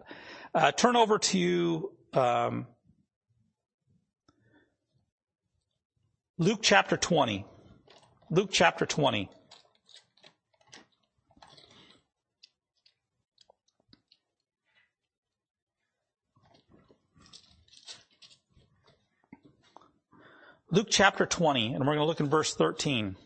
Uh, 0.54 0.72
turn 0.72 0.96
over 0.96 1.18
to 1.18 1.92
um, 2.14 2.68
Luke 6.38 6.60
chapter 6.62 6.98
20. 6.98 7.46
Luke 8.30 8.50
chapter 8.52 8.86
20. 8.86 9.30
Luke 20.74 20.88
chapter 20.90 21.26
20, 21.26 21.74
and 21.74 21.80
we're 21.80 21.96
going 21.96 21.98
to 21.98 22.06
look 22.06 22.22
in 22.22 22.30
verse 22.30 22.56
13. 22.56 23.18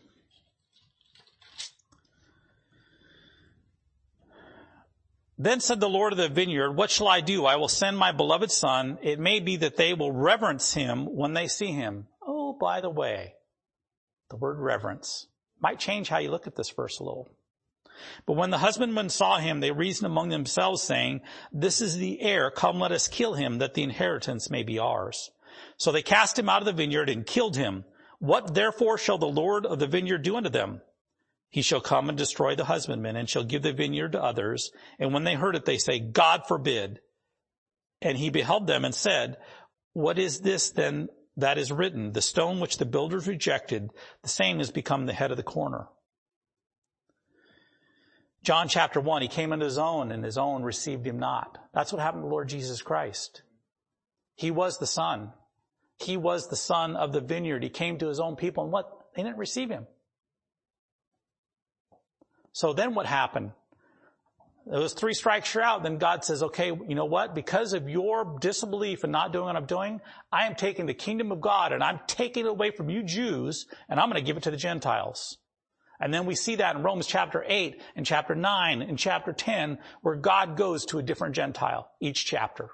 Then 5.38 5.60
said 5.60 5.78
the 5.78 5.88
Lord 5.88 6.12
of 6.12 6.18
the 6.18 6.28
vineyard, 6.28 6.72
what 6.72 6.90
shall 6.90 7.06
I 7.06 7.20
do? 7.20 7.46
I 7.46 7.54
will 7.54 7.68
send 7.68 7.96
my 7.96 8.10
beloved 8.10 8.50
son. 8.50 8.98
It 9.00 9.20
may 9.20 9.38
be 9.38 9.58
that 9.58 9.76
they 9.76 9.94
will 9.94 10.10
reverence 10.10 10.74
him 10.74 11.04
when 11.04 11.34
they 11.34 11.46
see 11.46 11.70
him. 11.70 12.08
Oh, 12.20 12.52
by 12.52 12.80
the 12.80 12.90
way, 12.90 13.34
the 14.28 14.36
word 14.36 14.58
reverence 14.58 15.28
might 15.60 15.78
change 15.78 16.08
how 16.08 16.18
you 16.18 16.32
look 16.32 16.48
at 16.48 16.56
this 16.56 16.70
verse 16.70 16.98
a 16.98 17.04
little. 17.04 17.28
But 18.26 18.32
when 18.32 18.50
the 18.50 18.58
husbandmen 18.58 19.08
saw 19.08 19.38
him, 19.38 19.60
they 19.60 19.70
reasoned 19.70 20.06
among 20.06 20.30
themselves 20.30 20.82
saying, 20.82 21.20
this 21.52 21.80
is 21.80 21.96
the 21.96 22.20
heir. 22.22 22.50
Come, 22.50 22.80
let 22.80 22.90
us 22.90 23.06
kill 23.06 23.34
him 23.34 23.58
that 23.58 23.74
the 23.74 23.84
inheritance 23.84 24.50
may 24.50 24.64
be 24.64 24.80
ours. 24.80 25.30
So 25.76 25.92
they 25.92 26.02
cast 26.02 26.38
him 26.38 26.48
out 26.48 26.62
of 26.62 26.66
the 26.66 26.72
vineyard 26.72 27.08
and 27.08 27.26
killed 27.26 27.56
him. 27.56 27.84
What 28.18 28.54
therefore 28.54 28.98
shall 28.98 29.18
the 29.18 29.26
Lord 29.26 29.66
of 29.66 29.78
the 29.78 29.86
vineyard 29.86 30.22
do 30.22 30.36
unto 30.36 30.48
them? 30.48 30.80
He 31.48 31.62
shall 31.62 31.80
come 31.80 32.08
and 32.08 32.18
destroy 32.18 32.54
the 32.54 32.64
husbandmen 32.64 33.16
and 33.16 33.28
shall 33.28 33.44
give 33.44 33.62
the 33.62 33.72
vineyard 33.72 34.12
to 34.12 34.22
others. 34.22 34.70
And 34.98 35.12
when 35.12 35.24
they 35.24 35.34
heard 35.34 35.56
it, 35.56 35.64
they 35.64 35.78
say, 35.78 36.00
God 36.00 36.42
forbid. 36.48 37.00
And 38.02 38.18
he 38.18 38.30
beheld 38.30 38.66
them 38.66 38.84
and 38.84 38.94
said, 38.94 39.36
what 39.92 40.18
is 40.18 40.40
this 40.40 40.70
then 40.70 41.08
that 41.36 41.56
is 41.56 41.72
written? 41.72 42.12
The 42.12 42.20
stone 42.20 42.60
which 42.60 42.78
the 42.78 42.84
builders 42.84 43.26
rejected, 43.26 43.90
the 44.22 44.28
same 44.28 44.58
has 44.58 44.70
become 44.70 45.06
the 45.06 45.14
head 45.14 45.30
of 45.30 45.36
the 45.36 45.42
corner. 45.42 45.88
John 48.42 48.68
chapter 48.68 49.00
one, 49.00 49.22
he 49.22 49.28
came 49.28 49.52
into 49.52 49.64
his 49.64 49.78
own 49.78 50.12
and 50.12 50.24
his 50.24 50.38
own 50.38 50.62
received 50.62 51.06
him 51.06 51.18
not. 51.18 51.58
That's 51.74 51.92
what 51.92 52.02
happened 52.02 52.24
to 52.24 52.28
Lord 52.28 52.48
Jesus 52.48 52.82
Christ. 52.82 53.42
He 54.34 54.50
was 54.50 54.78
the 54.78 54.86
son. 54.86 55.32
He 55.98 56.16
was 56.16 56.48
the 56.48 56.56
son 56.56 56.96
of 56.96 57.12
the 57.12 57.20
vineyard. 57.20 57.62
He 57.62 57.70
came 57.70 57.98
to 57.98 58.08
his 58.08 58.20
own 58.20 58.36
people 58.36 58.64
and 58.64 58.72
what? 58.72 58.90
They 59.14 59.22
didn't 59.22 59.38
receive 59.38 59.70
him. 59.70 59.86
So 62.52 62.72
then 62.72 62.94
what 62.94 63.06
happened? 63.06 63.52
Those 64.66 64.94
three 64.94 65.14
strikes 65.14 65.54
you're 65.54 65.62
out. 65.62 65.84
Then 65.84 65.98
God 65.98 66.24
says, 66.24 66.42
okay, 66.42 66.68
you 66.68 66.94
know 66.94 67.04
what? 67.04 67.34
Because 67.34 67.72
of 67.72 67.88
your 67.88 68.38
disbelief 68.40 69.04
and 69.04 69.12
not 69.12 69.32
doing 69.32 69.44
what 69.44 69.56
I'm 69.56 69.66
doing, 69.66 70.00
I 70.32 70.46
am 70.46 70.54
taking 70.56 70.86
the 70.86 70.94
kingdom 70.94 71.30
of 71.30 71.40
God 71.40 71.72
and 71.72 71.82
I'm 71.82 72.00
taking 72.06 72.46
it 72.46 72.48
away 72.48 72.72
from 72.72 72.90
you 72.90 73.02
Jews 73.02 73.66
and 73.88 74.00
I'm 74.00 74.10
going 74.10 74.20
to 74.20 74.26
give 74.26 74.36
it 74.36 74.42
to 74.44 74.50
the 74.50 74.56
Gentiles. 74.56 75.38
And 76.00 76.12
then 76.12 76.26
we 76.26 76.34
see 76.34 76.56
that 76.56 76.76
in 76.76 76.82
Romans 76.82 77.06
chapter 77.06 77.44
8 77.46 77.80
and 77.94 78.04
chapter 78.04 78.34
9 78.34 78.82
and 78.82 78.98
chapter 78.98 79.32
10 79.32 79.78
where 80.02 80.16
God 80.16 80.56
goes 80.56 80.84
to 80.86 80.98
a 80.98 81.02
different 81.02 81.34
Gentile 81.34 81.88
each 82.00 82.26
chapter. 82.26 82.70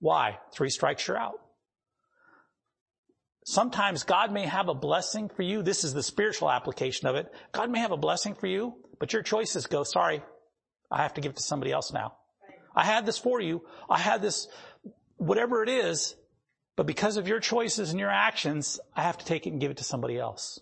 Why? 0.00 0.38
Three 0.52 0.70
strikes 0.70 1.06
you're 1.06 1.16
out. 1.16 1.40
Sometimes 3.48 4.02
God 4.02 4.32
may 4.32 4.44
have 4.44 4.68
a 4.68 4.74
blessing 4.74 5.28
for 5.28 5.42
you. 5.42 5.62
This 5.62 5.84
is 5.84 5.94
the 5.94 6.02
spiritual 6.02 6.50
application 6.50 7.06
of 7.06 7.14
it. 7.14 7.32
God 7.52 7.70
may 7.70 7.78
have 7.78 7.92
a 7.92 7.96
blessing 7.96 8.34
for 8.34 8.48
you, 8.48 8.74
but 8.98 9.12
your 9.12 9.22
choices 9.22 9.68
go, 9.68 9.84
sorry, 9.84 10.20
I 10.90 11.02
have 11.02 11.14
to 11.14 11.20
give 11.20 11.30
it 11.30 11.36
to 11.36 11.44
somebody 11.44 11.70
else 11.70 11.92
now. 11.92 12.16
I 12.74 12.84
had 12.84 13.06
this 13.06 13.18
for 13.18 13.40
you. 13.40 13.62
I 13.88 14.00
had 14.00 14.20
this, 14.20 14.48
whatever 15.16 15.62
it 15.62 15.68
is, 15.68 16.16
but 16.74 16.88
because 16.88 17.18
of 17.18 17.28
your 17.28 17.38
choices 17.38 17.90
and 17.90 18.00
your 18.00 18.10
actions, 18.10 18.80
I 18.96 19.02
have 19.02 19.18
to 19.18 19.24
take 19.24 19.46
it 19.46 19.50
and 19.50 19.60
give 19.60 19.70
it 19.70 19.76
to 19.76 19.84
somebody 19.84 20.18
else. 20.18 20.58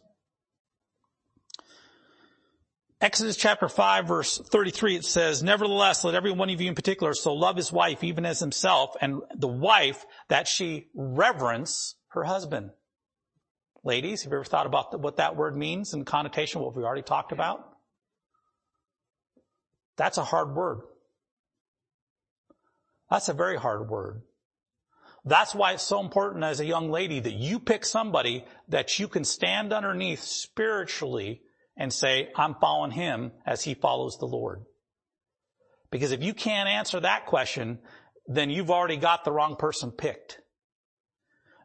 Exodus 3.01 3.37
chapter 3.37 3.69
5 3.69 4.07
verse 4.07 4.39
33 4.39 4.97
it 4.97 5.05
says, 5.07 5.43
Nevertheless, 5.43 6.05
let 6.05 6.15
every 6.15 6.33
one 6.33 6.51
of 6.51 6.61
you 6.61 6.69
in 6.69 6.75
particular 6.75 7.15
so 7.15 7.33
love 7.33 7.57
his 7.57 7.73
wife 7.73 8.05
even 8.05 8.27
as 8.27 8.41
himself, 8.41 8.95
and 9.01 9.23
the 9.35 9.49
wife 9.49 10.05
that 10.29 10.47
she 10.47 10.89
reverence 10.95 11.95
her 12.15 12.25
husband. 12.25 12.71
Ladies, 13.85 14.23
have 14.23 14.33
you 14.33 14.39
ever 14.39 14.45
thought 14.45 14.67
about 14.67 14.99
what 14.99 15.17
that 15.17 15.37
word 15.37 15.57
means 15.57 15.93
in 15.93 16.05
connotation 16.05 16.63
what 16.63 16.75
we 16.75 16.83
already 16.83 17.03
talked 17.03 17.33
about? 17.33 17.69
That's 19.97 20.19
a 20.19 20.25
hard 20.25 20.55
word. 20.55 20.81
That's 23.11 23.29
a 23.29 23.35
very 23.35 23.57
hard 23.57 23.89
word. 23.89 24.23
That's 25.25 25.55
why 25.55 25.73
it's 25.73 25.83
so 25.83 26.01
important 26.01 26.45
as 26.45 26.61
a 26.61 26.67
young 26.67 26.91
lady 26.91 27.21
that 27.21 27.35
you 27.35 27.59
pick 27.59 27.85
somebody 27.85 28.45
that 28.69 28.99
you 28.99 29.09
can 29.09 29.25
stand 29.25 29.73
underneath 29.73 30.23
spiritually 30.23 31.43
and 31.77 31.93
say, 31.93 32.29
I'm 32.37 32.55
following 32.61 32.91
him 32.91 33.33
as 33.47 33.63
he 33.63 33.75
follows 33.75 34.19
the 34.19 34.27
Lord. 34.27 34.65
Because 35.91 36.13
if 36.13 36.23
you 36.23 36.35
can't 36.35 36.69
answer 36.69 37.01
that 37.01 37.27
question, 37.27 37.79
then 38.27 38.51
you've 38.51 38.71
already 38.71 38.97
got 38.97 39.25
the 39.25 39.33
wrong 39.33 39.57
person 39.57 39.91
picked. 39.91 40.41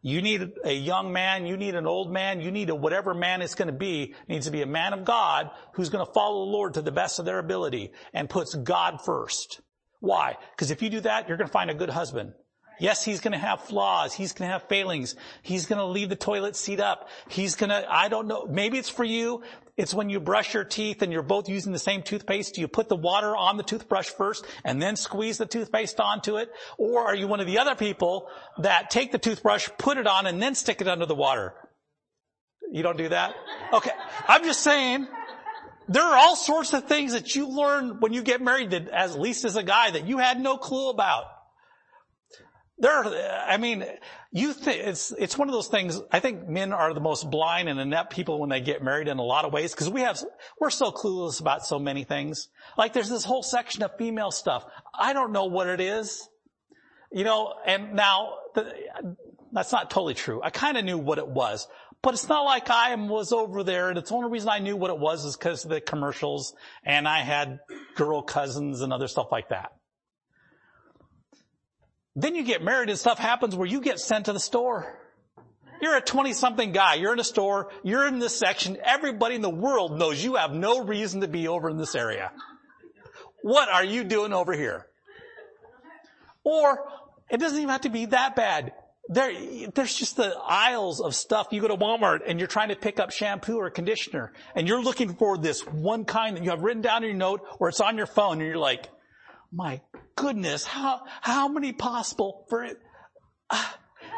You 0.02 0.22
need 0.22 0.54
a 0.64 0.72
young 0.72 1.12
man, 1.12 1.46
you 1.46 1.58
need 1.58 1.76
an 1.76 1.86
old 1.86 2.12
man, 2.12 2.40
you 2.40 2.52
need 2.52 2.70
a 2.70 2.76
whatever 2.76 3.14
man 3.14 3.42
it's 3.42 3.56
going 3.56 3.68
to 3.68 3.74
be, 3.74 4.16
needs 4.28 4.46
to 4.46 4.52
be 4.52 4.62
a 4.62 4.68
man 4.68 4.94
of 4.94 5.04
God 5.04 5.52
who's 5.74 5.90
going 5.90 6.06
to 6.06 6.12
follow 6.12 6.46
the 6.46 6.52
Lord 6.52 6.76
to 6.76 6.82
the 6.82 6.92
best 6.92 7.20
of 7.20 7.26
their 7.26 7.40
ability 7.40 7.92
and 8.14 8.30
puts 8.30 8.56
God 8.56 9.02
first. 9.04 9.62
Why? 10.00 10.38
Because 10.52 10.72
if 10.72 10.82
you 10.82 10.90
do 10.90 11.02
that, 11.02 11.28
you're 11.28 11.38
going 11.38 11.48
to 11.48 11.54
find 11.54 11.70
a 11.70 11.74
good 11.74 11.90
husband. 11.90 12.34
Yes, 12.80 13.04
he's 13.04 13.20
going 13.20 13.34
to 13.34 13.38
have 13.38 13.62
flaws. 13.64 14.14
He's 14.14 14.32
going 14.32 14.48
to 14.48 14.54
have 14.54 14.64
failings. 14.70 15.16
He's 15.42 15.66
going 15.66 15.80
to 15.80 15.86
leave 15.86 16.08
the 16.08 16.16
toilet 16.16 16.56
seat 16.56 16.80
up. 16.80 17.10
He's 17.28 17.56
going 17.56 17.72
to, 17.72 17.86
I 17.94 18.08
don't 18.08 18.28
know, 18.28 18.46
maybe 18.50 18.78
it's 18.78 18.88
for 18.88 19.04
you. 19.04 19.44
It's 19.80 19.94
when 19.94 20.10
you 20.10 20.20
brush 20.20 20.54
your 20.54 20.66
teeth 20.66 21.02
and 21.02 21.14
you're 21.14 21.24
both 21.24 21.48
using 21.48 21.72
the 21.72 21.80
same 21.80 22.04
toothpaste. 22.04 22.56
Do 22.56 22.60
you 22.60 22.68
put 22.68 22.90
the 22.90 22.98
water 22.98 23.34
on 23.34 23.56
the 23.56 23.64
toothbrush 23.64 24.10
first 24.10 24.46
and 24.66 24.82
then 24.82 24.98
squeeze 24.98 25.38
the 25.38 25.46
toothpaste 25.46 26.02
onto 26.02 26.36
it? 26.36 26.52
Or 26.78 27.06
are 27.06 27.16
you 27.16 27.30
one 27.30 27.40
of 27.40 27.48
the 27.48 27.60
other 27.60 27.76
people 27.76 28.28
that 28.58 28.90
take 28.90 29.14
the 29.14 29.18
toothbrush, 29.18 29.70
put 29.78 29.98
it 29.98 30.06
on, 30.06 30.28
and 30.28 30.42
then 30.42 30.54
stick 30.54 30.82
it 30.82 30.90
under 30.90 31.06
the 31.06 31.16
water? 31.16 31.54
You 32.70 32.84
don't 32.84 32.98
do 32.98 33.08
that? 33.08 33.34
Okay. 33.72 33.92
I'm 34.28 34.44
just 34.44 34.60
saying, 34.64 35.08
there 35.88 36.04
are 36.04 36.18
all 36.18 36.36
sorts 36.36 36.74
of 36.74 36.84
things 36.84 37.14
that 37.14 37.34
you 37.38 37.48
learn 37.48 38.02
when 38.02 38.12
you 38.12 38.22
get 38.22 38.42
married 38.42 38.72
that, 38.72 38.90
as 38.90 39.16
least 39.16 39.46
as 39.46 39.56
a 39.56 39.64
guy, 39.64 39.92
that 39.92 40.06
you 40.06 40.18
had 40.18 40.42
no 40.42 40.58
clue 40.58 40.90
about. 40.90 41.24
There 42.80 43.04
I 43.04 43.58
mean, 43.58 43.86
you 44.32 44.54
think, 44.54 44.88
it's, 44.88 45.12
it's 45.12 45.38
one 45.38 45.50
of 45.50 45.54
those 45.54 45.68
things, 45.68 46.00
I 46.12 46.22
think 46.22 46.48
men 46.48 46.72
are 46.72 46.94
the 46.94 47.02
most 47.02 47.30
blind 47.30 47.68
and 47.68 47.80
inept 47.80 48.14
people 48.14 48.40
when 48.40 48.50
they 48.50 48.62
get 48.62 48.82
married 48.82 49.10
in 49.10 49.18
a 49.18 49.24
lot 49.24 49.44
of 49.44 49.52
ways, 49.52 49.74
because 49.74 49.90
we 49.90 50.02
have, 50.02 50.22
we're 50.60 50.70
so 50.70 50.92
clueless 50.92 51.42
about 51.42 51.66
so 51.66 51.78
many 51.78 52.06
things. 52.06 52.48
Like 52.78 52.94
there's 52.94 53.10
this 53.10 53.26
whole 53.26 53.44
section 53.44 53.84
of 53.84 53.98
female 53.98 54.32
stuff. 54.32 54.66
I 54.98 55.12
don't 55.12 55.34
know 55.34 55.46
what 55.46 55.68
it 55.68 55.82
is. 55.82 56.28
You 57.12 57.26
know, 57.26 57.54
and 57.66 57.94
now, 57.96 58.36
the, 58.56 58.72
that's 59.52 59.72
not 59.72 59.90
totally 59.90 60.14
true. 60.14 60.42
I 60.44 60.50
kind 60.52 60.78
of 60.78 60.86
knew 60.86 60.98
what 60.98 61.18
it 61.18 61.28
was. 61.28 61.68
But 62.02 62.14
it's 62.14 62.30
not 62.30 62.44
like 62.44 62.70
I 62.70 62.96
was 62.96 63.34
over 63.34 63.64
there, 63.64 63.90
and 63.90 63.98
it's 63.98 64.10
the 64.10 64.16
only 64.16 64.32
reason 64.32 64.48
I 64.48 64.60
knew 64.60 64.78
what 64.78 64.90
it 64.90 64.98
was 64.98 65.26
is 65.26 65.36
because 65.36 65.66
of 65.66 65.72
the 65.72 65.82
commercials, 65.82 66.54
and 66.86 67.06
I 67.06 67.20
had 67.20 67.60
girl 67.96 68.22
cousins 68.22 68.80
and 68.82 68.94
other 68.94 69.10
stuff 69.10 69.28
like 69.34 69.50
that. 69.50 69.74
Then 72.20 72.36
you 72.36 72.44
get 72.44 72.62
married 72.62 72.90
and 72.90 73.00
stuff 73.00 73.18
happens 73.18 73.56
where 73.56 73.68
you 73.68 73.80
get 73.80 73.98
sent 73.98 74.26
to 74.26 74.34
the 74.34 74.42
store. 74.42 75.00
You're 75.82 75.96
a 75.96 76.02
20 76.02 76.34
something 76.34 76.74
guy. 76.74 76.96
You're 76.96 77.14
in 77.14 77.20
a 77.20 77.24
store. 77.24 77.70
You're 77.82 78.06
in 78.08 78.20
this 78.20 78.38
section. 78.38 78.78
Everybody 78.84 79.36
in 79.36 79.42
the 79.42 79.50
world 79.50 79.98
knows 79.98 80.22
you 80.22 80.36
have 80.36 80.52
no 80.52 80.84
reason 80.84 81.22
to 81.22 81.30
be 81.30 81.48
over 81.48 81.70
in 81.70 81.78
this 81.78 81.96
area. 81.96 82.32
What 83.42 83.70
are 83.70 83.86
you 83.86 84.04
doing 84.04 84.34
over 84.34 84.52
here? 84.52 84.86
Or 86.44 86.84
it 87.30 87.40
doesn't 87.40 87.58
even 87.58 87.70
have 87.70 87.82
to 87.82 87.90
be 87.90 88.08
that 88.08 88.36
bad. 88.36 88.74
There, 89.08 89.32
there's 89.74 89.96
just 89.96 90.18
the 90.18 90.36
aisles 90.46 91.00
of 91.00 91.16
stuff. 91.16 91.48
You 91.52 91.62
go 91.62 91.70
to 91.70 91.78
Walmart 91.78 92.20
and 92.28 92.38
you're 92.38 92.50
trying 92.50 92.70
to 92.70 92.76
pick 92.76 93.00
up 93.00 93.12
shampoo 93.12 93.58
or 93.58 93.70
conditioner 93.70 94.34
and 94.56 94.68
you're 94.68 94.84
looking 94.84 95.16
for 95.16 95.38
this 95.38 95.66
one 95.66 96.04
kind 96.04 96.36
that 96.36 96.44
you 96.44 96.50
have 96.50 96.64
written 96.64 96.82
down 96.82 97.04
in 97.04 97.12
your 97.12 97.18
note 97.18 97.42
or 97.60 97.70
it's 97.70 97.80
on 97.80 97.96
your 97.96 98.08
phone 98.08 98.42
and 98.42 98.48
you're 98.48 98.58
like, 98.58 98.90
my 99.52 99.82
goodness, 100.16 100.66
how, 100.66 101.02
how 101.22 101.48
many 101.48 101.72
possible 101.74 102.46
for 102.50 102.64
it? 102.64 102.78
Uh, 103.50 103.66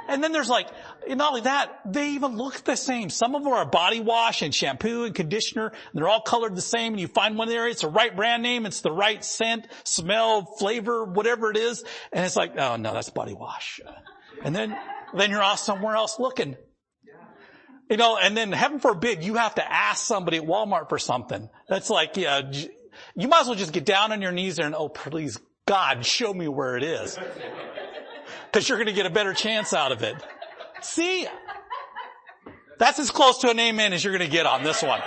and 0.07 0.23
then 0.23 0.31
there's 0.31 0.49
like, 0.49 0.67
not 1.07 1.29
only 1.29 1.41
that, 1.41 1.79
they 1.85 2.11
even 2.11 2.35
look 2.35 2.63
the 2.63 2.75
same. 2.75 3.09
Some 3.09 3.35
of 3.35 3.43
them 3.43 3.53
are 3.53 3.65
body 3.65 3.99
wash 3.99 4.41
and 4.41 4.53
shampoo 4.53 5.05
and 5.05 5.15
conditioner, 5.15 5.67
and 5.67 5.75
they're 5.93 6.09
all 6.09 6.21
colored 6.21 6.55
the 6.55 6.61
same, 6.61 6.93
and 6.93 6.99
you 6.99 7.07
find 7.07 7.37
one 7.37 7.47
there, 7.47 7.67
it's 7.67 7.81
the 7.81 7.89
right 7.89 8.15
brand 8.15 8.43
name, 8.43 8.65
it's 8.65 8.81
the 8.81 8.91
right 8.91 9.23
scent, 9.23 9.67
smell, 9.83 10.43
flavor, 10.59 11.05
whatever 11.05 11.51
it 11.51 11.57
is, 11.57 11.83
and 12.11 12.25
it's 12.25 12.35
like, 12.35 12.57
oh 12.57 12.75
no, 12.75 12.93
that's 12.93 13.09
body 13.09 13.33
wash. 13.33 13.79
And 14.43 14.55
then, 14.55 14.75
then 15.13 15.29
you're 15.29 15.43
off 15.43 15.59
somewhere 15.59 15.95
else 15.95 16.19
looking. 16.19 16.57
You 17.89 17.97
know, 17.97 18.17
and 18.17 18.35
then 18.37 18.53
heaven 18.53 18.79
forbid 18.79 19.23
you 19.23 19.35
have 19.35 19.55
to 19.55 19.71
ask 19.71 20.05
somebody 20.05 20.37
at 20.37 20.43
Walmart 20.43 20.87
for 20.87 20.97
something. 20.97 21.49
That's 21.67 21.89
like, 21.89 22.15
yeah, 22.15 22.41
you 23.15 23.27
might 23.27 23.41
as 23.41 23.47
well 23.47 23.55
just 23.55 23.73
get 23.73 23.85
down 23.85 24.11
on 24.11 24.21
your 24.21 24.31
knees 24.31 24.57
there 24.57 24.65
and, 24.65 24.75
oh, 24.75 24.89
please, 24.89 25.39
God, 25.65 26.05
show 26.05 26.33
me 26.33 26.47
where 26.47 26.77
it 26.77 26.83
is. 26.83 27.17
Cause 28.51 28.67
you're 28.67 28.77
going 28.77 28.87
to 28.87 28.93
get 28.93 29.05
a 29.05 29.09
better 29.09 29.33
chance 29.33 29.73
out 29.73 29.91
of 29.91 30.03
it. 30.03 30.15
See? 30.81 31.27
That's 32.79 32.99
as 32.99 33.11
close 33.11 33.39
to 33.39 33.49
an 33.49 33.59
amen 33.59 33.93
as 33.93 34.03
you're 34.03 34.17
going 34.17 34.29
to 34.29 34.31
get 34.31 34.45
on 34.45 34.63
this 34.63 34.81
one. 34.81 35.01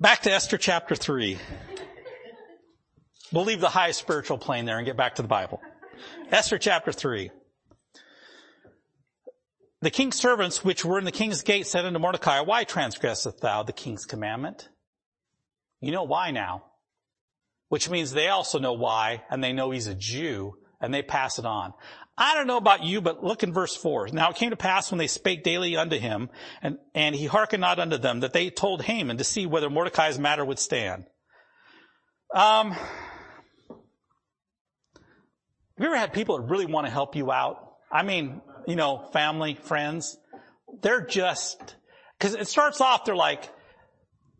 Back 0.00 0.22
to 0.22 0.32
Esther 0.32 0.58
chapter 0.58 0.94
3. 0.94 1.38
We'll 3.32 3.44
leave 3.44 3.60
the 3.60 3.68
high 3.68 3.90
spiritual 3.90 4.38
plane 4.38 4.64
there 4.64 4.78
and 4.78 4.86
get 4.86 4.96
back 4.96 5.16
to 5.16 5.22
the 5.22 5.28
Bible. 5.28 5.60
Esther 6.30 6.58
chapter 6.58 6.92
3. 6.92 7.30
The 9.80 9.90
king's 9.90 10.16
servants 10.16 10.64
which 10.64 10.84
were 10.84 10.98
in 10.98 11.04
the 11.04 11.12
king's 11.12 11.42
gate 11.42 11.66
said 11.66 11.84
unto 11.84 11.98
Mordecai, 11.98 12.40
Why 12.40 12.64
transgresseth 12.64 13.40
thou 13.40 13.62
the 13.62 13.72
king's 13.72 14.04
commandment? 14.04 14.68
You 15.80 15.92
know 15.92 16.02
why 16.02 16.32
now. 16.32 16.64
Which 17.68 17.88
means 17.88 18.10
they 18.10 18.28
also 18.28 18.58
know 18.58 18.72
why, 18.72 19.22
and 19.30 19.44
they 19.44 19.52
know 19.52 19.70
he's 19.70 19.86
a 19.86 19.94
Jew, 19.94 20.54
and 20.80 20.92
they 20.92 21.02
pass 21.02 21.38
it 21.38 21.44
on. 21.44 21.74
I 22.16 22.34
don't 22.34 22.48
know 22.48 22.56
about 22.56 22.82
you, 22.82 23.00
but 23.00 23.22
look 23.22 23.44
in 23.44 23.52
verse 23.52 23.76
4. 23.76 24.08
Now 24.08 24.30
it 24.30 24.36
came 24.36 24.50
to 24.50 24.56
pass 24.56 24.90
when 24.90 24.98
they 24.98 25.06
spake 25.06 25.44
daily 25.44 25.76
unto 25.76 25.96
him, 25.96 26.30
and, 26.60 26.78
and 26.94 27.14
he 27.14 27.26
hearkened 27.26 27.60
not 27.60 27.78
unto 27.78 27.98
them, 27.98 28.20
that 28.20 28.32
they 28.32 28.50
told 28.50 28.82
Haman 28.82 29.18
to 29.18 29.24
see 29.24 29.46
whether 29.46 29.70
Mordecai's 29.70 30.18
matter 30.18 30.44
would 30.44 30.58
stand. 30.58 31.04
Um, 32.34 32.72
have 32.72 32.88
you 35.78 35.86
ever 35.86 35.96
had 35.96 36.12
people 36.12 36.38
that 36.38 36.48
really 36.48 36.66
want 36.66 36.86
to 36.88 36.92
help 36.92 37.14
you 37.14 37.30
out? 37.30 37.74
I 37.92 38.02
mean, 38.02 38.42
you 38.68 38.76
know, 38.76 39.08
family, 39.14 39.54
friends. 39.54 40.18
They're 40.82 41.00
just, 41.00 41.74
cause 42.20 42.34
it 42.34 42.48
starts 42.48 42.82
off, 42.82 43.06
they're 43.06 43.16
like, 43.16 43.50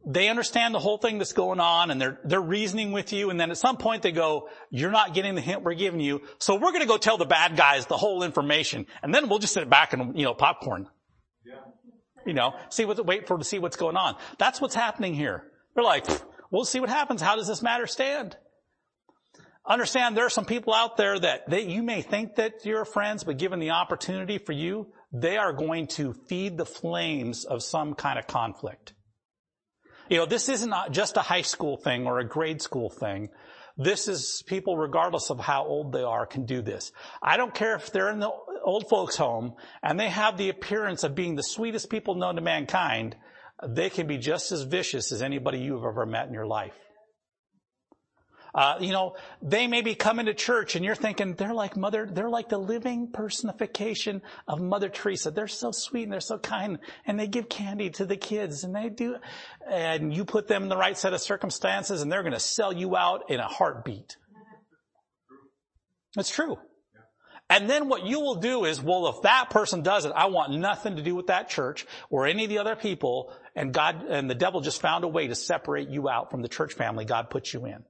they 0.06 0.28
understand 0.28 0.74
the 0.74 0.78
whole 0.78 0.98
thing 0.98 1.16
that's 1.16 1.32
going 1.32 1.60
on 1.60 1.90
and 1.90 1.98
they're, 1.98 2.20
they're 2.24 2.40
reasoning 2.40 2.92
with 2.92 3.14
you. 3.14 3.30
And 3.30 3.40
then 3.40 3.50
at 3.50 3.56
some 3.56 3.78
point 3.78 4.02
they 4.02 4.12
go, 4.12 4.50
you're 4.70 4.90
not 4.90 5.14
getting 5.14 5.34
the 5.34 5.40
hint 5.40 5.62
we're 5.62 5.74
giving 5.74 6.00
you. 6.00 6.20
So 6.38 6.54
we're 6.56 6.72
going 6.72 6.82
to 6.82 6.86
go 6.86 6.98
tell 6.98 7.16
the 7.16 7.24
bad 7.24 7.56
guys 7.56 7.86
the 7.86 7.96
whole 7.96 8.22
information 8.22 8.86
and 9.02 9.14
then 9.14 9.30
we'll 9.30 9.38
just 9.38 9.54
sit 9.54 9.68
back 9.70 9.94
and, 9.94 10.16
you 10.16 10.24
know, 10.24 10.34
popcorn. 10.34 10.88
Yeah. 11.46 11.54
You 12.26 12.34
know, 12.34 12.54
see 12.68 12.84
what, 12.84 13.04
wait 13.06 13.26
for 13.26 13.38
to 13.38 13.44
see 13.44 13.58
what's 13.58 13.76
going 13.76 13.96
on. 13.96 14.14
That's 14.36 14.60
what's 14.60 14.74
happening 14.74 15.14
here. 15.14 15.44
They're 15.74 15.84
like, 15.84 16.06
we'll 16.50 16.66
see 16.66 16.80
what 16.80 16.90
happens. 16.90 17.22
How 17.22 17.36
does 17.36 17.48
this 17.48 17.62
matter 17.62 17.86
stand? 17.86 18.36
Understand 19.68 20.16
there 20.16 20.24
are 20.24 20.30
some 20.30 20.46
people 20.46 20.72
out 20.72 20.96
there 20.96 21.18
that 21.18 21.48
they, 21.50 21.62
you 21.62 21.82
may 21.82 22.00
think 22.00 22.36
that 22.36 22.64
you're 22.64 22.86
friends, 22.86 23.22
but 23.22 23.36
given 23.36 23.58
the 23.58 23.70
opportunity 23.70 24.38
for 24.38 24.52
you, 24.52 24.86
they 25.12 25.36
are 25.36 25.52
going 25.52 25.88
to 25.88 26.14
feed 26.26 26.56
the 26.56 26.64
flames 26.64 27.44
of 27.44 27.62
some 27.62 27.94
kind 27.94 28.18
of 28.18 28.26
conflict. 28.26 28.94
You 30.08 30.16
know, 30.16 30.26
this 30.26 30.48
isn't 30.48 30.72
just 30.90 31.18
a 31.18 31.22
high 31.22 31.42
school 31.42 31.76
thing 31.76 32.06
or 32.06 32.18
a 32.18 32.26
grade 32.26 32.62
school 32.62 32.88
thing. 32.88 33.28
This 33.76 34.08
is 34.08 34.42
people, 34.46 34.76
regardless 34.76 35.30
of 35.30 35.38
how 35.38 35.66
old 35.66 35.92
they 35.92 36.02
are, 36.02 36.24
can 36.24 36.46
do 36.46 36.62
this. 36.62 36.90
I 37.22 37.36
don't 37.36 37.54
care 37.54 37.76
if 37.76 37.92
they're 37.92 38.10
in 38.10 38.20
the 38.20 38.30
old 38.64 38.88
folks 38.88 39.16
home 39.16 39.54
and 39.82 40.00
they 40.00 40.08
have 40.08 40.38
the 40.38 40.48
appearance 40.48 41.04
of 41.04 41.14
being 41.14 41.36
the 41.36 41.42
sweetest 41.42 41.90
people 41.90 42.14
known 42.14 42.36
to 42.36 42.40
mankind. 42.40 43.16
They 43.66 43.90
can 43.90 44.06
be 44.06 44.16
just 44.16 44.50
as 44.50 44.62
vicious 44.62 45.12
as 45.12 45.20
anybody 45.20 45.58
you've 45.58 45.84
ever 45.84 46.06
met 46.06 46.26
in 46.26 46.32
your 46.32 46.46
life. 46.46 46.74
Uh, 48.58 48.76
you 48.80 48.90
know, 48.90 49.14
they 49.40 49.68
may 49.68 49.82
be 49.82 49.94
coming 49.94 50.26
to 50.26 50.34
church 50.34 50.74
and 50.74 50.84
you're 50.84 50.96
thinking 50.96 51.32
they're 51.34 51.54
like 51.54 51.76
mother, 51.76 52.08
they're 52.10 52.28
like 52.28 52.48
the 52.48 52.58
living 52.58 53.06
personification 53.06 54.20
of 54.48 54.60
Mother 54.60 54.88
Teresa. 54.88 55.30
They're 55.30 55.46
so 55.46 55.70
sweet 55.70 56.02
and 56.02 56.12
they're 56.12 56.18
so 56.18 56.38
kind 56.38 56.80
and 57.06 57.20
they 57.20 57.28
give 57.28 57.48
candy 57.48 57.90
to 57.90 58.04
the 58.04 58.16
kids 58.16 58.64
and 58.64 58.74
they 58.74 58.88
do, 58.88 59.14
and 59.70 60.12
you 60.12 60.24
put 60.24 60.48
them 60.48 60.64
in 60.64 60.68
the 60.68 60.76
right 60.76 60.98
set 60.98 61.14
of 61.14 61.20
circumstances 61.20 62.02
and 62.02 62.10
they're 62.10 62.24
going 62.24 62.32
to 62.32 62.40
sell 62.40 62.72
you 62.72 62.96
out 62.96 63.30
in 63.30 63.38
a 63.38 63.46
heartbeat. 63.46 64.16
It's 66.16 66.30
true. 66.30 66.56
And 67.48 67.70
then 67.70 67.88
what 67.88 68.06
you 68.06 68.18
will 68.18 68.40
do 68.40 68.64
is, 68.64 68.82
well, 68.82 69.06
if 69.06 69.22
that 69.22 69.50
person 69.50 69.82
does 69.82 70.04
it, 70.04 70.10
I 70.16 70.26
want 70.26 70.52
nothing 70.52 70.96
to 70.96 71.02
do 71.02 71.14
with 71.14 71.28
that 71.28 71.48
church 71.48 71.86
or 72.10 72.26
any 72.26 72.42
of 72.42 72.50
the 72.50 72.58
other 72.58 72.74
people. 72.74 73.32
And 73.54 73.72
God, 73.72 74.04
and 74.08 74.28
the 74.28 74.34
devil 74.34 74.60
just 74.60 74.80
found 74.80 75.04
a 75.04 75.08
way 75.08 75.28
to 75.28 75.36
separate 75.36 75.90
you 75.90 76.08
out 76.08 76.32
from 76.32 76.42
the 76.42 76.48
church 76.48 76.74
family 76.74 77.04
God 77.04 77.30
put 77.30 77.52
you 77.52 77.64
in. 77.64 77.84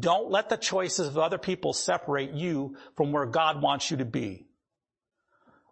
Don't 0.00 0.30
let 0.30 0.48
the 0.48 0.56
choices 0.56 1.08
of 1.08 1.18
other 1.18 1.38
people 1.38 1.72
separate 1.72 2.32
you 2.32 2.76
from 2.96 3.12
where 3.12 3.26
God 3.26 3.60
wants 3.60 3.90
you 3.90 3.98
to 3.98 4.04
be. 4.04 4.46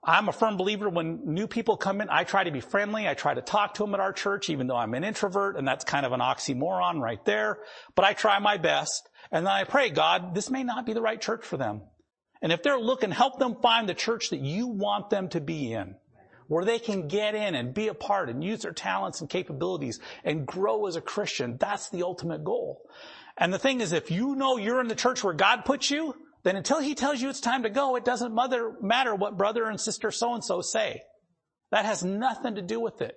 I'm 0.04 0.28
a 0.28 0.32
firm 0.32 0.56
believer 0.56 0.88
when 0.88 1.32
new 1.32 1.46
people 1.46 1.76
come 1.76 2.00
in, 2.00 2.08
I 2.10 2.24
try 2.24 2.42
to 2.42 2.50
be 2.50 2.60
friendly. 2.60 3.08
I 3.08 3.14
try 3.14 3.34
to 3.34 3.40
talk 3.40 3.74
to 3.74 3.84
them 3.84 3.94
at 3.94 4.00
our 4.00 4.12
church, 4.12 4.50
even 4.50 4.66
though 4.66 4.76
I'm 4.76 4.94
an 4.94 5.04
introvert, 5.04 5.56
and 5.56 5.66
that's 5.66 5.84
kind 5.84 6.04
of 6.04 6.10
an 6.12 6.18
oxymoron 6.18 7.00
right 7.00 7.24
there. 7.24 7.60
But 7.94 8.04
I 8.04 8.12
try 8.12 8.40
my 8.40 8.56
best. 8.56 9.08
And 9.30 9.46
then 9.46 9.52
I 9.52 9.62
pray, 9.62 9.90
God, 9.90 10.34
this 10.34 10.50
may 10.50 10.64
not 10.64 10.86
be 10.86 10.92
the 10.92 11.00
right 11.00 11.20
church 11.20 11.44
for 11.44 11.56
them. 11.56 11.82
And 12.42 12.50
if 12.50 12.64
they're 12.64 12.80
looking, 12.80 13.12
help 13.12 13.38
them 13.38 13.56
find 13.62 13.88
the 13.88 13.94
church 13.94 14.30
that 14.30 14.40
you 14.40 14.66
want 14.66 15.08
them 15.08 15.28
to 15.28 15.40
be 15.40 15.72
in. 15.72 15.94
Where 16.48 16.64
they 16.64 16.80
can 16.80 17.06
get 17.06 17.36
in 17.36 17.54
and 17.54 17.72
be 17.72 17.86
a 17.86 17.94
part 17.94 18.28
and 18.28 18.42
use 18.42 18.62
their 18.62 18.72
talents 18.72 19.20
and 19.20 19.30
capabilities 19.30 20.00
and 20.24 20.46
grow 20.46 20.86
as 20.86 20.96
a 20.96 21.00
Christian. 21.00 21.56
That's 21.58 21.88
the 21.90 22.02
ultimate 22.02 22.42
goal. 22.42 22.82
And 23.38 23.52
the 23.52 23.58
thing 23.58 23.80
is, 23.80 23.92
if 23.92 24.10
you 24.10 24.34
know 24.34 24.56
you're 24.56 24.80
in 24.80 24.88
the 24.88 24.94
church 24.94 25.24
where 25.24 25.34
God 25.34 25.64
puts 25.64 25.90
you, 25.90 26.14
then 26.44 26.56
until 26.56 26.80
he 26.80 26.94
tells 26.94 27.20
you 27.20 27.30
it's 27.30 27.40
time 27.40 27.62
to 27.62 27.70
go, 27.70 27.96
it 27.96 28.04
doesn't 28.04 28.34
matter 28.82 29.14
what 29.14 29.38
brother 29.38 29.66
and 29.66 29.80
sister 29.80 30.10
so-and-so 30.10 30.60
say. 30.60 31.00
That 31.70 31.84
has 31.84 32.02
nothing 32.02 32.56
to 32.56 32.62
do 32.62 32.80
with 32.80 33.00
it. 33.00 33.14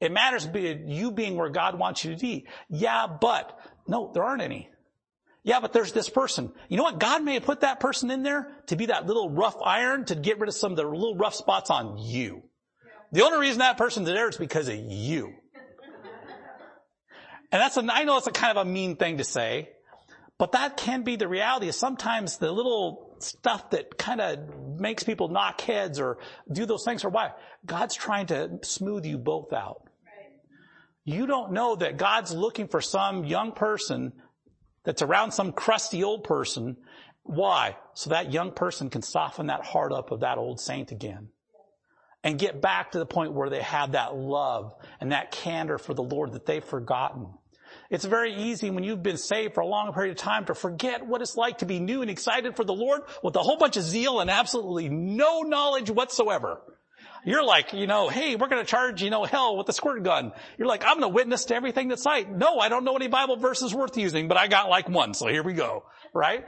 It 0.00 0.12
matters 0.12 0.48
you 0.54 1.10
being 1.10 1.36
where 1.36 1.50
God 1.50 1.78
wants 1.78 2.04
you 2.04 2.14
to 2.14 2.20
be. 2.20 2.46
Yeah, 2.70 3.06
but, 3.20 3.58
no, 3.86 4.12
there 4.14 4.24
aren't 4.24 4.42
any. 4.42 4.70
Yeah, 5.42 5.60
but 5.60 5.72
there's 5.72 5.92
this 5.92 6.08
person. 6.08 6.52
You 6.68 6.76
know 6.76 6.84
what? 6.84 7.00
God 7.00 7.24
may 7.24 7.34
have 7.34 7.44
put 7.44 7.62
that 7.62 7.80
person 7.80 8.10
in 8.10 8.22
there 8.22 8.48
to 8.66 8.76
be 8.76 8.86
that 8.86 9.06
little 9.06 9.30
rough 9.30 9.56
iron 9.64 10.04
to 10.06 10.14
get 10.14 10.38
rid 10.38 10.48
of 10.48 10.54
some 10.54 10.72
of 10.72 10.76
the 10.76 10.84
little 10.84 11.16
rough 11.16 11.34
spots 11.34 11.70
on 11.70 11.98
you. 11.98 12.42
The 13.12 13.24
only 13.24 13.38
reason 13.38 13.58
that 13.60 13.78
person's 13.78 14.06
there 14.06 14.28
is 14.28 14.36
because 14.36 14.68
of 14.68 14.76
you. 14.76 15.32
And 17.50 17.60
that's 17.60 17.76
a, 17.76 17.86
I 17.90 18.04
know 18.04 18.18
it's 18.18 18.26
a 18.26 18.32
kind 18.32 18.56
of 18.56 18.66
a 18.66 18.70
mean 18.70 18.96
thing 18.96 19.18
to 19.18 19.24
say, 19.24 19.70
but 20.36 20.52
that 20.52 20.76
can 20.76 21.02
be 21.02 21.16
the 21.16 21.28
reality. 21.28 21.70
Sometimes 21.72 22.38
the 22.38 22.52
little 22.52 23.16
stuff 23.18 23.70
that 23.70 23.98
kind 23.98 24.20
of 24.20 24.38
makes 24.78 25.02
people 25.02 25.28
knock 25.28 25.60
heads 25.60 25.98
or 25.98 26.18
do 26.50 26.66
those 26.66 26.84
things 26.84 27.04
or 27.04 27.08
why? 27.08 27.32
God's 27.66 27.94
trying 27.94 28.26
to 28.26 28.58
smooth 28.62 29.04
you 29.04 29.18
both 29.18 29.52
out. 29.52 29.82
You 31.04 31.26
don't 31.26 31.52
know 31.52 31.74
that 31.76 31.96
God's 31.96 32.34
looking 32.34 32.68
for 32.68 32.82
some 32.82 33.24
young 33.24 33.52
person 33.52 34.12
that's 34.84 35.00
around 35.00 35.32
some 35.32 35.52
crusty 35.52 36.04
old 36.04 36.22
person. 36.22 36.76
Why? 37.22 37.76
So 37.94 38.10
that 38.10 38.30
young 38.30 38.52
person 38.52 38.90
can 38.90 39.00
soften 39.02 39.46
that 39.46 39.64
heart 39.64 39.92
up 39.92 40.10
of 40.12 40.20
that 40.20 40.36
old 40.36 40.60
saint 40.60 40.92
again 40.92 41.30
and 42.28 42.38
get 42.38 42.60
back 42.60 42.92
to 42.92 42.98
the 42.98 43.06
point 43.06 43.32
where 43.32 43.48
they 43.48 43.62
have 43.62 43.92
that 43.92 44.14
love 44.14 44.74
and 45.00 45.12
that 45.12 45.30
candor 45.30 45.78
for 45.78 45.94
the 45.94 46.02
Lord 46.02 46.32
that 46.32 46.44
they've 46.44 46.62
forgotten. 46.62 47.28
It's 47.88 48.04
very 48.04 48.34
easy 48.34 48.68
when 48.68 48.84
you've 48.84 49.02
been 49.02 49.16
saved 49.16 49.54
for 49.54 49.60
a 49.62 49.66
long 49.66 49.94
period 49.94 50.10
of 50.10 50.18
time 50.18 50.44
to 50.44 50.54
forget 50.54 51.06
what 51.06 51.22
it's 51.22 51.38
like 51.38 51.58
to 51.58 51.64
be 51.64 51.80
new 51.80 52.02
and 52.02 52.10
excited 52.10 52.54
for 52.54 52.64
the 52.64 52.74
Lord 52.74 53.00
with 53.22 53.34
a 53.34 53.38
whole 53.38 53.56
bunch 53.56 53.78
of 53.78 53.82
zeal 53.82 54.20
and 54.20 54.28
absolutely 54.28 54.90
no 54.90 55.40
knowledge 55.40 55.90
whatsoever. 55.90 56.60
You're 57.24 57.42
like, 57.42 57.72
you 57.72 57.86
know, 57.86 58.10
hey, 58.10 58.36
we're 58.36 58.48
going 58.48 58.62
to 58.62 58.70
charge, 58.70 59.02
you 59.02 59.08
know, 59.08 59.24
hell 59.24 59.56
with 59.56 59.66
a 59.70 59.72
squirt 59.72 60.02
gun. 60.02 60.32
You're 60.58 60.68
like, 60.68 60.84
I'm 60.84 61.00
going 61.00 61.10
to 61.10 61.14
witness 61.14 61.46
to 61.46 61.54
everything 61.54 61.88
that's 61.88 62.04
right. 62.04 62.30
No, 62.30 62.58
I 62.58 62.68
don't 62.68 62.84
know 62.84 62.94
any 62.94 63.08
Bible 63.08 63.38
verses 63.38 63.74
worth 63.74 63.96
using, 63.96 64.28
but 64.28 64.36
I 64.36 64.48
got 64.48 64.68
like 64.68 64.86
one. 64.86 65.14
So 65.14 65.28
here 65.28 65.42
we 65.42 65.54
go. 65.54 65.84
Right? 66.12 66.44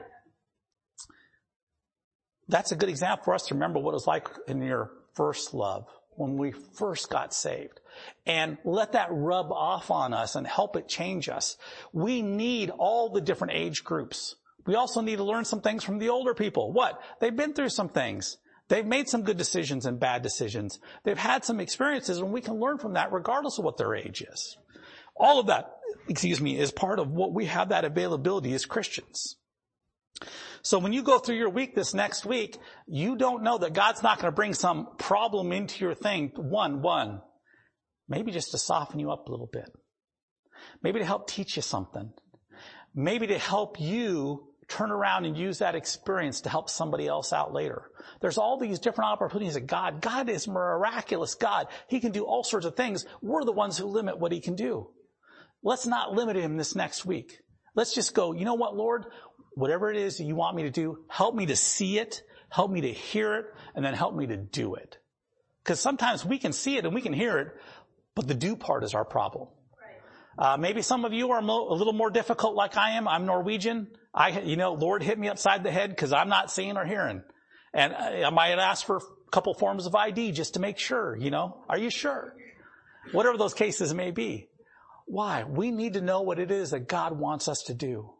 That's 2.48 2.70
a 2.70 2.76
good 2.76 2.90
example 2.90 3.24
for 3.24 3.34
us 3.34 3.46
to 3.46 3.54
remember 3.54 3.80
what 3.80 3.92
it 3.92 3.94
was 3.94 4.06
like 4.06 4.28
in 4.46 4.60
your 4.60 4.90
first 5.14 5.54
love 5.54 5.86
when 6.16 6.36
we 6.36 6.52
first 6.52 7.08
got 7.08 7.32
saved 7.32 7.80
and 8.26 8.58
let 8.64 8.92
that 8.92 9.08
rub 9.10 9.50
off 9.50 9.90
on 9.90 10.12
us 10.12 10.36
and 10.36 10.46
help 10.46 10.76
it 10.76 10.88
change 10.88 11.28
us. 11.28 11.56
We 11.92 12.22
need 12.22 12.70
all 12.70 13.08
the 13.08 13.20
different 13.20 13.54
age 13.54 13.84
groups. 13.84 14.36
We 14.66 14.74
also 14.74 15.00
need 15.00 15.16
to 15.16 15.24
learn 15.24 15.44
some 15.44 15.62
things 15.62 15.82
from 15.82 15.98
the 15.98 16.10
older 16.10 16.34
people. 16.34 16.72
What? 16.72 17.00
They've 17.20 17.34
been 17.34 17.54
through 17.54 17.70
some 17.70 17.88
things. 17.88 18.36
They've 18.68 18.86
made 18.86 19.08
some 19.08 19.22
good 19.22 19.36
decisions 19.36 19.86
and 19.86 19.98
bad 19.98 20.22
decisions. 20.22 20.78
They've 21.04 21.18
had 21.18 21.44
some 21.44 21.58
experiences 21.58 22.18
and 22.18 22.32
we 22.32 22.40
can 22.40 22.60
learn 22.60 22.78
from 22.78 22.92
that 22.92 23.12
regardless 23.12 23.58
of 23.58 23.64
what 23.64 23.78
their 23.78 23.94
age 23.94 24.22
is. 24.22 24.58
All 25.16 25.40
of 25.40 25.46
that, 25.48 25.72
excuse 26.08 26.40
me, 26.40 26.58
is 26.58 26.70
part 26.70 26.98
of 26.98 27.10
what 27.10 27.32
we 27.32 27.46
have 27.46 27.70
that 27.70 27.84
availability 27.84 28.52
as 28.52 28.66
Christians. 28.66 29.36
So 30.62 30.78
when 30.78 30.92
you 30.92 31.02
go 31.02 31.18
through 31.18 31.36
your 31.36 31.50
week 31.50 31.74
this 31.74 31.94
next 31.94 32.26
week, 32.26 32.58
you 32.86 33.16
don't 33.16 33.42
know 33.42 33.58
that 33.58 33.72
God's 33.72 34.02
not 34.02 34.18
going 34.18 34.30
to 34.30 34.36
bring 34.36 34.54
some 34.54 34.88
problem 34.98 35.52
into 35.52 35.84
your 35.84 35.94
thing. 35.94 36.32
One, 36.36 36.82
one, 36.82 37.22
maybe 38.08 38.30
just 38.30 38.50
to 38.50 38.58
soften 38.58 39.00
you 39.00 39.10
up 39.10 39.28
a 39.28 39.30
little 39.30 39.48
bit. 39.50 39.70
Maybe 40.82 40.98
to 40.98 41.06
help 41.06 41.28
teach 41.28 41.56
you 41.56 41.62
something. 41.62 42.12
Maybe 42.94 43.26
to 43.28 43.38
help 43.38 43.80
you 43.80 44.50
turn 44.68 44.90
around 44.90 45.24
and 45.24 45.36
use 45.36 45.58
that 45.58 45.74
experience 45.74 46.42
to 46.42 46.48
help 46.48 46.70
somebody 46.70 47.06
else 47.06 47.32
out 47.32 47.52
later. 47.52 47.90
There's 48.20 48.38
all 48.38 48.58
these 48.58 48.78
different 48.78 49.10
opportunities 49.10 49.54
that 49.54 49.66
God, 49.66 50.00
God 50.00 50.28
is 50.28 50.46
miraculous 50.46 51.34
God. 51.34 51.66
He 51.88 52.00
can 52.00 52.12
do 52.12 52.24
all 52.24 52.44
sorts 52.44 52.66
of 52.66 52.76
things. 52.76 53.04
We're 53.20 53.44
the 53.44 53.52
ones 53.52 53.76
who 53.76 53.86
limit 53.86 54.18
what 54.18 54.32
he 54.32 54.40
can 54.40 54.54
do. 54.54 54.90
Let's 55.62 55.86
not 55.86 56.12
limit 56.12 56.36
him 56.36 56.56
this 56.56 56.74
next 56.74 57.04
week. 57.04 57.38
Let's 57.74 57.94
just 57.94 58.14
go, 58.14 58.32
you 58.32 58.44
know 58.44 58.54
what, 58.54 58.76
Lord? 58.76 59.06
Whatever 59.60 59.90
it 59.90 59.96
is 59.96 60.18
that 60.18 60.24
you 60.24 60.34
want 60.34 60.56
me 60.56 60.64
to 60.64 60.70
do, 60.70 61.04
help 61.08 61.34
me 61.34 61.46
to 61.46 61.56
see 61.56 61.98
it, 61.98 62.22
help 62.48 62.70
me 62.70 62.80
to 62.80 62.92
hear 62.92 63.34
it, 63.34 63.46
and 63.74 63.84
then 63.84 63.94
help 63.94 64.14
me 64.14 64.26
to 64.26 64.36
do 64.36 64.74
it. 64.74 64.98
Because 65.62 65.80
sometimes 65.80 66.24
we 66.24 66.38
can 66.38 66.52
see 66.52 66.76
it 66.76 66.84
and 66.84 66.94
we 66.94 67.02
can 67.02 67.12
hear 67.12 67.38
it, 67.38 67.48
but 68.14 68.26
the 68.26 68.34
do 68.34 68.56
part 68.56 68.82
is 68.82 68.94
our 68.94 69.04
problem. 69.04 69.48
Uh, 70.38 70.56
maybe 70.56 70.80
some 70.80 71.04
of 71.04 71.12
you 71.12 71.32
are 71.32 71.42
mo- 71.42 71.68
a 71.68 71.74
little 71.74 71.92
more 71.92 72.10
difficult 72.10 72.54
like 72.54 72.76
I 72.76 72.92
am. 72.92 73.06
I'm 73.06 73.26
Norwegian. 73.26 73.88
I, 74.14 74.40
you 74.40 74.56
know, 74.56 74.72
Lord 74.72 75.02
hit 75.02 75.18
me 75.18 75.28
upside 75.28 75.62
the 75.62 75.70
head 75.70 75.90
because 75.90 76.12
I'm 76.12 76.30
not 76.30 76.50
seeing 76.50 76.78
or 76.78 76.84
hearing. 76.86 77.22
And 77.74 77.94
I, 77.94 78.22
I 78.22 78.30
might 78.30 78.58
ask 78.58 78.86
for 78.86 78.96
a 78.96 79.30
couple 79.30 79.52
forms 79.54 79.84
of 79.84 79.94
ID 79.94 80.32
just 80.32 80.54
to 80.54 80.60
make 80.60 80.78
sure, 80.78 81.14
you 81.16 81.30
know, 81.30 81.62
are 81.68 81.76
you 81.78 81.90
sure? 81.90 82.34
Whatever 83.12 83.36
those 83.36 83.54
cases 83.54 83.92
may 83.92 84.12
be. 84.12 84.48
Why? 85.06 85.44
We 85.44 85.70
need 85.70 85.94
to 85.94 86.00
know 86.00 86.22
what 86.22 86.38
it 86.38 86.50
is 86.50 86.70
that 86.70 86.88
God 86.88 87.18
wants 87.18 87.48
us 87.48 87.64
to 87.64 87.74
do. 87.74 88.14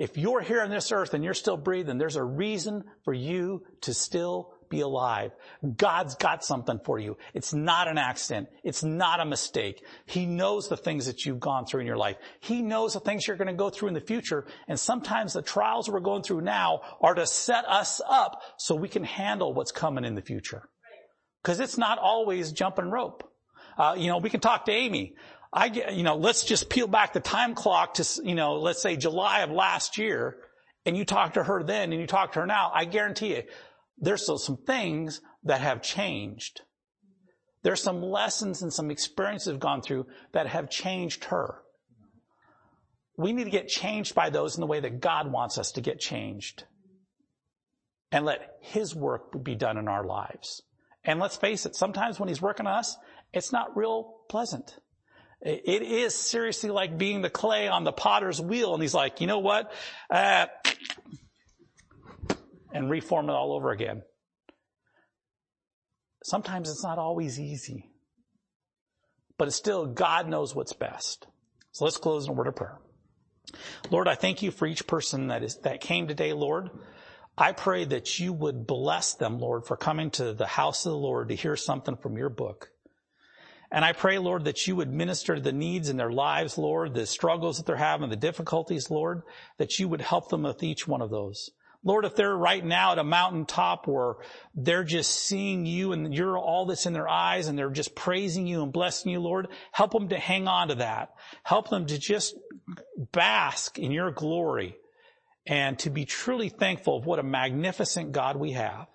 If 0.00 0.16
you're 0.16 0.40
here 0.40 0.62
on 0.62 0.70
this 0.70 0.92
earth 0.92 1.12
and 1.12 1.22
you're 1.22 1.34
still 1.34 1.58
breathing, 1.58 1.98
there's 1.98 2.16
a 2.16 2.24
reason 2.24 2.84
for 3.04 3.12
you 3.12 3.64
to 3.82 3.92
still 3.92 4.54
be 4.70 4.80
alive. 4.80 5.32
God's 5.76 6.14
got 6.14 6.42
something 6.42 6.80
for 6.86 6.98
you. 6.98 7.18
It's 7.34 7.52
not 7.52 7.86
an 7.86 7.98
accident. 7.98 8.48
It's 8.64 8.82
not 8.82 9.20
a 9.20 9.26
mistake. 9.26 9.84
He 10.06 10.24
knows 10.24 10.70
the 10.70 10.76
things 10.78 11.04
that 11.04 11.26
you've 11.26 11.38
gone 11.38 11.66
through 11.66 11.80
in 11.80 11.86
your 11.86 11.98
life. 11.98 12.16
He 12.40 12.62
knows 12.62 12.94
the 12.94 13.00
things 13.00 13.26
you're 13.26 13.36
going 13.36 13.48
to 13.48 13.52
go 13.52 13.68
through 13.68 13.88
in 13.88 13.94
the 13.94 14.00
future. 14.00 14.46
And 14.68 14.80
sometimes 14.80 15.34
the 15.34 15.42
trials 15.42 15.90
we're 15.90 16.00
going 16.00 16.22
through 16.22 16.40
now 16.40 16.80
are 17.02 17.14
to 17.14 17.26
set 17.26 17.66
us 17.68 18.00
up 18.08 18.40
so 18.56 18.74
we 18.74 18.88
can 18.88 19.04
handle 19.04 19.52
what's 19.52 19.70
coming 19.70 20.06
in 20.06 20.14
the 20.14 20.22
future. 20.22 20.62
Cause 21.42 21.60
it's 21.60 21.76
not 21.76 21.98
always 21.98 22.52
jumping 22.52 22.90
rope. 22.90 23.30
Uh, 23.76 23.96
you 23.98 24.08
know, 24.08 24.18
we 24.18 24.30
can 24.30 24.40
talk 24.40 24.64
to 24.64 24.72
Amy. 24.72 25.14
I 25.52 25.68
get, 25.68 25.94
you 25.94 26.02
know, 26.04 26.16
let's 26.16 26.44
just 26.44 26.70
peel 26.70 26.86
back 26.86 27.12
the 27.12 27.20
time 27.20 27.54
clock 27.54 27.94
to, 27.94 28.08
you 28.22 28.34
know, 28.34 28.54
let's 28.54 28.80
say 28.80 28.96
July 28.96 29.40
of 29.40 29.50
last 29.50 29.98
year 29.98 30.36
and 30.86 30.96
you 30.96 31.04
talk 31.04 31.34
to 31.34 31.42
her 31.42 31.62
then 31.62 31.92
and 31.92 32.00
you 32.00 32.06
talk 32.06 32.32
to 32.32 32.40
her 32.40 32.46
now. 32.46 32.70
I 32.72 32.84
guarantee 32.84 33.34
you 33.34 33.42
there's 33.98 34.22
still 34.22 34.38
some 34.38 34.56
things 34.56 35.20
that 35.44 35.60
have 35.60 35.82
changed. 35.82 36.60
There's 37.62 37.82
some 37.82 38.00
lessons 38.00 38.62
and 38.62 38.72
some 38.72 38.90
experiences 38.90 39.48
have 39.48 39.60
gone 39.60 39.82
through 39.82 40.06
that 40.32 40.46
have 40.46 40.70
changed 40.70 41.24
her. 41.26 41.56
We 43.16 43.32
need 43.32 43.44
to 43.44 43.50
get 43.50 43.68
changed 43.68 44.14
by 44.14 44.30
those 44.30 44.56
in 44.56 44.62
the 44.62 44.66
way 44.66 44.80
that 44.80 45.00
God 45.00 45.30
wants 45.30 45.58
us 45.58 45.72
to 45.72 45.82
get 45.82 46.00
changed. 46.00 46.64
And 48.12 48.24
let 48.24 48.56
His 48.60 48.94
work 48.96 49.44
be 49.44 49.54
done 49.54 49.76
in 49.76 49.88
our 49.88 50.04
lives. 50.04 50.62
And 51.04 51.20
let's 51.20 51.36
face 51.36 51.66
it, 51.66 51.76
sometimes 51.76 52.18
when 52.18 52.28
He's 52.28 52.40
working 52.40 52.66
on 52.66 52.78
us, 52.78 52.96
it's 53.32 53.52
not 53.52 53.76
real 53.76 54.14
pleasant. 54.28 54.78
It 55.42 55.82
is 55.82 56.14
seriously 56.14 56.70
like 56.70 56.98
being 56.98 57.22
the 57.22 57.30
clay 57.30 57.66
on 57.68 57.84
the 57.84 57.92
potter's 57.92 58.40
wheel. 58.40 58.74
And 58.74 58.82
He's 58.82 58.94
like, 58.94 59.20
you 59.20 59.26
know 59.26 59.38
what? 59.38 59.72
Uh, 60.10 60.46
and 62.72 62.90
reform 62.90 63.28
it 63.30 63.32
all 63.32 63.52
over 63.52 63.70
again. 63.70 64.02
Sometimes 66.22 66.68
it's 66.68 66.84
not 66.84 66.98
always 66.98 67.40
easy, 67.40 67.90
but 69.38 69.48
it's 69.48 69.56
still 69.56 69.86
God 69.86 70.28
knows 70.28 70.54
what's 70.54 70.74
best. 70.74 71.26
So 71.72 71.84
let's 71.84 71.96
close 71.96 72.26
in 72.26 72.30
a 72.30 72.34
word 72.34 72.48
of 72.48 72.56
prayer. 72.56 72.78
Lord, 73.90 74.08
I 74.08 74.14
thank 74.14 74.42
you 74.42 74.50
for 74.50 74.66
each 74.66 74.86
person 74.86 75.28
that 75.28 75.42
is, 75.42 75.56
that 75.62 75.80
came 75.80 76.06
today, 76.06 76.34
Lord. 76.34 76.68
I 77.38 77.52
pray 77.52 77.86
that 77.86 78.18
you 78.18 78.34
would 78.34 78.66
bless 78.66 79.14
them, 79.14 79.38
Lord, 79.38 79.64
for 79.64 79.76
coming 79.76 80.10
to 80.12 80.34
the 80.34 80.46
house 80.46 80.84
of 80.84 80.92
the 80.92 80.98
Lord 80.98 81.28
to 81.28 81.34
hear 81.34 81.56
something 81.56 81.96
from 81.96 82.18
your 82.18 82.28
book. 82.28 82.70
And 83.72 83.84
I 83.84 83.92
pray, 83.92 84.18
Lord, 84.18 84.44
that 84.44 84.66
you 84.66 84.74
would 84.76 84.92
minister 84.92 85.36
to 85.36 85.40
the 85.40 85.52
needs 85.52 85.88
in 85.88 85.96
their 85.96 86.10
lives, 86.10 86.58
Lord, 86.58 86.94
the 86.94 87.06
struggles 87.06 87.56
that 87.56 87.66
they're 87.66 87.76
having, 87.76 88.10
the 88.10 88.16
difficulties, 88.16 88.90
Lord, 88.90 89.22
that 89.58 89.78
you 89.78 89.88
would 89.88 90.00
help 90.00 90.28
them 90.28 90.42
with 90.42 90.62
each 90.62 90.88
one 90.88 91.00
of 91.00 91.10
those. 91.10 91.50
Lord, 91.82 92.04
if 92.04 92.14
they're 92.14 92.36
right 92.36 92.64
now 92.64 92.92
at 92.92 92.98
a 92.98 93.04
mountaintop 93.04 93.86
where 93.86 94.16
they're 94.54 94.84
just 94.84 95.12
seeing 95.12 95.64
you 95.64 95.92
and 95.92 96.14
you're 96.14 96.36
all 96.36 96.66
that's 96.66 96.84
in 96.84 96.92
their 96.92 97.08
eyes 97.08 97.46
and 97.46 97.56
they're 97.56 97.70
just 97.70 97.94
praising 97.94 98.46
you 98.46 98.62
and 98.62 98.72
blessing 98.72 99.12
you, 99.12 99.20
Lord, 99.20 99.48
help 99.72 99.92
them 99.92 100.08
to 100.08 100.18
hang 100.18 100.46
on 100.46 100.68
to 100.68 100.74
that. 100.76 101.14
Help 101.42 101.70
them 101.70 101.86
to 101.86 101.98
just 101.98 102.34
bask 103.12 103.78
in 103.78 103.92
your 103.92 104.10
glory 104.10 104.76
and 105.46 105.78
to 105.78 105.88
be 105.88 106.04
truly 106.04 106.50
thankful 106.50 106.98
of 106.98 107.06
what 107.06 107.18
a 107.18 107.22
magnificent 107.22 108.12
God 108.12 108.36
we 108.36 108.52
have. 108.52 108.86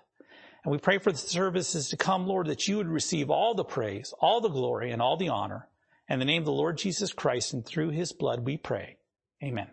And 0.65 0.71
we 0.71 0.79
pray 0.79 0.97
for 0.97 1.11
the 1.11 1.17
services 1.17 1.89
to 1.89 1.97
come, 1.97 2.25
Lord, 2.25 2.47
that 2.47 2.67
you 2.67 2.77
would 2.77 2.87
receive 2.87 3.29
all 3.29 3.53
the 3.53 3.63
praise, 3.63 4.15
all 4.19 4.41
the 4.41 4.49
glory, 4.49 4.91
and 4.91 4.99
all 4.99 5.15
the 5.15 5.29
honor. 5.29 5.67
In 6.09 6.17
the 6.17 6.25
name 6.25 6.41
of 6.41 6.45
the 6.45 6.51
Lord 6.51 6.79
Jesus 6.79 7.13
Christ 7.13 7.53
and 7.53 7.63
through 7.63 7.91
his 7.91 8.11
blood 8.11 8.45
we 8.45 8.57
pray. 8.57 8.97
Amen. 9.43 9.67